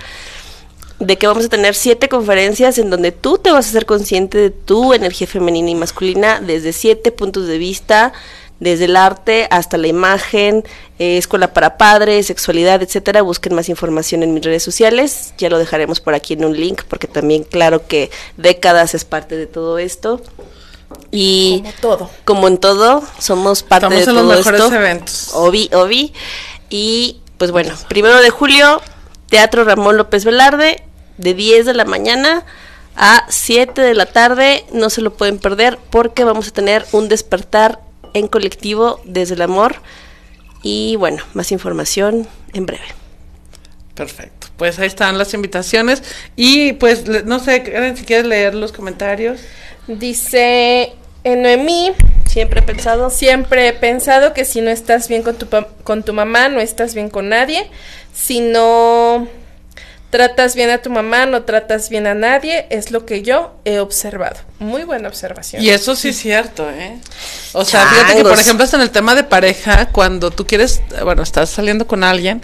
De 0.99 1.17
que 1.17 1.27
vamos 1.27 1.45
a 1.45 1.49
tener 1.49 1.75
siete 1.75 2.07
conferencias 2.07 2.77
en 2.77 2.89
donde 2.89 3.11
tú 3.11 3.37
te 3.37 3.51
vas 3.51 3.67
a 3.67 3.71
ser 3.71 3.85
consciente 3.85 4.37
de 4.37 4.49
tu 4.49 4.93
energía 4.93 5.27
femenina 5.27 5.69
y 5.69 5.75
masculina 5.75 6.39
desde 6.39 6.71
siete 6.71 7.11
puntos 7.11 7.47
de 7.47 7.57
vista, 7.57 8.13
desde 8.61 8.85
el 8.85 8.95
arte 8.95 9.47
hasta 9.51 9.77
la 9.77 9.87
imagen, 9.87 10.63
eh, 10.97 11.17
escuela 11.17 11.53
para 11.53 11.77
padres, 11.77 12.27
sexualidad, 12.27 12.81
etcétera. 12.81 13.21
Busquen 13.23 13.55
más 13.55 13.67
información 13.67 14.23
en 14.23 14.33
mis 14.33 14.45
redes 14.45 14.63
sociales. 14.63 15.33
Ya 15.37 15.49
lo 15.49 15.59
dejaremos 15.59 15.99
por 15.99 16.13
aquí 16.13 16.35
en 16.35 16.45
un 16.45 16.57
link, 16.57 16.83
porque 16.87 17.07
también 17.07 17.43
claro 17.43 17.85
que 17.87 18.09
décadas 18.37 18.95
es 18.95 19.03
parte 19.03 19.35
de 19.35 19.47
todo 19.47 19.77
esto. 19.79 20.21
Y 21.11 21.59
como 21.59 21.73
todo. 21.81 22.09
Como 22.25 22.47
en 22.47 22.57
todo, 22.57 23.03
somos 23.19 23.63
parte 23.63 23.93
de 23.93 24.05
todo 24.05 24.23
los 24.23 24.37
mejores 24.37 24.71
eventos. 24.71 25.31
Obi, 25.33 25.69
Obi. 25.73 26.13
Y 26.69 27.21
pues 27.37 27.51
bueno, 27.51 27.73
primero 27.87 28.21
de 28.21 28.29
julio, 28.29 28.81
Teatro 29.29 29.63
Ramón 29.63 29.97
López 29.97 30.25
Velarde, 30.25 30.83
de 31.17 31.33
10 31.33 31.65
de 31.65 31.73
la 31.73 31.85
mañana 31.85 32.45
a 32.95 33.25
7 33.29 33.81
de 33.81 33.93
la 33.93 34.05
tarde. 34.05 34.65
No 34.71 34.89
se 34.89 35.01
lo 35.01 35.13
pueden 35.13 35.39
perder 35.39 35.79
porque 35.89 36.23
vamos 36.23 36.47
a 36.47 36.51
tener 36.51 36.85
un 36.91 37.09
despertar 37.09 37.79
en 38.13 38.27
colectivo 38.27 39.01
desde 39.05 39.35
el 39.35 39.41
amor. 39.41 39.75
Y 40.63 40.95
bueno, 40.95 41.23
más 41.33 41.51
información 41.51 42.27
en 42.53 42.65
breve. 42.65 42.85
Perfecto. 43.93 44.47
pues 44.57 44.77
ahí 44.79 44.87
están 44.87 45.17
las 45.17 45.33
invitaciones. 45.33 46.03
Y 46.35 46.73
pues, 46.73 47.05
no 47.25 47.39
sé, 47.39 47.93
si 47.95 48.03
quieres 48.03 48.25
leer 48.25 48.55
los 48.55 48.71
comentarios. 48.71 49.39
Dice 49.87 50.93
en 51.23 51.41
Noemí, 51.41 51.91
siempre 52.25 52.59
he 52.59 52.63
pensado. 52.63 53.09
Siempre 53.09 53.67
he 53.67 53.73
pensado 53.73 54.33
que 54.33 54.45
si 54.45 54.61
no 54.61 54.69
estás 54.69 55.07
bien 55.07 55.23
con 55.23 55.35
tu, 55.35 55.47
con 55.83 56.03
tu 56.03 56.13
mamá, 56.13 56.49
no 56.49 56.59
estás 56.59 56.93
bien 56.93 57.09
con 57.09 57.29
nadie. 57.29 57.69
Si 58.13 58.39
no 58.39 59.27
tratas 60.15 60.55
bien 60.55 60.69
a 60.69 60.77
tu 60.77 60.89
mamá, 60.89 61.25
no 61.25 61.43
tratas 61.43 61.89
bien 61.89 62.07
a 62.07 62.13
nadie, 62.13 62.67
es 62.69 62.89
lo 62.89 63.05
que 63.05 63.21
yo 63.21 63.55
he 63.65 63.79
observado. 63.79 64.37
Muy 64.59 64.83
buena 64.85 65.09
observación. 65.09 65.61
Y 65.61 65.71
eso 65.71 65.93
sí 65.95 66.09
es 66.09 66.17
cierto, 66.17 66.69
¿eh? 66.69 66.97
O 67.51 67.65
sea, 67.65 67.85
fíjate 67.87 68.15
que, 68.15 68.23
por 68.23 68.39
ejemplo, 68.39 68.63
hasta 68.63 68.77
en 68.77 68.83
el 68.83 68.91
tema 68.91 69.13
de 69.13 69.25
pareja, 69.25 69.87
cuando 69.87 70.31
tú 70.31 70.47
quieres, 70.47 70.81
bueno, 71.03 71.21
estás 71.21 71.49
saliendo 71.49 71.85
con 71.85 72.05
alguien, 72.05 72.41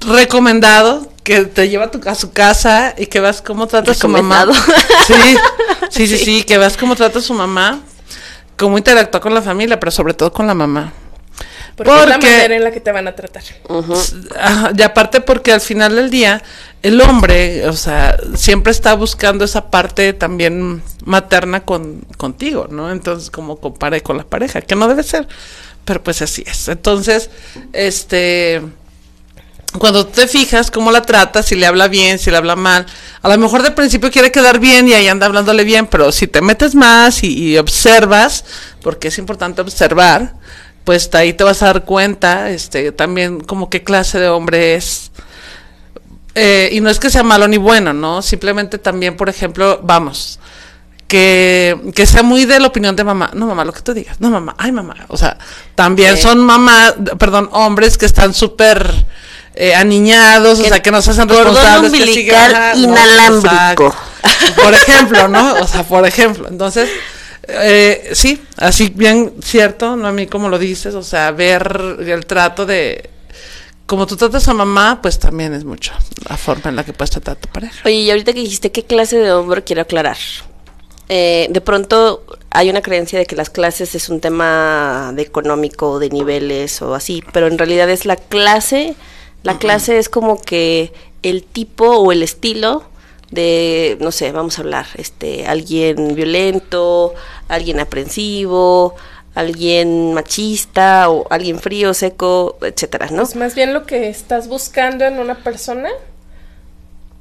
recomendado 0.00 1.12
que 1.28 1.44
te 1.44 1.68
lleva 1.68 1.84
a, 1.84 1.90
tu, 1.90 2.00
a 2.08 2.14
su 2.14 2.32
casa 2.32 2.94
y 2.96 3.04
que 3.04 3.20
veas 3.20 3.42
cómo 3.42 3.66
trata 3.66 3.90
a 3.90 3.94
su 3.94 4.08
mamá. 4.08 4.46
Sí, 5.06 5.36
sí, 5.90 6.06
sí, 6.06 6.24
sí, 6.24 6.42
que 6.42 6.56
veas 6.56 6.76
cómo 6.78 6.96
trata 6.96 7.18
a 7.18 7.22
su 7.22 7.34
mamá, 7.34 7.80
cómo 8.56 8.78
interactúa 8.78 9.20
con 9.20 9.34
la 9.34 9.42
familia, 9.42 9.78
pero 9.78 9.90
sobre 9.90 10.14
todo 10.14 10.32
con 10.32 10.46
la 10.46 10.54
mamá. 10.54 10.90
Porque, 11.76 11.92
es 11.92 12.08
la 12.08 12.18
manera 12.18 12.56
en 12.56 12.64
la 12.64 12.70
que 12.70 12.80
te 12.80 12.92
van 12.92 13.08
a 13.08 13.14
tratar. 13.14 13.42
y 14.74 14.82
aparte 14.82 15.20
porque 15.20 15.52
al 15.52 15.60
final 15.60 15.96
del 15.96 16.08
día, 16.08 16.42
el 16.82 16.98
hombre, 17.02 17.68
o 17.68 17.74
sea, 17.74 18.16
siempre 18.34 18.70
está 18.70 18.94
buscando 18.94 19.44
esa 19.44 19.70
parte 19.70 20.14
también 20.14 20.82
materna 21.04 21.60
con, 21.60 22.00
contigo, 22.16 22.68
¿no? 22.70 22.90
Entonces, 22.90 23.30
como 23.30 23.56
compare 23.56 24.00
con 24.00 24.16
la 24.16 24.24
pareja, 24.24 24.62
que 24.62 24.74
no 24.74 24.88
debe 24.88 25.02
ser, 25.02 25.28
pero 25.84 26.02
pues 26.02 26.22
así 26.22 26.42
es. 26.46 26.68
Entonces, 26.68 27.30
este 27.74 28.62
cuando 29.76 30.06
te 30.06 30.26
fijas 30.26 30.70
cómo 30.70 30.90
la 30.90 31.02
trata, 31.02 31.42
si 31.42 31.54
le 31.54 31.66
habla 31.66 31.88
bien, 31.88 32.18
si 32.18 32.30
le 32.30 32.38
habla 32.38 32.56
mal, 32.56 32.86
a 33.20 33.28
lo 33.28 33.38
mejor 33.38 33.62
de 33.62 33.70
principio 33.70 34.10
quiere 34.10 34.32
quedar 34.32 34.60
bien 34.60 34.88
y 34.88 34.94
ahí 34.94 35.08
anda 35.08 35.26
hablándole 35.26 35.64
bien, 35.64 35.86
pero 35.86 36.10
si 36.10 36.26
te 36.26 36.40
metes 36.40 36.74
más 36.74 37.22
y 37.22 37.58
observas, 37.58 38.44
porque 38.82 39.08
es 39.08 39.18
importante 39.18 39.60
observar, 39.60 40.34
pues 40.88 41.14
ahí 41.14 41.34
te 41.34 41.44
vas 41.44 41.62
a 41.62 41.66
dar 41.66 41.84
cuenta, 41.84 42.50
este, 42.50 42.92
también 42.92 43.40
como 43.40 43.68
qué 43.68 43.84
clase 43.84 44.18
de 44.18 44.28
hombre 44.30 44.74
es. 44.74 45.10
Eh, 46.34 46.70
y 46.72 46.80
no 46.80 46.88
es 46.88 46.98
que 46.98 47.10
sea 47.10 47.22
malo 47.22 47.46
ni 47.46 47.58
bueno, 47.58 47.92
¿no? 47.92 48.22
Simplemente 48.22 48.78
también, 48.78 49.14
por 49.14 49.28
ejemplo, 49.28 49.80
vamos, 49.82 50.40
que, 51.06 51.78
que 51.94 52.06
sea 52.06 52.22
muy 52.22 52.46
de 52.46 52.58
la 52.58 52.68
opinión 52.68 52.96
de 52.96 53.04
mamá. 53.04 53.30
No, 53.34 53.46
mamá, 53.46 53.66
lo 53.66 53.74
que 53.74 53.82
tú 53.82 53.92
digas. 53.92 54.18
No, 54.18 54.30
mamá, 54.30 54.54
ay, 54.56 54.72
mamá. 54.72 54.94
O 55.08 55.18
sea, 55.18 55.36
también 55.74 56.16
son 56.16 56.38
mamá, 56.38 56.94
perdón, 57.18 57.50
hombres 57.52 57.98
que 57.98 58.06
están 58.06 58.32
súper 58.32 58.90
eh, 59.60 59.74
aniñados, 59.74 60.60
o 60.60 60.64
sea, 60.64 60.80
que 60.80 60.92
nos 60.92 61.08
hacen 61.08 61.28
responsables. 61.28 61.90
que 61.90 62.32
inalámbrico. 62.76 63.92
Por 64.62 64.72
ejemplo, 64.72 65.26
¿no? 65.26 65.54
O 65.54 65.66
sea, 65.66 65.82
por 65.82 66.06
ejemplo. 66.06 66.46
Entonces, 66.48 66.88
eh, 67.48 68.10
sí, 68.12 68.40
así 68.56 68.92
bien 68.94 69.34
cierto, 69.42 69.96
no 69.96 70.06
a 70.06 70.12
mí 70.12 70.28
como 70.28 70.48
lo 70.48 70.60
dices, 70.60 70.94
o 70.94 71.02
sea, 71.02 71.32
ver 71.32 71.96
el 71.98 72.24
trato 72.24 72.66
de 72.66 73.10
como 73.84 74.06
tú 74.06 74.16
tratas 74.16 74.46
a 74.46 74.54
mamá, 74.54 75.00
pues 75.02 75.18
también 75.18 75.52
es 75.52 75.64
mucho 75.64 75.92
la 76.28 76.36
forma 76.36 76.70
en 76.70 76.76
la 76.76 76.84
que 76.84 76.92
puedes 76.92 77.10
tratar 77.10 77.36
a 77.36 77.40
tu 77.40 77.48
pareja. 77.48 77.80
Oye, 77.84 77.96
y 77.96 78.10
ahorita 78.10 78.32
que 78.34 78.40
dijiste 78.40 78.70
qué 78.70 78.84
clase 78.84 79.18
de 79.18 79.32
hombre 79.32 79.64
quiero 79.64 79.82
aclarar. 79.82 80.18
Eh, 81.08 81.48
de 81.50 81.60
pronto 81.60 82.22
hay 82.50 82.70
una 82.70 82.82
creencia 82.82 83.18
de 83.18 83.26
que 83.26 83.34
las 83.34 83.50
clases 83.50 83.96
es 83.96 84.08
un 84.08 84.20
tema 84.20 85.10
de 85.14 85.22
económico, 85.22 85.98
de 85.98 86.10
niveles 86.10 86.80
o 86.80 86.94
así, 86.94 87.24
pero 87.32 87.48
en 87.48 87.58
realidad 87.58 87.90
es 87.90 88.04
la 88.04 88.16
clase, 88.16 88.94
la 89.42 89.58
clase 89.58 89.98
es 89.98 90.08
como 90.08 90.40
que 90.40 90.92
el 91.22 91.44
tipo 91.44 91.86
o 91.86 92.12
el 92.12 92.22
estilo 92.22 92.84
de, 93.30 93.96
no 94.00 94.10
sé, 94.10 94.32
vamos 94.32 94.58
a 94.58 94.62
hablar, 94.62 94.86
este, 94.94 95.46
alguien 95.46 96.14
violento, 96.14 97.14
alguien 97.48 97.78
aprensivo, 97.80 98.94
alguien 99.34 100.14
machista 100.14 101.10
o 101.10 101.26
alguien 101.30 101.60
frío, 101.60 101.94
seco, 101.94 102.58
etcétera, 102.62 103.08
¿no? 103.10 103.22
Es 103.22 103.36
más 103.36 103.54
bien 103.54 103.74
lo 103.74 103.86
que 103.86 104.08
estás 104.08 104.48
buscando 104.48 105.04
en 105.04 105.18
una 105.18 105.36
persona, 105.36 105.90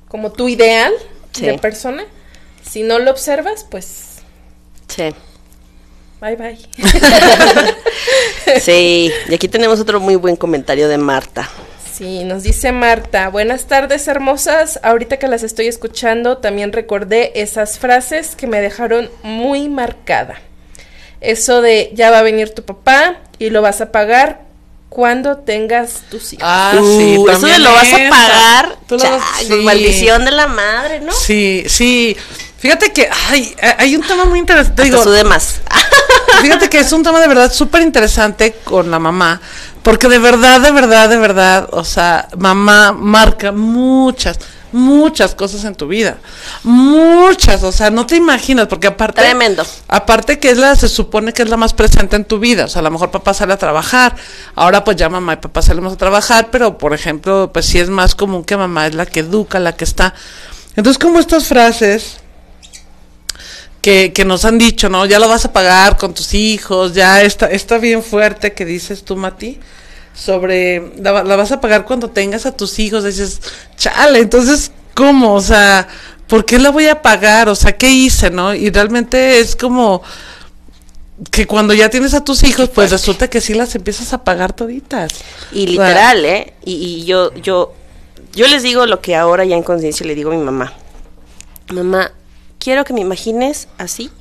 como 0.07 0.31
tu 0.31 0.47
ideal 0.47 0.93
de 1.39 1.59
persona. 1.59 2.03
Si 2.63 2.83
no 2.83 2.99
lo 2.99 3.11
observas, 3.11 3.65
pues. 3.69 4.17
Sí. 4.87 5.13
Bye 6.19 6.35
bye. 6.35 6.57
sí, 8.61 9.11
y 9.29 9.33
aquí 9.33 9.47
tenemos 9.47 9.79
otro 9.79 9.99
muy 9.99 10.15
buen 10.15 10.35
comentario 10.35 10.87
de 10.87 10.97
Marta. 10.97 11.47
Sí, 11.97 12.23
nos 12.25 12.43
dice 12.43 12.71
Marta, 12.71 13.27
buenas 13.29 13.65
tardes 13.65 14.07
hermosas, 14.07 14.79
ahorita 14.83 15.17
que 15.17 15.27
las 15.27 15.41
estoy 15.41 15.65
escuchando 15.65 16.37
también 16.37 16.71
recordé 16.71 17.31
esas 17.41 17.79
frases 17.79 18.35
que 18.35 18.45
me 18.45 18.61
dejaron 18.61 19.09
muy 19.23 19.67
marcada. 19.67 20.39
Eso 21.21 21.63
de 21.63 21.89
ya 21.95 22.11
va 22.11 22.19
a 22.19 22.21
venir 22.21 22.51
tu 22.51 22.61
papá 22.61 23.17
y 23.39 23.49
lo 23.49 23.63
vas 23.63 23.81
a 23.81 23.91
pagar 23.91 24.41
cuando 24.89 25.37
tengas 25.37 26.03
tus 26.11 26.33
hijos. 26.33 26.45
Ah, 26.47 26.73
sí, 26.79 27.17
eso 27.31 27.47
de 27.47 27.57
lo 27.57 27.71
vas 27.71 27.91
a 27.91 28.09
pagar, 28.11 28.77
maldición 29.63 30.23
de 30.23 30.31
la 30.31 30.45
madre, 30.45 30.99
¿no? 30.99 31.11
Sí, 31.11 31.63
sí. 31.67 32.15
Fíjate 32.57 32.91
que 32.91 33.07
hay, 33.29 33.55
hay 33.77 33.95
un 33.95 34.01
tema 34.01 34.25
muy 34.25 34.39
interesante. 34.39 34.83
Digo, 34.83 35.03
su 35.03 35.11
demás. 35.11 35.61
Fíjate 36.41 36.69
que 36.69 36.79
es 36.79 36.91
un 36.91 37.03
tema 37.03 37.19
de 37.19 37.27
verdad 37.27 37.51
súper 37.51 37.81
interesante 37.81 38.57
con 38.63 38.91
la 38.91 38.99
mamá, 38.99 39.41
porque 39.83 40.07
de 40.07 40.19
verdad, 40.19 40.59
de 40.61 40.71
verdad, 40.71 41.09
de 41.09 41.17
verdad, 41.17 41.69
o 41.71 41.83
sea, 41.83 42.27
mamá 42.37 42.91
marca 42.91 43.51
muchas, 43.51 44.39
muchas 44.71 45.35
cosas 45.35 45.63
en 45.65 45.75
tu 45.75 45.87
vida. 45.87 46.17
Muchas, 46.63 47.63
o 47.63 47.71
sea, 47.71 47.89
no 47.89 48.05
te 48.05 48.15
imaginas, 48.15 48.67
porque 48.67 48.87
aparte. 48.87 49.21
Tremendo. 49.21 49.65
Aparte 49.87 50.39
que 50.39 50.51
es 50.51 50.57
la, 50.57 50.75
se 50.75 50.89
supone 50.89 51.33
que 51.33 51.43
es 51.43 51.49
la 51.49 51.57
más 51.57 51.73
presente 51.73 52.15
en 52.15 52.25
tu 52.25 52.39
vida. 52.39 52.65
O 52.65 52.67
sea, 52.67 52.79
a 52.79 52.83
lo 52.83 52.91
mejor 52.91 53.11
papá 53.11 53.33
sale 53.33 53.53
a 53.53 53.57
trabajar. 53.57 54.15
Ahora 54.55 54.83
pues 54.83 54.97
ya 54.97 55.09
mamá 55.09 55.33
y 55.33 55.37
papá 55.37 55.61
salimos 55.61 55.93
a 55.93 55.97
trabajar, 55.97 56.49
pero 56.51 56.77
por 56.77 56.93
ejemplo, 56.93 57.51
pues 57.53 57.67
sí 57.67 57.79
es 57.79 57.89
más 57.89 58.15
común 58.15 58.43
que 58.43 58.57
mamá 58.57 58.87
es 58.87 58.95
la 58.95 59.05
que 59.05 59.21
educa, 59.21 59.59
la 59.59 59.75
que 59.75 59.85
está. 59.85 60.13
Entonces, 60.75 60.99
como 60.99 61.19
estas 61.19 61.47
frases 61.47 62.17
que, 63.87 64.11
que, 64.11 64.25
nos 64.25 64.43
han 64.43 64.57
dicho, 64.57 64.89
¿no? 64.89 65.05
Ya 65.05 65.17
lo 65.17 65.29
vas 65.29 65.45
a 65.45 65.53
pagar 65.53 65.95
con 65.95 66.13
tus 66.13 66.33
hijos, 66.33 66.93
ya 66.93 67.21
está, 67.21 67.45
está 67.49 67.77
bien 67.77 68.03
fuerte 68.03 68.51
que 68.51 68.65
dices 68.65 69.05
tú, 69.05 69.15
Mati, 69.15 69.61
sobre 70.13 70.91
la, 70.97 71.23
la, 71.23 71.37
vas 71.37 71.53
a 71.53 71.61
pagar 71.61 71.85
cuando 71.85 72.09
tengas 72.09 72.45
a 72.45 72.51
tus 72.51 72.79
hijos, 72.79 73.05
dices, 73.05 73.39
chale, 73.77 74.19
entonces, 74.19 74.73
¿cómo? 74.93 75.35
O 75.35 75.39
sea, 75.39 75.87
¿por 76.27 76.43
qué 76.43 76.59
la 76.59 76.69
voy 76.69 76.87
a 76.87 77.01
pagar? 77.01 77.47
O 77.47 77.55
sea, 77.55 77.77
¿qué 77.77 77.89
hice, 77.89 78.29
no? 78.29 78.53
Y 78.53 78.69
realmente 78.71 79.39
es 79.39 79.55
como 79.55 80.03
que 81.31 81.47
cuando 81.47 81.73
ya 81.73 81.89
tienes 81.89 82.13
a 82.13 82.25
tus 82.25 82.43
hijos, 82.43 82.67
pues 82.67 82.91
resulta 82.91 83.29
que 83.29 83.39
sí 83.39 83.53
las 83.53 83.73
empiezas 83.73 84.11
a 84.11 84.21
pagar 84.21 84.51
toditas. 84.51 85.13
Y 85.53 85.65
literal, 85.65 86.25
¿eh? 86.25 86.55
Y, 86.65 86.73
y 86.73 87.05
yo, 87.05 87.33
yo, 87.35 87.73
yo 88.33 88.47
les 88.47 88.63
digo 88.63 88.85
lo 88.85 88.99
que 88.99 89.15
ahora 89.15 89.45
ya 89.45 89.55
en 89.55 89.63
conciencia 89.63 90.05
le 90.05 90.13
digo 90.13 90.33
a 90.33 90.35
mi 90.35 90.43
mamá. 90.43 90.73
Mamá, 91.71 92.11
quiero 92.67 92.83
que 92.83 92.91
me 92.91 92.99
imagines 92.99 93.69
así, 93.77 94.11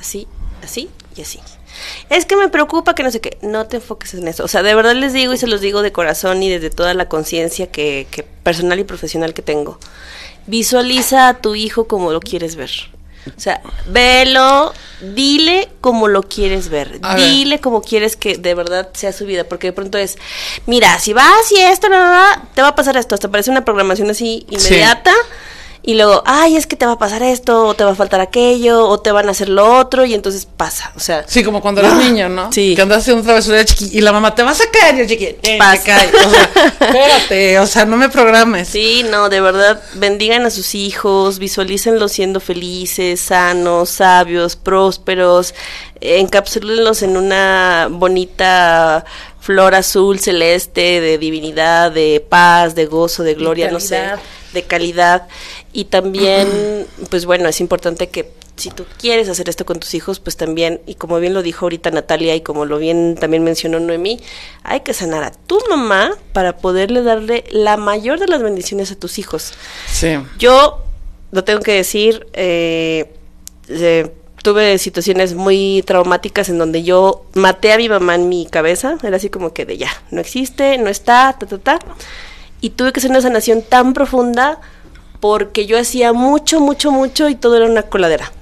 así, 0.00 0.26
así 0.64 0.88
y 1.16 1.20
así. 1.20 1.38
Es 2.08 2.24
que 2.24 2.34
me 2.34 2.48
preocupa 2.48 2.94
que 2.94 3.02
no 3.02 3.10
sé 3.10 3.20
qué, 3.20 3.36
no 3.42 3.66
te 3.66 3.76
enfoques 3.76 4.14
en 4.14 4.26
eso. 4.26 4.42
O 4.42 4.48
sea, 4.48 4.62
de 4.62 4.74
verdad 4.74 4.94
les 4.94 5.12
digo 5.12 5.34
y 5.34 5.36
se 5.36 5.46
los 5.46 5.60
digo 5.60 5.82
de 5.82 5.92
corazón 5.92 6.42
y 6.42 6.48
desde 6.48 6.70
toda 6.70 6.94
la 6.94 7.10
conciencia 7.10 7.70
que, 7.70 8.06
que 8.10 8.22
personal 8.22 8.78
y 8.78 8.84
profesional 8.84 9.34
que 9.34 9.42
tengo. 9.42 9.78
Visualiza 10.46 11.28
a 11.28 11.42
tu 11.42 11.54
hijo 11.54 11.88
como 11.88 12.10
lo 12.10 12.20
quieres 12.20 12.56
ver. 12.56 12.70
O 13.36 13.38
sea, 13.38 13.60
velo, 13.88 14.72
dile 15.02 15.68
como 15.82 16.08
lo 16.08 16.22
quieres 16.22 16.70
ver, 16.70 17.02
dile 17.16 17.60
como 17.60 17.82
quieres 17.82 18.16
que 18.16 18.38
de 18.38 18.54
verdad 18.54 18.88
sea 18.94 19.12
su 19.12 19.26
vida, 19.26 19.44
porque 19.44 19.66
de 19.66 19.72
pronto 19.74 19.98
es, 19.98 20.16
mira, 20.64 20.98
si 20.98 21.12
vas 21.12 21.52
y 21.52 21.60
esto, 21.60 21.88
te 22.54 22.62
va 22.62 22.68
a 22.68 22.74
pasar 22.74 22.96
esto, 22.96 23.14
hasta 23.14 23.30
parece 23.30 23.50
una 23.50 23.66
programación 23.66 24.08
así 24.08 24.46
inmediata 24.48 25.12
y 25.82 25.94
luego, 25.94 26.22
ay, 26.26 26.56
es 26.56 26.66
que 26.66 26.76
te 26.76 26.84
va 26.84 26.92
a 26.92 26.98
pasar 26.98 27.22
esto, 27.22 27.66
o 27.66 27.74
te 27.74 27.84
va 27.84 27.92
a 27.92 27.94
faltar 27.94 28.20
aquello, 28.20 28.86
o 28.86 29.00
te 29.00 29.12
van 29.12 29.28
a 29.28 29.30
hacer 29.30 29.48
lo 29.48 29.78
otro, 29.78 30.04
y 30.04 30.12
entonces 30.12 30.46
pasa, 30.46 30.92
o 30.94 31.00
sea. 31.00 31.24
Sí, 31.26 31.42
como 31.42 31.62
cuando 31.62 31.80
eres 31.80 31.94
niño, 31.94 32.28
¿no? 32.28 32.52
Sí. 32.52 32.74
Que 32.74 32.82
andas 32.82 32.98
haciendo 32.98 33.22
travesura 33.22 33.64
chiqui 33.64 33.96
y 33.96 34.00
la 34.02 34.12
mamá 34.12 34.34
te 34.34 34.42
va 34.42 34.50
a 34.50 34.54
sacar, 34.54 35.00
y 35.00 35.06
chiqui, 35.06 35.36
eh, 35.42 35.58
pasa. 35.58 35.96
O 36.26 36.30
sea, 36.30 36.50
espérate, 36.80 37.58
o 37.58 37.66
sea, 37.66 37.86
no 37.86 37.96
me 37.96 38.10
programes. 38.10 38.68
Sí, 38.68 39.04
no, 39.10 39.30
de 39.30 39.40
verdad, 39.40 39.82
bendigan 39.94 40.44
a 40.44 40.50
sus 40.50 40.74
hijos, 40.74 41.38
visualícenlos 41.38 42.12
siendo 42.12 42.40
felices, 42.40 43.20
sanos, 43.20 43.88
sabios, 43.88 44.56
prósperos, 44.56 45.54
encapsúlenlos 46.00 47.02
en 47.02 47.16
una 47.16 47.88
bonita 47.90 49.04
flor 49.40 49.74
azul 49.74 50.20
celeste 50.20 51.00
de 51.00 51.18
divinidad, 51.18 51.90
de 51.90 52.24
paz, 52.26 52.74
de 52.74 52.86
gozo, 52.86 53.22
de 53.22 53.34
gloria, 53.34 53.70
no 53.70 53.80
sé, 53.80 54.02
de 54.52 54.62
calidad. 54.62 55.26
Y 55.72 55.84
también, 55.84 56.86
pues 57.10 57.26
bueno, 57.26 57.48
es 57.48 57.60
importante 57.60 58.08
que 58.08 58.32
si 58.56 58.70
tú 58.70 58.84
quieres 58.98 59.28
hacer 59.28 59.48
esto 59.48 59.64
con 59.64 59.80
tus 59.80 59.94
hijos, 59.94 60.20
pues 60.20 60.36
también, 60.36 60.80
y 60.86 60.96
como 60.96 61.18
bien 61.18 61.32
lo 61.32 61.42
dijo 61.42 61.64
ahorita 61.64 61.90
Natalia 61.90 62.34
y 62.34 62.42
como 62.42 62.66
lo 62.66 62.78
bien 62.78 63.16
también 63.18 63.42
mencionó 63.42 63.80
Noemí, 63.80 64.20
hay 64.62 64.80
que 64.80 64.92
sanar 64.92 65.22
a 65.22 65.30
tu 65.30 65.58
mamá 65.68 66.12
para 66.32 66.56
poderle 66.58 67.02
darle 67.02 67.44
la 67.50 67.76
mayor 67.76 68.18
de 68.18 68.26
las 68.26 68.42
bendiciones 68.42 68.90
a 68.90 68.96
tus 68.96 69.18
hijos. 69.18 69.54
Sí. 69.90 70.18
Yo, 70.38 70.82
lo 71.30 71.44
tengo 71.44 71.60
que 71.60 71.72
decir, 71.72 72.26
eh, 72.34 73.14
eh, 73.68 74.12
tuve 74.42 74.76
situaciones 74.78 75.34
muy 75.34 75.82
traumáticas 75.86 76.48
en 76.48 76.58
donde 76.58 76.82
yo 76.82 77.24
maté 77.34 77.72
a 77.72 77.78
mi 77.78 77.88
mamá 77.88 78.16
en 78.16 78.28
mi 78.28 78.46
cabeza, 78.46 78.98
era 79.02 79.16
así 79.16 79.30
como 79.30 79.52
que 79.54 79.64
de 79.64 79.78
ya, 79.78 79.90
no 80.10 80.20
existe, 80.20 80.76
no 80.78 80.90
está, 80.90 81.36
ta, 81.38 81.46
ta, 81.46 81.58
ta. 81.58 81.78
Y 82.60 82.70
tuve 82.70 82.92
que 82.92 83.00
hacer 83.00 83.10
una 83.10 83.22
sanación 83.22 83.62
tan 83.62 83.94
profunda 83.94 84.60
porque 85.20 85.66
yo 85.66 85.78
hacía 85.78 86.12
mucho, 86.12 86.60
mucho, 86.60 86.90
mucho 86.90 87.28
y 87.28 87.34
todo 87.34 87.56
era 87.56 87.66
una 87.66 87.82
coladera. 87.82 88.32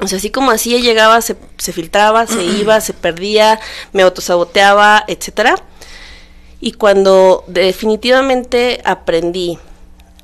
O 0.00 0.08
sea, 0.08 0.16
así 0.16 0.30
como 0.30 0.50
hacía, 0.50 0.78
llegaba, 0.78 1.20
se, 1.20 1.36
se 1.58 1.72
filtraba, 1.72 2.26
se 2.26 2.42
iba, 2.42 2.80
se 2.80 2.94
perdía, 2.94 3.60
me 3.92 4.02
autosaboteaba, 4.02 5.04
etcétera. 5.06 5.56
Y 6.58 6.72
cuando 6.72 7.44
definitivamente 7.48 8.80
aprendí 8.84 9.58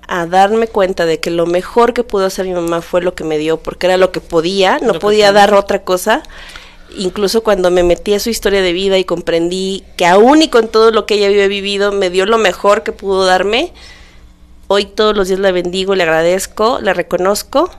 a 0.07 0.24
darme 0.24 0.66
cuenta 0.66 1.05
de 1.05 1.20
que 1.20 1.31
lo 1.31 1.45
mejor 1.45 1.93
que 1.93 2.05
pudo 2.05 2.24
hacer 2.24 2.47
mi 2.47 2.55
mamá 2.55 2.81
fue 2.81 3.03
lo 3.03 3.14
que 3.14 3.24
me 3.24 3.37
dio, 3.37 3.59
porque 3.59 3.87
era 3.87 3.99
lo 3.99 4.11
que 4.11 4.20
podía, 4.20 4.79
no 4.79 4.95
podía 4.95 5.33
dar 5.33 5.53
otra 5.53 5.83
cosa. 5.83 6.22
Incluso 6.97 7.43
cuando 7.43 7.70
me 7.70 7.83
metí 7.83 8.14
a 8.14 8.20
su 8.20 8.31
historia 8.31 8.62
de 8.62 8.72
vida 8.72 8.97
y 8.97 9.05
comprendí 9.05 9.85
que 9.97 10.07
aún 10.07 10.41
y 10.41 10.49
con 10.49 10.68
todo 10.68 10.91
lo 10.91 11.05
que 11.05 11.16
ella 11.16 11.26
había 11.26 11.47
vivido, 11.47 11.93
me 11.93 12.09
dio 12.09 12.24
lo 12.24 12.39
mejor 12.39 12.83
que 12.83 12.93
pudo 12.93 13.26
darme, 13.26 13.74
hoy 14.69 14.85
todos 14.85 15.16
los 15.16 15.29
días 15.29 15.41
la 15.41 15.51
bendigo, 15.51 15.95
le 15.95 16.05
agradezco, 16.05 16.79
la 16.81 16.95
reconozco 16.95 17.71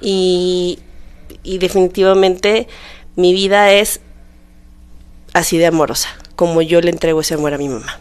y, 0.00 0.78
y 1.42 1.58
definitivamente 1.58 2.68
mi 3.16 3.32
vida 3.32 3.72
es 3.72 4.00
así 5.34 5.58
de 5.58 5.66
amorosa, 5.66 6.08
como 6.36 6.62
yo 6.62 6.80
le 6.80 6.90
entrego 6.90 7.20
ese 7.20 7.34
amor 7.34 7.54
a 7.54 7.58
mi 7.58 7.68
mamá. 7.68 8.00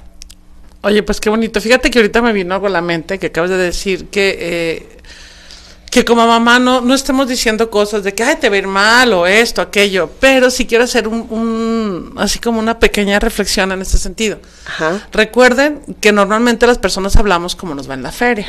Oye, 0.82 1.04
pues 1.04 1.20
qué 1.20 1.30
bonito. 1.30 1.60
Fíjate 1.60 1.90
que 1.90 2.00
ahorita 2.00 2.22
me 2.22 2.32
vino 2.34 2.54
algo 2.54 2.68
a 2.68 2.70
la 2.70 2.82
mente 2.82 3.20
que 3.20 3.28
acabas 3.28 3.50
de 3.50 3.58
decir 3.58 4.08
que 4.08 4.38
eh, 4.40 4.88
que 5.98 6.06
como 6.06 6.28
mamá 6.28 6.60
no, 6.60 6.80
no 6.82 6.94
estemos 6.94 7.28
diciendo 7.28 7.72
cosas 7.72 8.04
de 8.04 8.14
que 8.14 8.22
ay 8.22 8.36
te 8.36 8.50
va 8.50 8.56
a 8.56 8.60
ir 8.60 8.68
mal 8.68 9.14
o 9.14 9.26
esto, 9.26 9.64
aquello, 9.64 10.12
pero 10.20 10.52
si 10.52 10.68
quiero 10.68 10.84
hacer 10.84 11.08
un, 11.08 12.14
así 12.18 12.38
como 12.38 12.60
una 12.60 12.78
pequeña 12.78 13.20
reflexión 13.20 13.72
en 13.72 13.82
este 13.82 13.98
sentido. 13.98 14.38
Recuerden 15.12 15.82
que 16.00 16.12
normalmente 16.12 16.68
las 16.68 16.78
personas 16.78 17.16
hablamos 17.16 17.56
como 17.56 17.74
nos 17.74 17.90
va 17.90 17.96
en 17.96 18.04
la 18.04 18.12
feria. 18.12 18.48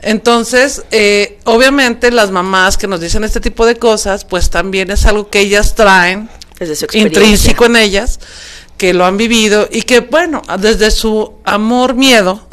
Entonces, 0.00 0.82
eh, 0.90 1.38
obviamente 1.44 2.10
las 2.10 2.30
mamás 2.30 2.78
que 2.78 2.86
nos 2.86 3.00
dicen 3.00 3.22
este 3.22 3.40
tipo 3.40 3.66
de 3.66 3.76
cosas, 3.76 4.24
pues 4.24 4.48
también 4.48 4.90
es 4.90 5.04
algo 5.04 5.28
que 5.28 5.40
ellas 5.40 5.74
traen 5.74 6.30
intrínseco 6.94 7.66
en 7.66 7.76
ellas 7.76 8.18
que 8.78 8.94
lo 8.94 9.04
han 9.04 9.18
vivido 9.18 9.68
y 9.70 9.82
que, 9.82 10.00
bueno, 10.00 10.40
desde 10.58 10.90
su 10.90 11.34
amor, 11.44 11.92
miedo, 11.92 12.48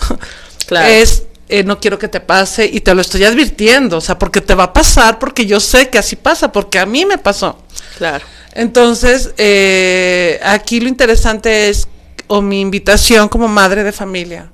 es, 0.72 1.24
eh, 1.50 1.64
no 1.64 1.80
quiero 1.80 1.98
que 1.98 2.08
te 2.08 2.20
pase 2.20 2.66
y 2.66 2.82
te 2.82 2.94
lo 2.94 3.02
estoy 3.02 3.24
advirtiendo, 3.24 3.98
o 3.98 4.02
sea, 4.02 4.20
porque 4.20 4.42
te 4.42 4.54
va 4.54 4.66
a 4.66 4.74
pasar, 4.74 5.18
porque 5.18 5.46
yo 5.46 5.60
sé 5.60 5.90
que 5.90 5.98
así 5.98 6.16
pasa, 6.16 6.52
porque 6.52 6.80
a 6.80 6.86
mí 6.86 7.06
me 7.06 7.18
pasó. 7.18 7.58
Claro. 7.98 8.26
Entonces, 8.54 9.34
eh, 9.38 10.40
aquí 10.44 10.80
lo 10.80 10.90
interesante 10.90 11.70
es, 11.70 11.88
o 12.28 12.42
mi 12.42 12.60
invitación 12.60 13.30
como 13.30 13.48
madre 13.48 13.84
de 13.84 13.92
familia, 13.92 14.52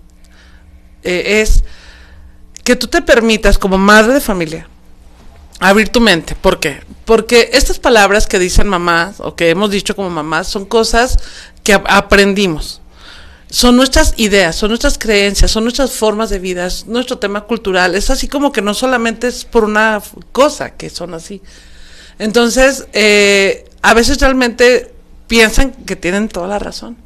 eh, 1.01 1.41
es 1.41 1.63
que 2.63 2.75
tú 2.75 2.87
te 2.87 3.01
permitas 3.01 3.57
como 3.57 3.77
madre 3.77 4.13
de 4.13 4.21
familia 4.21 4.67
abrir 5.59 5.89
tu 5.89 5.99
mente. 5.99 6.35
¿Por 6.35 6.59
qué? 6.59 6.81
Porque 7.05 7.49
estas 7.53 7.79
palabras 7.79 8.27
que 8.27 8.39
dicen 8.39 8.67
mamás 8.67 9.19
o 9.19 9.35
que 9.35 9.49
hemos 9.49 9.71
dicho 9.71 9.95
como 9.95 10.09
mamás 10.09 10.47
son 10.47 10.65
cosas 10.65 11.17
que 11.63 11.73
aprendimos. 11.73 12.81
Son 13.53 13.75
nuestras 13.75 14.15
ideas, 14.17 14.55
son 14.55 14.69
nuestras 14.69 14.97
creencias, 14.97 15.51
son 15.51 15.63
nuestras 15.63 15.91
formas 15.91 16.31
de 16.31 16.39
vida, 16.39 16.65
es 16.65 16.87
nuestro 16.87 17.19
tema 17.19 17.41
cultural. 17.41 17.93
Es 17.93 18.09
así 18.09 18.27
como 18.27 18.51
que 18.51 18.63
no 18.63 18.73
solamente 18.73 19.27
es 19.27 19.45
por 19.45 19.63
una 19.63 20.01
cosa 20.31 20.71
que 20.71 20.89
son 20.89 21.13
así. 21.13 21.39
Entonces, 22.17 22.87
eh, 22.93 23.69
a 23.83 23.93
veces 23.93 24.19
realmente 24.19 24.91
piensan 25.27 25.71
que 25.71 25.95
tienen 25.95 26.29
toda 26.29 26.47
la 26.47 26.57
razón. 26.57 26.97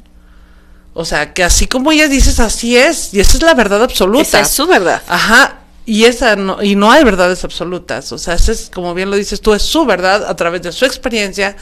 O 0.94 1.04
sea, 1.04 1.34
que 1.34 1.44
así 1.44 1.66
como 1.66 1.92
ellas 1.92 2.08
dices, 2.08 2.40
así 2.40 2.78
es, 2.78 3.12
y 3.12 3.20
esa 3.20 3.36
es 3.36 3.42
la 3.42 3.52
verdad 3.52 3.82
absoluta. 3.82 4.22
Esa 4.22 4.40
es 4.40 4.48
su 4.48 4.66
verdad. 4.66 5.02
Ajá, 5.06 5.58
y 5.84 6.06
esa 6.06 6.34
no, 6.34 6.62
y 6.62 6.76
no 6.76 6.90
hay 6.90 7.04
verdades 7.04 7.44
absolutas, 7.44 8.10
o 8.12 8.18
sea, 8.18 8.34
es, 8.34 8.70
como 8.74 8.94
bien 8.94 9.10
lo 9.10 9.16
dices 9.16 9.42
tú, 9.42 9.52
es 9.52 9.62
su 9.62 9.84
verdad 9.84 10.24
a 10.26 10.34
través 10.34 10.62
de 10.62 10.72
su 10.72 10.86
experiencia, 10.86 11.56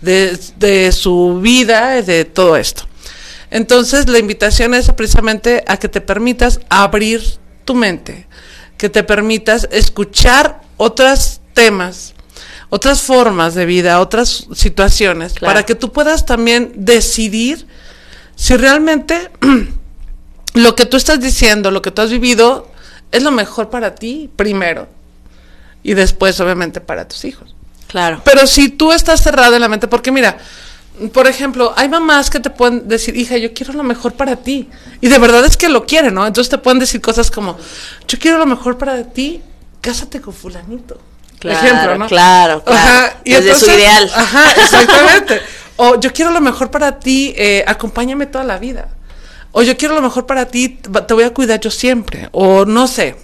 de, 0.00 0.92
su 0.92 1.40
vida, 1.42 2.00
de 2.00 2.24
todo 2.24 2.56
esto. 2.56 2.89
Entonces, 3.50 4.08
la 4.08 4.18
invitación 4.18 4.74
es 4.74 4.90
precisamente 4.92 5.64
a 5.66 5.76
que 5.76 5.88
te 5.88 6.00
permitas 6.00 6.60
abrir 6.68 7.22
tu 7.64 7.74
mente, 7.74 8.26
que 8.76 8.88
te 8.88 9.02
permitas 9.02 9.68
escuchar 9.72 10.62
otros 10.76 11.40
temas, 11.52 12.14
otras 12.68 13.02
formas 13.02 13.54
de 13.54 13.66
vida, 13.66 14.00
otras 14.00 14.46
situaciones, 14.54 15.34
para 15.34 15.64
que 15.64 15.74
tú 15.74 15.92
puedas 15.92 16.24
también 16.24 16.72
decidir 16.76 17.66
si 18.36 18.56
realmente 18.56 19.30
lo 20.54 20.76
que 20.76 20.86
tú 20.86 20.96
estás 20.96 21.20
diciendo, 21.20 21.70
lo 21.70 21.82
que 21.82 21.90
tú 21.90 22.02
has 22.02 22.10
vivido, 22.10 22.70
es 23.12 23.22
lo 23.22 23.32
mejor 23.32 23.70
para 23.70 23.94
ti 23.94 24.30
primero 24.36 24.88
y 25.82 25.94
después 25.94 26.40
obviamente 26.40 26.80
para 26.80 27.08
tus 27.08 27.24
hijos. 27.24 27.54
Claro. 27.88 28.22
Pero 28.24 28.46
si 28.46 28.68
tú 28.68 28.92
estás 28.92 29.20
cerrado 29.20 29.56
en 29.56 29.60
la 29.60 29.68
mente, 29.68 29.88
porque 29.88 30.12
mira, 30.12 30.38
por 31.12 31.26
ejemplo, 31.26 31.72
hay 31.76 31.88
mamás 31.88 32.30
que 32.30 32.40
te 32.40 32.50
pueden 32.50 32.88
decir, 32.88 33.16
hija, 33.16 33.36
yo 33.38 33.54
quiero 33.54 33.72
lo 33.72 33.82
mejor 33.82 34.12
para 34.12 34.36
ti. 34.36 34.68
Y 35.00 35.08
de 35.08 35.18
verdad 35.18 35.44
es 35.44 35.56
que 35.56 35.68
lo 35.68 35.86
quieren, 35.86 36.14
¿no? 36.14 36.26
Entonces 36.26 36.50
te 36.50 36.58
pueden 36.58 36.78
decir 36.78 37.00
cosas 37.00 37.30
como, 37.30 37.56
yo 38.06 38.18
quiero 38.18 38.38
lo 38.38 38.46
mejor 38.46 38.76
para 38.76 39.02
ti, 39.04 39.42
cásate 39.80 40.20
con 40.20 40.34
fulanito. 40.34 41.00
Claro, 41.38 41.66
ejemplo, 41.66 41.98
¿no? 41.98 42.06
Claro, 42.06 42.62
claro. 42.62 42.80
Ajá, 42.80 43.16
y 43.24 43.32
Desde 43.32 43.54
su 43.54 43.70
ideal. 43.70 44.10
Ajá, 44.14 44.50
exactamente. 44.56 45.40
o 45.76 45.98
yo 45.98 46.12
quiero 46.12 46.30
lo 46.32 46.40
mejor 46.40 46.70
para 46.70 46.98
ti, 46.98 47.32
eh, 47.36 47.64
acompáñame 47.66 48.26
toda 48.26 48.44
la 48.44 48.58
vida 48.58 48.88
o 49.52 49.62
yo 49.62 49.76
quiero 49.76 49.94
lo 49.94 50.02
mejor 50.02 50.26
para 50.26 50.46
ti, 50.46 50.68
te 50.68 51.14
voy 51.14 51.24
a 51.24 51.34
cuidar 51.34 51.60
yo 51.60 51.70
siempre, 51.70 52.28
o 52.32 52.64
no 52.64 52.86
sé. 52.86 53.16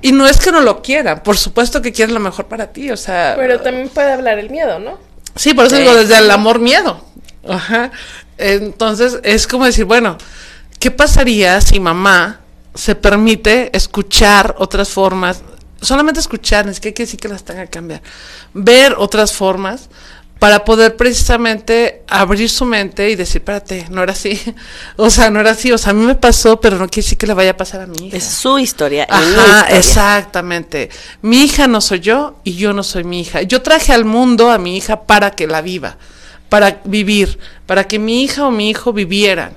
Y 0.00 0.12
no 0.12 0.26
es 0.26 0.38
que 0.38 0.52
no 0.52 0.60
lo 0.60 0.82
quiera, 0.82 1.22
por 1.22 1.36
supuesto 1.36 1.82
que 1.82 1.92
quieren 1.92 2.14
lo 2.14 2.20
mejor 2.20 2.46
para 2.46 2.68
ti, 2.68 2.90
o 2.90 2.96
sea... 2.96 3.34
Pero 3.36 3.60
también 3.60 3.88
puede 3.88 4.12
hablar 4.12 4.38
el 4.38 4.50
miedo, 4.50 4.78
¿no? 4.78 4.98
Sí, 5.38 5.54
por 5.54 5.66
eso 5.66 5.76
digo, 5.76 5.94
desde 5.94 6.18
el 6.18 6.30
amor 6.32 6.58
miedo. 6.58 7.04
Ajá. 7.48 7.92
Entonces, 8.36 9.20
es 9.22 9.46
como 9.46 9.64
decir, 9.64 9.84
bueno, 9.84 10.18
¿qué 10.80 10.90
pasaría 10.90 11.60
si 11.60 11.78
mamá 11.78 12.40
se 12.74 12.96
permite 12.96 13.70
escuchar 13.76 14.56
otras 14.58 14.88
formas? 14.88 15.42
Solamente 15.80 16.18
escuchar, 16.18 16.68
es 16.68 16.80
que 16.80 16.88
hay 16.88 16.94
que 16.94 17.04
decir 17.04 17.20
que 17.20 17.28
las 17.28 17.44
tenga 17.44 17.64
que 17.64 17.70
cambiar. 17.70 18.02
Ver 18.52 18.96
otras 18.98 19.32
formas 19.32 19.88
para 20.38 20.64
poder 20.64 20.96
precisamente 20.96 22.02
abrir 22.06 22.48
su 22.48 22.64
mente 22.64 23.10
y 23.10 23.16
decir, 23.16 23.40
espérate, 23.40 23.86
no 23.90 24.02
era 24.02 24.12
así. 24.12 24.40
O 24.96 25.10
sea, 25.10 25.30
no 25.30 25.40
era 25.40 25.52
así. 25.52 25.72
O 25.72 25.78
sea, 25.78 25.90
a 25.90 25.94
mí 25.94 26.04
me 26.04 26.14
pasó, 26.14 26.60
pero 26.60 26.76
no 26.76 26.88
quiere 26.88 27.04
decir 27.04 27.18
que 27.18 27.26
le 27.26 27.34
vaya 27.34 27.50
a 27.50 27.56
pasar 27.56 27.80
a 27.80 27.86
mi 27.86 28.08
hija. 28.08 28.16
Es 28.16 28.24
su 28.24 28.58
historia. 28.58 29.06
Ajá, 29.08 29.66
exactamente. 29.70 30.90
Mi 31.22 31.44
hija 31.44 31.66
no 31.66 31.80
soy 31.80 32.00
yo 32.00 32.40
y 32.44 32.54
yo 32.56 32.72
no 32.72 32.82
soy 32.82 33.04
mi 33.04 33.20
hija. 33.20 33.42
Yo 33.42 33.62
traje 33.62 33.92
al 33.92 34.04
mundo 34.04 34.50
a 34.50 34.58
mi 34.58 34.76
hija 34.76 35.02
para 35.02 35.32
que 35.32 35.46
la 35.46 35.60
viva, 35.60 35.96
para 36.48 36.80
vivir, 36.84 37.38
para 37.66 37.84
que 37.84 37.98
mi 37.98 38.22
hija 38.22 38.46
o 38.46 38.50
mi 38.50 38.70
hijo 38.70 38.92
vivieran. 38.92 39.56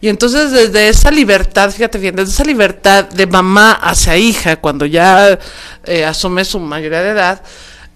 Y 0.00 0.08
entonces 0.08 0.50
desde 0.50 0.88
esa 0.88 1.10
libertad, 1.10 1.70
fíjate 1.70 1.98
bien, 1.98 2.16
desde 2.16 2.32
esa 2.32 2.44
libertad 2.44 3.04
de 3.04 3.26
mamá 3.26 3.72
hacia 3.72 4.16
hija, 4.16 4.56
cuando 4.56 4.86
ya 4.86 5.38
eh, 5.84 6.04
asume 6.04 6.44
su 6.44 6.58
mayoría 6.58 7.02
de 7.02 7.10
edad, 7.10 7.42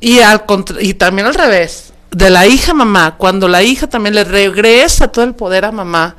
y, 0.01 0.21
al 0.21 0.45
y 0.81 0.95
también 0.95 1.27
al 1.27 1.35
revés, 1.35 1.94
de 2.15 2.31
la 2.31 2.47
hija 2.47 2.73
mamá, 2.75 3.17
cuando 3.17 3.49
la 3.49 3.63
hija 3.63 3.89
también 3.89 4.15
le 4.15 4.23
regresa 4.23 5.09
todo 5.09 5.25
el 5.25 5.35
poder 5.35 5.65
a 5.65 5.73
mamá 5.73 6.15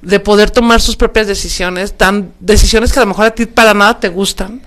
de 0.00 0.18
poder 0.18 0.50
tomar 0.50 0.80
sus 0.80 0.96
propias 0.96 1.28
decisiones, 1.28 1.96
tan 1.96 2.32
decisiones 2.40 2.92
que 2.92 2.98
a 2.98 3.02
lo 3.02 3.08
mejor 3.08 3.26
a 3.26 3.30
ti 3.30 3.46
para 3.46 3.72
nada 3.72 4.00
te 4.00 4.08
gustan. 4.08 4.60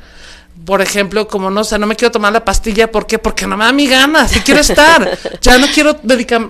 Por 0.66 0.82
ejemplo, 0.82 1.28
como 1.28 1.51
no 1.51 1.66
sé, 1.66 1.78
no 1.78 1.86
me 1.86 1.97
quiero 1.97 2.12
tomar 2.12 2.32
la 2.32 2.45
pastilla, 2.45 2.89
¿por 2.89 3.06
qué? 3.06 3.20
Porque 3.20 3.45
no 3.45 3.58
me 3.58 3.66
da 3.66 3.74
mi 3.74 3.86
gana, 3.86 4.30
si 4.30 4.39
quiero 4.39 4.62
estar, 4.62 5.18
ya 5.41 5.58
no 5.58 5.68
quiero 5.68 5.97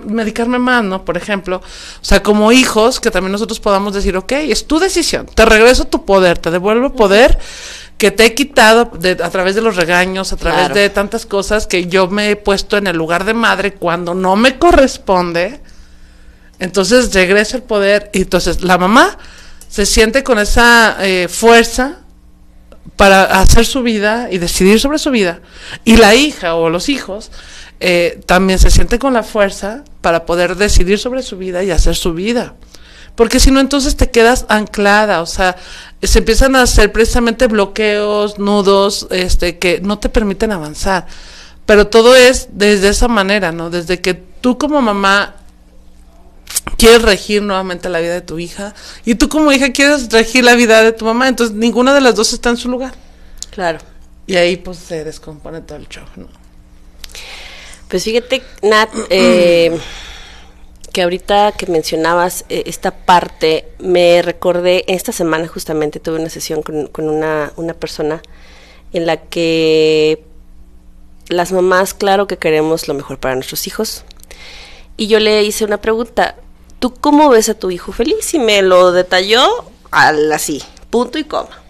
medicarme 0.06 0.60
más, 0.60 0.84
¿no? 0.84 1.04
Por 1.04 1.16
ejemplo, 1.16 1.56
o 1.56 2.04
sea, 2.04 2.22
como 2.22 2.52
hijos, 2.52 3.00
que 3.00 3.10
también 3.10 3.32
nosotros 3.32 3.58
podamos 3.58 3.92
decir, 3.92 4.16
ok, 4.16 4.32
es 4.32 4.68
tu 4.68 4.78
decisión, 4.78 5.26
te 5.26 5.44
regreso 5.44 5.84
tu 5.86 6.04
poder, 6.04 6.38
te 6.38 6.52
devuelvo 6.52 6.94
poder 6.94 7.38
que 7.98 8.10
te 8.10 8.26
he 8.26 8.34
quitado 8.34 8.90
a 9.22 9.30
través 9.30 9.54
de 9.54 9.62
los 9.62 9.76
regaños, 9.76 10.32
a 10.32 10.36
través 10.36 10.74
de 10.74 10.90
tantas 10.90 11.24
cosas 11.24 11.66
que 11.66 11.86
yo 11.86 12.08
me 12.08 12.30
he 12.30 12.36
puesto 12.36 12.76
en 12.76 12.86
el 12.86 12.96
lugar 12.96 13.24
de 13.24 13.32
madre 13.32 13.72
cuando 13.74 14.14
no 14.14 14.36
me 14.36 14.58
corresponde. 14.58 15.60
Entonces 16.58 17.12
regresa 17.14 17.56
el 17.56 17.62
poder 17.62 18.10
y 18.12 18.22
entonces 18.22 18.62
la 18.62 18.76
mamá 18.76 19.18
se 19.68 19.86
siente 19.86 20.22
con 20.22 20.38
esa 20.38 20.96
eh, 21.00 21.28
fuerza 21.28 22.00
para 22.96 23.24
hacer 23.40 23.66
su 23.66 23.82
vida 23.82 24.28
y 24.30 24.38
decidir 24.38 24.78
sobre 24.78 24.98
su 24.98 25.10
vida. 25.10 25.40
Y 25.84 25.96
la 25.96 26.14
hija 26.14 26.54
o 26.54 26.68
los 26.68 26.88
hijos 26.88 27.30
eh, 27.80 28.20
también 28.26 28.58
se 28.58 28.70
siente 28.70 28.98
con 28.98 29.12
la 29.12 29.22
fuerza 29.22 29.84
para 30.00 30.24
poder 30.24 30.56
decidir 30.56 30.98
sobre 30.98 31.22
su 31.22 31.36
vida 31.36 31.62
y 31.62 31.70
hacer 31.70 31.94
su 31.94 32.14
vida. 32.14 32.54
Porque 33.16 33.40
si 33.40 33.50
no, 33.50 33.60
entonces 33.60 33.96
te 33.96 34.10
quedas 34.10 34.44
anclada, 34.48 35.22
o 35.22 35.26
sea, 35.26 35.56
se 36.02 36.18
empiezan 36.18 36.54
a 36.54 36.62
hacer 36.62 36.92
precisamente 36.92 37.46
bloqueos, 37.48 38.38
nudos, 38.38 39.08
este, 39.10 39.58
que 39.58 39.80
no 39.80 39.98
te 39.98 40.08
permiten 40.08 40.52
avanzar. 40.52 41.06
Pero 41.64 41.88
todo 41.88 42.14
es 42.14 42.48
desde 42.52 42.90
esa 42.90 43.08
manera, 43.08 43.50
¿no? 43.52 43.70
Desde 43.70 44.00
que 44.00 44.14
tú 44.14 44.58
como 44.58 44.80
mamá 44.82 45.34
quieres 46.76 47.02
regir 47.02 47.42
nuevamente 47.42 47.88
la 47.88 48.00
vida 48.00 48.14
de 48.14 48.20
tu 48.20 48.38
hija 48.38 48.74
y 49.04 49.14
tú 49.14 49.28
como 49.28 49.50
hija 49.50 49.72
quieres 49.72 50.10
regir 50.10 50.44
la 50.44 50.54
vida 50.54 50.82
de 50.82 50.92
tu 50.92 51.04
mamá, 51.04 51.28
entonces 51.28 51.56
ninguna 51.56 51.94
de 51.94 52.02
las 52.02 52.14
dos 52.14 52.32
está 52.32 52.50
en 52.50 52.56
su 52.56 52.68
lugar. 52.68 52.94
Claro. 53.50 53.78
Y 54.26 54.36
ahí 54.36 54.56
pues 54.56 54.78
se 54.78 55.04
descompone 55.04 55.62
todo 55.62 55.78
el 55.78 55.88
show, 55.88 56.04
¿no? 56.16 56.28
Pues 57.88 58.04
fíjate, 58.04 58.42
Nat, 58.62 58.90
eh, 59.10 59.78
que 60.92 61.02
ahorita 61.02 61.52
que 61.52 61.66
mencionabas 61.66 62.44
eh, 62.48 62.64
esta 62.66 62.90
parte, 62.90 63.68
me 63.78 64.22
recordé, 64.22 64.84
esta 64.88 65.12
semana 65.12 65.46
justamente 65.48 66.00
tuve 66.00 66.18
una 66.18 66.30
sesión 66.30 66.62
con, 66.62 66.86
con 66.86 67.08
una, 67.08 67.52
una 67.56 67.74
persona 67.74 68.22
en 68.92 69.06
la 69.06 69.16
que 69.18 70.24
las 71.28 71.52
mamás, 71.52 71.94
claro 71.94 72.26
que 72.26 72.38
queremos 72.38 72.88
lo 72.88 72.94
mejor 72.94 73.18
para 73.18 73.34
nuestros 73.34 73.66
hijos. 73.66 74.04
Y 74.96 75.08
yo 75.08 75.20
le 75.20 75.42
hice 75.42 75.64
una 75.64 75.80
pregunta, 75.80 76.36
¿tú 76.78 76.94
cómo 76.94 77.28
ves 77.28 77.48
a 77.48 77.54
tu 77.54 77.70
hijo 77.70 77.92
feliz? 77.92 78.32
Y 78.34 78.38
me 78.38 78.62
lo 78.62 78.92
detalló 78.92 79.46
al 79.90 80.32
así, 80.32 80.62
punto 80.90 81.18
y 81.18 81.24
coma. 81.24 81.62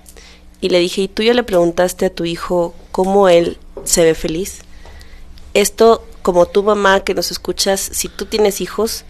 Y 0.60 0.68
le 0.68 0.78
dije, 0.78 1.02
¿y 1.02 1.08
tú 1.08 1.22
ya 1.22 1.34
le 1.34 1.42
preguntaste 1.42 2.06
a 2.06 2.10
tu 2.10 2.24
hijo 2.24 2.74
cómo 2.92 3.28
él 3.28 3.58
se 3.84 4.04
ve 4.04 4.14
feliz? 4.14 4.60
Esto, 5.54 6.04
como 6.26 6.46
tu 6.46 6.64
mamá 6.64 7.04
que 7.04 7.14
nos 7.14 7.30
escuchas, 7.30 7.78
si 7.78 8.08
tú 8.08 8.26
tienes 8.26 8.60
hijos 8.60 9.04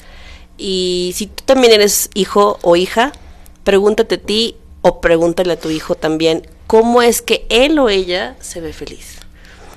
y 0.58 1.14
si 1.16 1.28
tú 1.28 1.44
también 1.46 1.72
eres 1.72 2.10
hijo 2.12 2.58
o 2.60 2.76
hija, 2.76 3.10
pregúntate 3.64 4.16
a 4.16 4.18
ti 4.18 4.56
o 4.82 5.00
pregúntale 5.00 5.54
a 5.54 5.58
tu 5.58 5.70
hijo 5.70 5.94
también 5.94 6.46
cómo 6.66 7.00
es 7.00 7.22
que 7.22 7.46
él 7.48 7.78
o 7.78 7.88
ella 7.88 8.36
se 8.40 8.60
ve 8.60 8.74
feliz. 8.74 9.20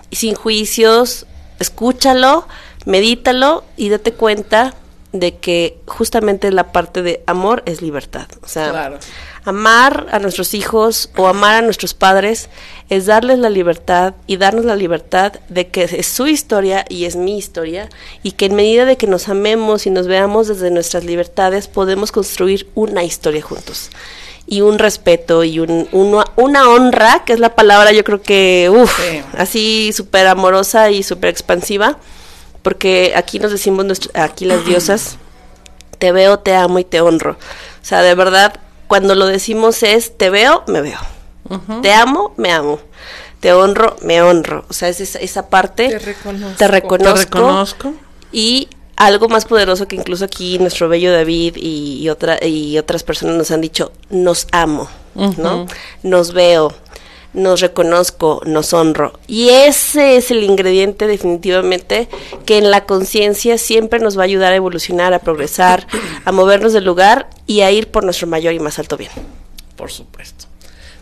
Y 0.10 0.18
sin 0.18 0.36
juicios, 0.36 1.28
escúchalo, 1.60 2.46
medítalo 2.86 3.64
y 3.78 3.88
date 3.88 4.12
cuenta 4.12 4.74
de 5.14 5.38
que 5.38 5.80
justamente 5.86 6.52
la 6.52 6.74
parte 6.74 7.04
de 7.04 7.24
amor 7.26 7.64
es 7.66 7.82
libertad. 7.82 8.28
O 8.44 8.50
sea, 8.50 9.00
amar 9.44 10.08
a 10.12 10.20
nuestros 10.20 10.54
hijos 10.54 11.10
o 11.16 11.28
amar 11.28 11.56
a 11.56 11.62
nuestros 11.62 11.94
padres 11.94 12.50
es 12.90 13.06
darles 13.06 13.40
la 13.40 13.50
libertad 13.50 14.16
y 14.28 14.38
darnos 14.38 14.66
la 14.66 14.76
libertad 14.76 15.34
de 15.50 15.68
que 15.68 15.84
es 15.84 16.08
su 16.08 16.28
historia 16.28 16.86
y 16.90 17.06
es 17.06 17.16
mi 17.16 17.38
historia 17.38 17.90
y 18.24 18.34
que 18.34 18.46
en 18.46 18.56
medida 18.56 18.86
de 18.86 18.98
que 18.98 19.08
nos 19.08 19.30
amemos 19.30 19.86
y 19.86 19.90
nos 19.90 20.08
veamos 20.08 20.48
desde 20.48 20.72
nuestras 20.72 21.04
libertades 21.04 21.68
podemos 21.68 22.12
construir 22.12 22.68
una 22.76 23.04
historia 23.04 23.42
juntos 23.42 23.90
y 24.46 24.62
un 24.62 24.80
respeto 24.80 25.44
y 25.44 25.60
un, 25.60 25.88
una 25.92 26.70
honra, 26.70 27.24
que 27.24 27.34
es 27.34 27.40
la 27.40 27.56
palabra 27.56 27.92
yo 27.92 28.04
creo 28.04 28.22
que, 28.22 28.72
uff, 28.74 29.00
así 29.38 29.92
súper 29.94 30.26
amorosa 30.26 30.90
y 30.90 31.04
súper 31.04 31.30
expansiva 31.30 32.00
porque 32.62 33.14
aquí 33.16 33.40
nos 33.40 33.52
decimos, 33.52 33.86
aquí 34.14 34.46
las 34.46 34.66
diosas, 34.66 35.18
te 35.98 36.12
veo, 36.12 36.40
te 36.40 36.56
amo 36.56 36.80
y 36.80 36.84
te 36.84 37.02
honro. 37.02 37.32
O 37.32 37.86
sea, 37.86 38.02
de 38.02 38.16
verdad, 38.16 38.60
cuando 38.90 39.14
lo 39.14 39.28
decimos 39.28 39.84
es, 39.84 40.18
te 40.18 40.32
veo, 40.32 40.64
me 40.66 40.82
veo. 40.82 40.98
Te 41.84 41.94
amo, 41.94 42.34
me 42.38 42.52
amo. 42.52 42.80
Te 43.40 43.54
honro, 43.54 43.96
me 44.02 44.24
honro. 44.24 44.66
O 44.68 44.74
sea, 44.74 44.90
es 44.90 45.00
esa, 45.00 45.48
parte. 45.48 45.90
Te 45.90 46.00
reconozco. 46.00 46.58
Te 46.58 46.68
reconozco. 46.68 47.94
Y 48.32 48.68
algo 48.96 49.30
más 49.30 49.46
poderoso 49.46 49.88
que 49.88 49.96
incluso 49.96 50.26
aquí 50.26 50.58
nuestro 50.58 50.90
bello 50.90 51.14
David 51.14 51.56
y, 51.58 52.10
otra, 52.10 52.44
y 52.44 52.80
otras 52.80 53.04
personas 53.04 53.36
nos 53.36 53.52
han 53.52 53.62
dicho, 53.62 53.92
nos 54.10 54.48
amo, 54.52 54.90
¿no? 55.14 55.68
Nos 56.02 56.34
veo, 56.34 56.74
nos 57.34 57.62
reconozco, 57.62 58.42
nos 58.46 58.74
honro. 58.74 59.20
Y 59.28 59.50
ese 59.50 60.18
es 60.18 60.32
el 60.32 60.44
ingrediente 60.44 61.08
definitivamente 61.08 62.10
que 62.46 62.58
en 62.58 62.72
la 62.72 62.86
conciencia 62.86 63.58
siempre 63.58 64.00
nos 64.00 64.18
va 64.18 64.24
a 64.24 64.26
ayudar 64.26 64.54
a 64.54 64.56
evolucionar, 64.56 65.14
a 65.14 65.20
progresar, 65.20 65.88
a 66.26 66.32
movernos 66.32 66.74
del 66.74 66.86
lugar 66.86 67.30
y 67.46 67.62
a 67.62 67.72
ir 67.72 67.90
por 67.90 68.04
nuestro 68.04 68.28
mayor 68.28 68.54
y 68.54 68.60
más 68.60 68.80
alto 68.80 68.98
bien. 68.98 69.12
Por 69.76 69.92
supuesto. 69.92 70.46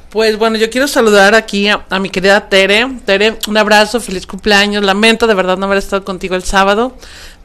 Pues 0.10 0.38
bueno, 0.38 0.58
yo 0.58 0.70
quiero 0.70 0.88
saludar 0.88 1.36
aquí 1.36 1.68
a, 1.68 2.00
mi 2.00 2.10
querida 2.10 2.48
Tere. 2.48 2.88
Tere, 3.06 3.38
un 3.48 3.58
abrazo, 3.58 4.00
feliz 4.00 4.26
cumpleaños. 4.26 4.84
Lamento 4.84 5.28
de 5.28 5.34
verdad 5.34 5.58
no 5.58 5.66
haber 5.66 5.80
estado 5.80 6.06
contigo 6.06 6.36
el 6.36 6.44
sábado, 6.44 6.96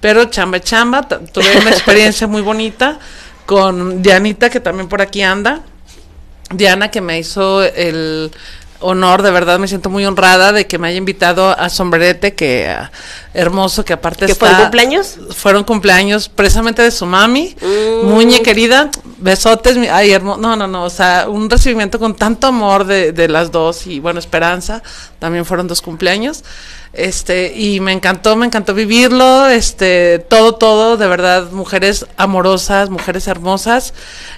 pero 0.00 0.26
chamba 0.26 0.60
chamba, 0.60 1.02
tuve 1.02 1.58
una 1.60 1.70
experiencia 1.70 2.26
muy 2.28 2.40
bonita 2.40 3.00
con 3.46 4.00
Dianita, 4.00 4.48
que 4.48 4.60
también 4.60 4.88
por 4.88 5.02
aquí 5.02 5.22
anda. 5.22 5.62
Diana, 6.50 6.90
que 6.90 7.00
me 7.00 7.18
hizo 7.18 7.62
el 7.62 8.30
honor, 8.82 9.22
de 9.22 9.30
verdad 9.30 9.58
me 9.58 9.68
siento 9.68 9.90
muy 9.90 10.04
honrada 10.04 10.52
de 10.52 10.66
que 10.66 10.78
me 10.78 10.88
haya 10.88 10.98
invitado 10.98 11.50
a 11.50 11.68
Sombrerete, 11.68 12.34
que 12.34 12.68
ah, 12.68 12.90
hermoso, 13.34 13.84
que 13.84 13.92
aparte 13.92 14.26
¿Que 14.26 14.34
fueron 14.34 14.60
cumpleaños? 14.60 15.18
Fueron 15.30 15.64
cumpleaños 15.64 16.28
precisamente 16.28 16.82
de 16.82 16.90
su 16.90 17.06
mami, 17.06 17.56
mm. 17.60 18.06
Muñe 18.06 18.42
querida, 18.42 18.90
besotes, 19.18 19.76
ay 19.90 20.12
hermoso, 20.12 20.40
no, 20.40 20.56
no, 20.56 20.66
no, 20.66 20.84
o 20.84 20.90
sea, 20.90 21.26
un 21.28 21.48
recibimiento 21.48 21.98
con 21.98 22.14
tanto 22.14 22.48
amor 22.48 22.84
de, 22.84 23.12
de 23.12 23.28
las 23.28 23.50
dos 23.50 23.86
y 23.86 24.00
bueno, 24.00 24.18
Esperanza, 24.18 24.82
también 25.18 25.44
fueron 25.44 25.66
dos 25.68 25.80
cumpleaños 25.80 26.44
este 26.92 27.54
y 27.56 27.80
me 27.80 27.92
encantó 27.92 28.36
me 28.36 28.44
encantó 28.44 28.74
vivirlo 28.74 29.48
este 29.48 30.18
todo 30.18 30.56
todo 30.56 30.98
de 30.98 31.06
verdad 31.06 31.50
mujeres 31.50 32.06
amorosas 32.16 32.90
mujeres 32.90 33.26
hermosas. 33.28 33.94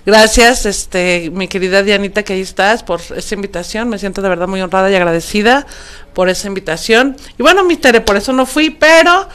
Gracias 0.07 0.65
este 0.65 1.31
mi 1.33 1.49
querida 1.49 1.83
Dianita 1.83 2.23
que 2.23 2.35
ahí 2.35 2.41
estás 2.41 2.83
por 2.85 3.01
esta 3.17 3.35
invitación. 3.35 3.89
Me 3.89 3.99
siento 3.99 4.23
de 4.23 4.29
verdad 4.29 4.47
muy 4.47 4.61
honrada 4.61 4.91
y 4.91 4.95
agradecida 4.95 5.67
por 6.13 6.29
esa 6.29 6.47
invitación. 6.47 7.17
Y 7.39 7.43
bueno 7.43 7.65
mi 7.65 7.77
Tere 7.77 8.01
por 8.01 8.17
eso 8.17 8.33
no 8.33 8.47
fui 8.47 8.71
pero 8.71 9.29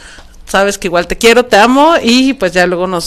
sabes 0.46 0.78
que 0.78 0.88
igual 0.88 1.08
te 1.08 1.18
quiero 1.18 1.46
te 1.46 1.58
amo 1.58 1.96
y 2.02 2.34
pues 2.34 2.54
ya 2.54 2.66
luego 2.68 2.88
nos 2.88 3.04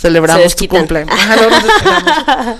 celebramos 0.00 0.54
tu 0.54 0.68
cumpleaños 0.68 1.14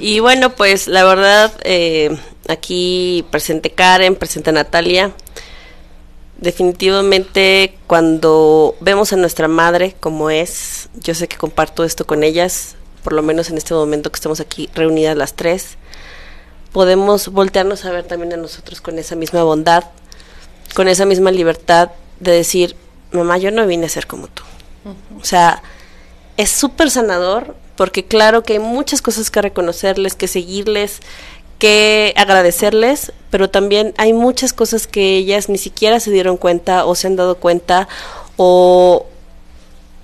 y 0.00 0.20
bueno 0.20 0.50
pues 0.50 0.88
la 0.88 1.04
verdad 1.04 1.52
eh, 1.62 2.14
aquí 2.48 3.24
presente 3.30 3.70
Karen 3.70 4.16
presente 4.16 4.52
Natalia 4.52 5.12
definitivamente 6.38 7.76
cuando 7.86 8.76
vemos 8.80 9.12
a 9.12 9.16
nuestra 9.16 9.48
madre 9.48 9.96
como 10.00 10.30
es, 10.30 10.88
yo 10.94 11.14
sé 11.14 11.28
que 11.28 11.36
comparto 11.36 11.84
esto 11.84 12.06
con 12.06 12.22
ellas, 12.22 12.76
por 13.02 13.12
lo 13.12 13.22
menos 13.22 13.50
en 13.50 13.56
este 13.56 13.74
momento 13.74 14.10
que 14.10 14.16
estamos 14.16 14.40
aquí 14.40 14.68
reunidas 14.74 15.16
las 15.16 15.34
tres, 15.34 15.76
podemos 16.72 17.28
voltearnos 17.28 17.84
a 17.84 17.90
ver 17.90 18.04
también 18.04 18.32
a 18.32 18.36
nosotros 18.36 18.80
con 18.80 18.98
esa 18.98 19.14
misma 19.14 19.42
bondad, 19.44 19.84
con 20.74 20.88
esa 20.88 21.06
misma 21.06 21.30
libertad 21.30 21.90
de 22.20 22.32
decir, 22.32 22.76
mamá, 23.12 23.38
yo 23.38 23.50
no 23.50 23.66
vine 23.66 23.86
a 23.86 23.88
ser 23.88 24.06
como 24.06 24.26
tú. 24.26 24.42
O 25.20 25.24
sea, 25.24 25.62
es 26.36 26.50
súper 26.50 26.90
sanador 26.90 27.54
porque 27.76 28.04
claro 28.04 28.42
que 28.42 28.54
hay 28.54 28.58
muchas 28.58 29.02
cosas 29.02 29.30
que 29.30 29.42
reconocerles, 29.42 30.14
que 30.14 30.28
seguirles, 30.28 31.00
que 31.64 32.12
agradecerles, 32.18 33.10
pero 33.30 33.48
también 33.48 33.94
hay 33.96 34.12
muchas 34.12 34.52
cosas 34.52 34.86
que 34.86 35.16
ellas 35.16 35.48
ni 35.48 35.56
siquiera 35.56 35.98
se 35.98 36.10
dieron 36.10 36.36
cuenta 36.36 36.84
o 36.84 36.94
se 36.94 37.06
han 37.06 37.16
dado 37.16 37.36
cuenta 37.36 37.88
o, 38.36 39.06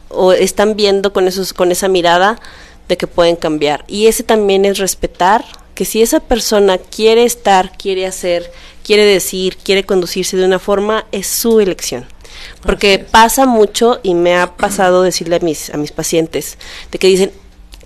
o 0.08 0.32
están 0.32 0.74
viendo 0.74 1.12
con, 1.12 1.28
esos, 1.28 1.52
con 1.52 1.70
esa 1.70 1.86
mirada 1.88 2.40
de 2.88 2.96
que 2.96 3.06
pueden 3.06 3.36
cambiar. 3.36 3.84
Y 3.88 4.06
ese 4.06 4.22
también 4.22 4.64
es 4.64 4.78
respetar 4.78 5.44
que 5.74 5.84
si 5.84 6.00
esa 6.00 6.20
persona 6.20 6.78
quiere 6.78 7.24
estar, 7.24 7.76
quiere 7.76 8.06
hacer, 8.06 8.50
quiere 8.82 9.04
decir, 9.04 9.58
quiere 9.58 9.84
conducirse 9.84 10.38
de 10.38 10.46
una 10.46 10.60
forma, 10.60 11.04
es 11.12 11.26
su 11.26 11.60
elección. 11.60 12.06
Porque 12.62 12.98
pasa 13.00 13.44
mucho 13.44 14.00
y 14.02 14.14
me 14.14 14.34
ha 14.34 14.56
pasado 14.56 15.02
decirle 15.02 15.36
a 15.36 15.40
mis, 15.40 15.68
a 15.68 15.76
mis 15.76 15.92
pacientes, 15.92 16.56
de 16.90 16.98
que 16.98 17.08
dicen, 17.08 17.32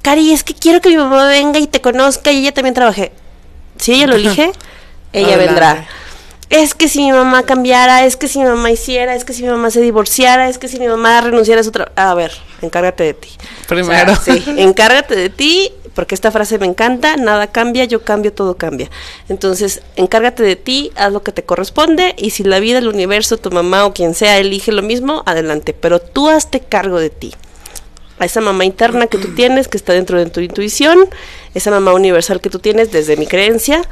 Cari, 0.00 0.32
es 0.32 0.44
que 0.44 0.54
quiero 0.54 0.80
que 0.80 0.90
mi 0.90 0.96
mamá 0.96 1.26
venga 1.26 1.58
y 1.58 1.66
te 1.66 1.80
conozca 1.80 2.30
y 2.30 2.38
ella 2.38 2.54
también 2.54 2.74
trabajé 2.74 3.10
si 3.78 3.94
ella 3.94 4.06
lo 4.06 4.16
elige, 4.16 4.52
ella 5.12 5.36
vendrá. 5.36 5.86
Es 6.50 6.74
que 6.74 6.88
si 6.88 7.00
mi 7.00 7.12
mamá 7.12 7.44
cambiara, 7.44 8.04
es 8.04 8.16
que 8.16 8.28
si 8.28 8.38
mi 8.38 8.44
mamá 8.44 8.70
hiciera, 8.70 9.14
es 9.14 9.24
que 9.24 9.32
si 9.32 9.42
mi 9.42 9.48
mamá 9.48 9.70
se 9.70 9.80
divorciara, 9.80 10.48
es 10.48 10.58
que 10.58 10.68
si 10.68 10.78
mi 10.78 10.86
mamá 10.86 11.20
renunciara 11.20 11.60
a 11.60 11.64
su 11.64 11.72
trabajo. 11.72 11.94
A 11.96 12.14
ver, 12.14 12.32
encárgate 12.62 13.02
de 13.02 13.14
ti. 13.14 13.28
Primero. 13.66 14.14
sí, 14.16 14.44
encárgate 14.58 15.16
de 15.16 15.30
ti, 15.30 15.72
porque 15.94 16.14
esta 16.14 16.30
frase 16.30 16.58
me 16.58 16.66
encanta, 16.66 17.16
nada 17.16 17.46
cambia, 17.46 17.84
yo 17.86 18.04
cambio, 18.04 18.32
todo 18.32 18.56
cambia. 18.56 18.90
Entonces, 19.28 19.82
encárgate 19.96 20.42
de 20.42 20.56
ti, 20.56 20.92
haz 20.96 21.12
lo 21.12 21.22
que 21.22 21.32
te 21.32 21.44
corresponde, 21.44 22.14
y 22.18 22.30
si 22.30 22.44
la 22.44 22.60
vida, 22.60 22.78
el 22.78 22.88
universo, 22.88 23.38
tu 23.38 23.50
mamá 23.50 23.86
o 23.86 23.94
quien 23.94 24.14
sea 24.14 24.38
elige 24.38 24.70
lo 24.70 24.82
mismo, 24.82 25.22
adelante. 25.26 25.72
Pero 25.72 25.98
tú 25.98 26.28
hazte 26.28 26.60
cargo 26.60 27.00
de 27.00 27.10
ti. 27.10 27.34
A 28.18 28.24
esa 28.24 28.40
mamá 28.40 28.64
interna 28.64 29.06
que 29.06 29.18
tú 29.18 29.34
tienes, 29.34 29.68
que 29.68 29.76
está 29.76 29.92
dentro 29.92 30.18
de 30.18 30.30
tu 30.30 30.40
intuición, 30.40 31.08
esa 31.54 31.70
mamá 31.70 31.92
universal 31.92 32.40
que 32.40 32.50
tú 32.50 32.58
tienes 32.58 32.92
desde 32.92 33.16
mi 33.16 33.26
creencia, 33.26 33.82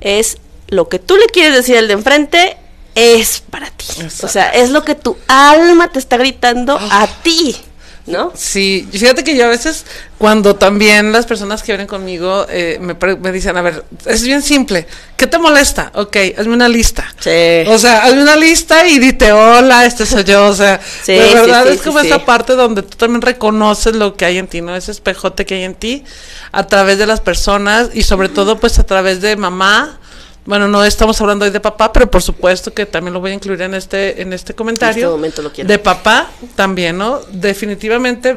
es 0.00 0.38
lo 0.68 0.88
que 0.88 0.98
tú 0.98 1.16
le 1.16 1.26
quieres 1.26 1.54
decir 1.54 1.76
al 1.76 1.88
de 1.88 1.94
enfrente 1.94 2.56
es 2.94 3.40
para 3.40 3.70
ti. 3.70 3.86
O 4.22 4.28
sea, 4.28 4.50
es 4.50 4.70
lo 4.70 4.84
que 4.84 4.94
tu 4.94 5.16
alma 5.28 5.90
te 5.90 5.98
está 5.98 6.16
gritando 6.16 6.78
a 6.78 7.06
ti. 7.22 7.56
¿No? 8.10 8.32
Sí, 8.34 8.88
fíjate 8.90 9.24
que 9.24 9.36
yo 9.36 9.44
a 9.46 9.48
veces, 9.48 9.84
cuando 10.18 10.56
también 10.56 11.12
las 11.12 11.26
personas 11.26 11.62
que 11.62 11.72
vienen 11.72 11.86
conmigo 11.86 12.46
eh, 12.48 12.78
me, 12.80 12.94
me, 13.16 13.32
dicen, 13.32 13.56
a 13.56 13.62
ver, 13.62 13.84
es 14.06 14.22
bien 14.22 14.42
simple, 14.42 14.86
¿qué 15.16 15.26
te 15.26 15.38
molesta? 15.38 15.92
Ok, 15.94 16.16
hazme 16.36 16.54
una 16.54 16.68
lista. 16.68 17.06
Sí. 17.18 17.64
O 17.68 17.78
sea, 17.78 18.04
hazme 18.04 18.22
una 18.22 18.36
lista 18.36 18.86
y 18.86 18.98
dite, 18.98 19.32
hola, 19.32 19.86
este 19.86 20.04
soy 20.04 20.24
yo. 20.24 20.46
O 20.46 20.54
sea, 20.54 20.80
sí, 21.02 21.12
de 21.12 21.34
verdad 21.34 21.68
es 21.68 21.82
como 21.82 22.00
esa 22.00 22.24
parte 22.24 22.54
donde 22.54 22.82
tú 22.82 22.96
también 22.96 23.22
reconoces 23.22 23.94
lo 23.94 24.14
que 24.14 24.24
hay 24.24 24.38
en 24.38 24.48
ti, 24.48 24.60
¿no? 24.60 24.74
Ese 24.74 24.90
espejote 24.90 25.46
que 25.46 25.54
hay 25.54 25.64
en 25.64 25.74
ti 25.74 26.04
a 26.52 26.66
través 26.66 26.98
de 26.98 27.06
las 27.06 27.20
personas 27.20 27.90
y 27.94 28.02
sobre 28.02 28.28
todo 28.28 28.58
pues 28.58 28.78
a 28.78 28.82
través 28.82 29.20
de 29.20 29.36
mamá 29.36 29.99
bueno, 30.50 30.66
no 30.66 30.84
estamos 30.84 31.20
hablando 31.20 31.44
hoy 31.44 31.52
de 31.52 31.60
papá, 31.60 31.92
pero 31.92 32.10
por 32.10 32.22
supuesto 32.22 32.74
que 32.74 32.84
también 32.84 33.14
lo 33.14 33.20
voy 33.20 33.30
a 33.30 33.34
incluir 33.34 33.62
en 33.62 33.72
este 33.72 34.20
en 34.20 34.32
este 34.32 34.52
comentario. 34.52 34.94
En 34.94 35.06
este 35.06 35.16
momento 35.16 35.42
lo 35.42 35.52
quiero. 35.52 35.68
De 35.68 35.78
papá 35.78 36.28
también, 36.56 36.98
¿no? 36.98 37.20
Definitivamente, 37.30 38.36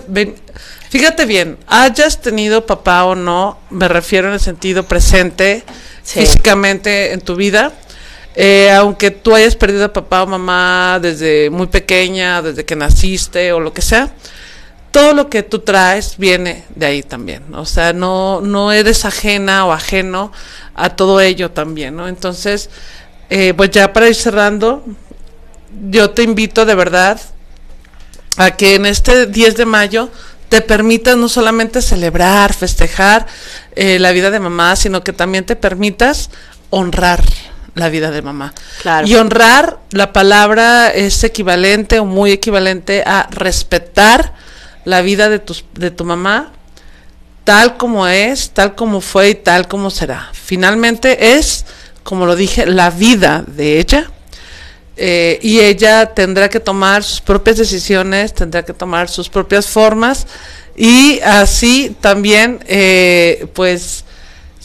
fíjate 0.91 1.26
bien, 1.26 1.57
hayas 1.66 2.22
tenido 2.22 2.68
papá 2.68 3.05
o 3.05 3.16
no, 3.16 3.57
me 3.72 3.88
refiero 3.88 4.28
en 4.28 4.36
el 4.36 4.39
sentido 4.39 4.84
presente, 4.84 5.64
físicamente 6.03 7.14
en 7.14 7.22
tu 7.22 7.36
vida. 7.36 7.74
Eh, 8.36 8.70
aunque 8.72 9.09
tú 9.09 9.34
hayas 9.34 9.55
perdido 9.55 9.86
a 9.86 9.91
papá 9.91 10.22
o 10.22 10.28
mamá 10.28 10.99
desde 11.01 11.49
muy 11.49 11.66
pequeña, 11.66 12.43
desde 12.43 12.64
que 12.64 12.76
naciste 12.76 13.53
o 13.53 13.59
lo 13.59 13.74
que 13.74 13.82
sea, 13.82 14.14
todo 14.94 15.16
lo 15.16 15.28
que 15.28 15.41
tú 15.41 15.60
traes 15.60 16.18
viene 16.20 16.66
de 16.76 16.86
ahí 16.86 17.02
también. 17.02 17.56
O 17.56 17.66
sea, 17.66 17.94
no, 17.94 18.41
no 18.41 18.72
eres 18.72 19.06
ajena 19.06 19.66
o 19.66 19.74
ajeno 19.74 20.32
a 20.76 20.91
todo 20.91 21.20
ello 21.20 21.50
también, 21.50 21.96
¿no? 21.96 22.08
Entonces, 22.08 22.70
eh, 23.32 23.56
pues 23.58 23.72
ya 23.72 23.91
para 23.91 24.08
ir 24.08 24.14
cerrando, 24.14 24.86
yo 25.89 26.12
te 26.12 26.22
invito 26.22 26.68
de 26.68 26.76
verdad 26.76 27.20
a 28.38 28.52
que 28.52 28.76
en 28.76 28.86
este 28.86 29.26
10 29.26 29.58
de 29.58 29.66
mayo 29.66 30.12
te 30.48 30.62
permitas 30.62 31.18
no 31.18 31.28
solamente 31.28 31.82
celebrar, 31.82 32.54
festejar 32.54 33.26
eh, 33.76 33.98
la 33.98 34.12
vida 34.12 34.30
de 34.30 34.39
mamá, 34.39 34.76
sino 34.76 35.04
que 35.04 35.12
también 35.12 35.44
te 35.44 35.56
permitas 35.56 36.30
honrar 36.70 37.24
la 37.74 37.89
vida 37.89 38.12
de 38.12 38.22
mamá. 38.22 38.54
Claro. 38.84 39.08
Y 39.08 39.16
honrar, 39.16 39.80
la 39.89 40.14
palabra 40.14 40.89
es 40.89 41.24
equivalente 41.24 41.98
o 41.98 42.06
muy 42.06 42.32
equivalente 42.32 43.02
a 43.04 43.28
respetar 43.32 44.43
la 44.86 45.02
vida 45.02 45.30
de, 45.30 45.40
tus, 45.40 45.66
de 45.74 45.92
tu 45.92 46.06
mamá 46.06 46.52
tal 47.44 47.78
como 47.78 48.08
es, 48.08 48.52
tal 48.52 48.76
como 48.76 49.02
fue 49.02 49.32
y 49.32 49.36
tal 49.36 49.68
como 49.68 49.90
será. 49.90 50.30
Finalmente 50.34 51.36
es, 51.36 51.66
como 52.04 52.26
lo 52.26 52.36
dije, 52.36 52.66
la 52.66 52.90
vida 52.90 53.44
de 53.46 53.80
ella. 53.80 54.10
Eh, 54.96 55.40
y 55.42 55.60
ella 55.60 56.14
tendrá 56.14 56.50
que 56.50 56.60
tomar 56.60 57.04
sus 57.04 57.20
propias 57.20 57.58
decisiones, 57.58 58.34
tendrá 58.34 58.64
que 58.64 58.74
tomar 58.74 59.10
sus 59.10 59.28
propias 59.28 59.66
formas 59.66 60.28
y 60.76 61.20
así 61.22 61.96
también, 62.00 62.60
eh, 62.68 63.48
pues, 63.54 64.06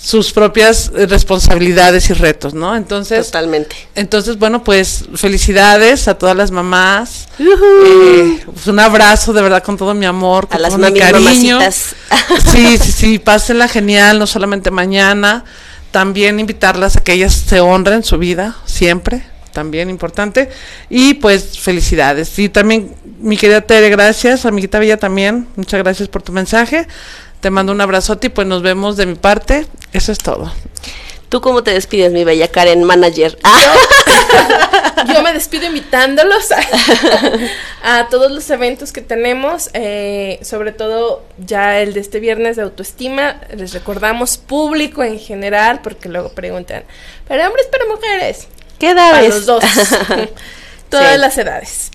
sus 0.00 0.32
propias 0.32 0.90
responsabilidades 0.92 2.08
y 2.10 2.14
retos, 2.14 2.54
¿no? 2.54 2.76
Entonces, 2.76 3.26
totalmente. 3.26 3.76
Entonces, 3.94 4.38
bueno, 4.38 4.64
pues 4.64 5.04
felicidades 5.14 6.08
a 6.08 6.14
todas 6.16 6.36
las 6.36 6.50
mamás. 6.50 7.28
Eh, 7.38 8.40
pues, 8.46 8.66
un 8.68 8.78
abrazo 8.78 9.32
de 9.32 9.42
verdad 9.42 9.62
con 9.62 9.76
todo 9.76 9.94
mi 9.94 10.06
amor, 10.06 10.46
con 10.48 10.56
a 10.56 10.60
las 10.60 10.74
todo 10.74 10.90
mi 10.90 10.98
cariño. 10.98 11.58
Sí, 12.52 12.78
sí, 12.78 12.92
sí, 12.92 13.18
pásenla 13.24 13.68
genial, 13.68 14.18
no 14.18 14.26
solamente 14.26 14.70
mañana, 14.70 15.44
también 15.90 16.40
invitarlas 16.40 16.96
a 16.96 17.00
que 17.00 17.12
ellas 17.12 17.34
se 17.34 17.60
honren 17.60 18.02
su 18.02 18.18
vida 18.18 18.56
siempre, 18.64 19.22
también 19.52 19.90
importante. 19.90 20.48
Y 20.88 21.14
pues 21.14 21.58
felicidades. 21.58 22.38
Y 22.38 22.48
también 22.48 22.94
mi 23.20 23.36
querida 23.36 23.60
Tere, 23.60 23.90
gracias, 23.90 24.46
amiguita 24.46 24.78
Bella 24.78 24.96
también, 24.96 25.48
muchas 25.56 25.82
gracias 25.82 26.08
por 26.08 26.22
tu 26.22 26.32
mensaje. 26.32 26.86
Te 27.40 27.50
mando 27.50 27.72
un 27.72 27.80
abrazote 27.80 28.28
y 28.28 28.30
pues 28.30 28.46
nos 28.46 28.62
vemos 28.62 28.96
de 28.96 29.06
mi 29.06 29.14
parte. 29.14 29.66
Eso 29.92 30.12
es 30.12 30.18
todo. 30.18 30.52
¿Tú 31.28 31.42
cómo 31.42 31.62
te 31.62 31.72
despides, 31.72 32.10
mi 32.10 32.24
bella 32.24 32.48
Karen, 32.48 32.82
manager? 32.84 33.38
Yo, 35.06 35.22
me 35.22 35.34
despido 35.34 35.66
invitándolos 35.66 36.48
a, 37.82 38.08
todos 38.08 38.32
los 38.32 38.48
eventos 38.48 38.92
que 38.92 39.02
tenemos, 39.02 39.68
eh, 39.74 40.38
sobre 40.42 40.72
todo 40.72 41.22
ya 41.36 41.80
el 41.80 41.92
de 41.92 42.00
este 42.00 42.18
viernes 42.18 42.56
de 42.56 42.62
autoestima. 42.62 43.40
Les 43.54 43.74
recordamos 43.74 44.38
público 44.38 45.04
en 45.04 45.18
general, 45.18 45.80
porque 45.82 46.08
luego 46.08 46.30
preguntan, 46.30 46.84
¿para 47.28 47.46
hombres, 47.46 47.66
para 47.66 47.84
mujeres? 47.84 48.48
¿Qué 48.78 48.90
edades? 48.90 49.12
Para 49.12 49.28
los 49.28 49.46
dos. 49.46 49.64
Todas 50.88 51.18
las 51.18 51.36
edades. 51.36 51.90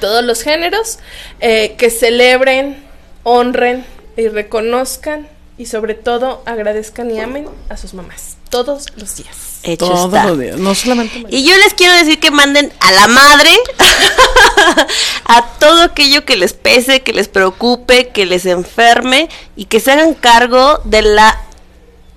Todos 0.00 0.22
los 0.22 0.42
géneros. 0.42 0.98
Eh, 1.40 1.76
que 1.78 1.88
celebren, 1.88 2.84
honren, 3.22 3.86
y 4.20 4.28
reconozcan 4.28 5.28
y 5.58 5.66
sobre 5.66 5.94
todo 5.94 6.42
agradezcan 6.46 7.10
y 7.10 7.20
amen 7.20 7.46
a 7.68 7.76
sus 7.76 7.94
mamás 7.94 8.36
todos 8.50 8.86
los 8.96 9.16
días. 9.16 9.60
Hecho 9.62 9.86
todos 9.86 10.24
los 10.26 10.38
días, 10.38 10.58
no 10.58 10.74
solamente. 10.74 11.24
Y 11.28 11.44
yo 11.44 11.56
les 11.56 11.74
quiero 11.74 11.94
decir 11.94 12.18
que 12.18 12.30
manden 12.30 12.72
a 12.80 12.92
la 12.92 13.06
madre 13.06 13.50
a 15.24 15.46
todo 15.58 15.82
aquello 15.82 16.24
que 16.24 16.36
les 16.36 16.52
pese, 16.52 17.02
que 17.02 17.12
les 17.12 17.28
preocupe, 17.28 18.08
que 18.08 18.26
les 18.26 18.46
enferme 18.46 19.28
y 19.56 19.66
que 19.66 19.80
se 19.80 19.92
hagan 19.92 20.14
cargo 20.14 20.80
de 20.84 21.02
la 21.02 21.40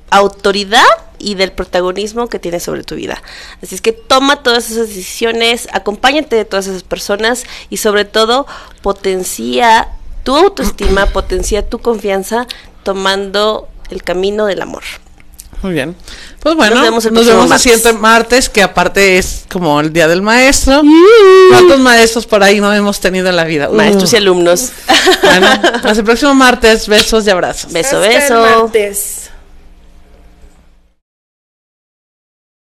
autoridad 0.10 0.86
y 1.20 1.36
del 1.36 1.51
protagonismo 1.51 2.28
que 2.28 2.39
tienes 2.39 2.64
sobre 2.64 2.84
tu 2.84 2.95
vida. 2.95 3.22
Así 3.62 3.76
es 3.76 3.82
que 3.82 3.93
toma 3.93 4.43
todas 4.43 4.70
esas 4.72 4.89
decisiones, 4.89 5.68
acompáñate 5.72 6.36
de 6.36 6.45
todas 6.45 6.68
esas 6.68 6.84
personas 6.84 7.43
y 7.70 7.78
sobre 7.78 8.06
todo 8.06 8.45
potencia 8.82 9.89
tu 10.24 10.36
autoestima, 10.36 11.05
potencia 11.13 11.67
tu 11.67 11.80
confianza 11.80 12.47
tomando 12.84 13.67
el 13.89 14.03
camino 14.03 14.45
del 14.45 14.61
amor. 14.61 14.84
Muy 15.61 15.71
bien. 15.71 15.95
Pues 16.41 16.55
bueno, 16.55 16.76
nos 16.76 16.84
vemos 16.84 17.05
el, 17.05 17.13
nos 17.13 17.61
siguiente 17.61 17.93
martes, 17.93 18.49
que 18.49 18.61
aparte 18.61 19.17
es 19.17 19.45
como 19.49 19.80
el 19.80 19.93
Día 19.93 20.09
del 20.09 20.21
Maestro. 20.21 20.82
¿Cuántos 21.49 21.80
maestros 21.80 22.26
por 22.26 22.43
ahí 22.43 22.59
no 22.59 22.74
hemos 22.74 22.99
tenido 22.99 23.30
en 23.30 23.38
la 23.38 23.45
vida? 23.45 23.69
Maestros 23.69 24.11
y 24.11 24.17
alumnos. 24.17 24.71
Bueno, 25.24 25.47
hasta 25.47 25.91
el 25.91 26.03
próximo 26.03 26.36
martes. 26.36 26.89
Besos 26.89 27.26
y 27.26 27.30
abrazos. 27.30 27.71
Beso, 27.71 28.01
beso. 28.01 29.33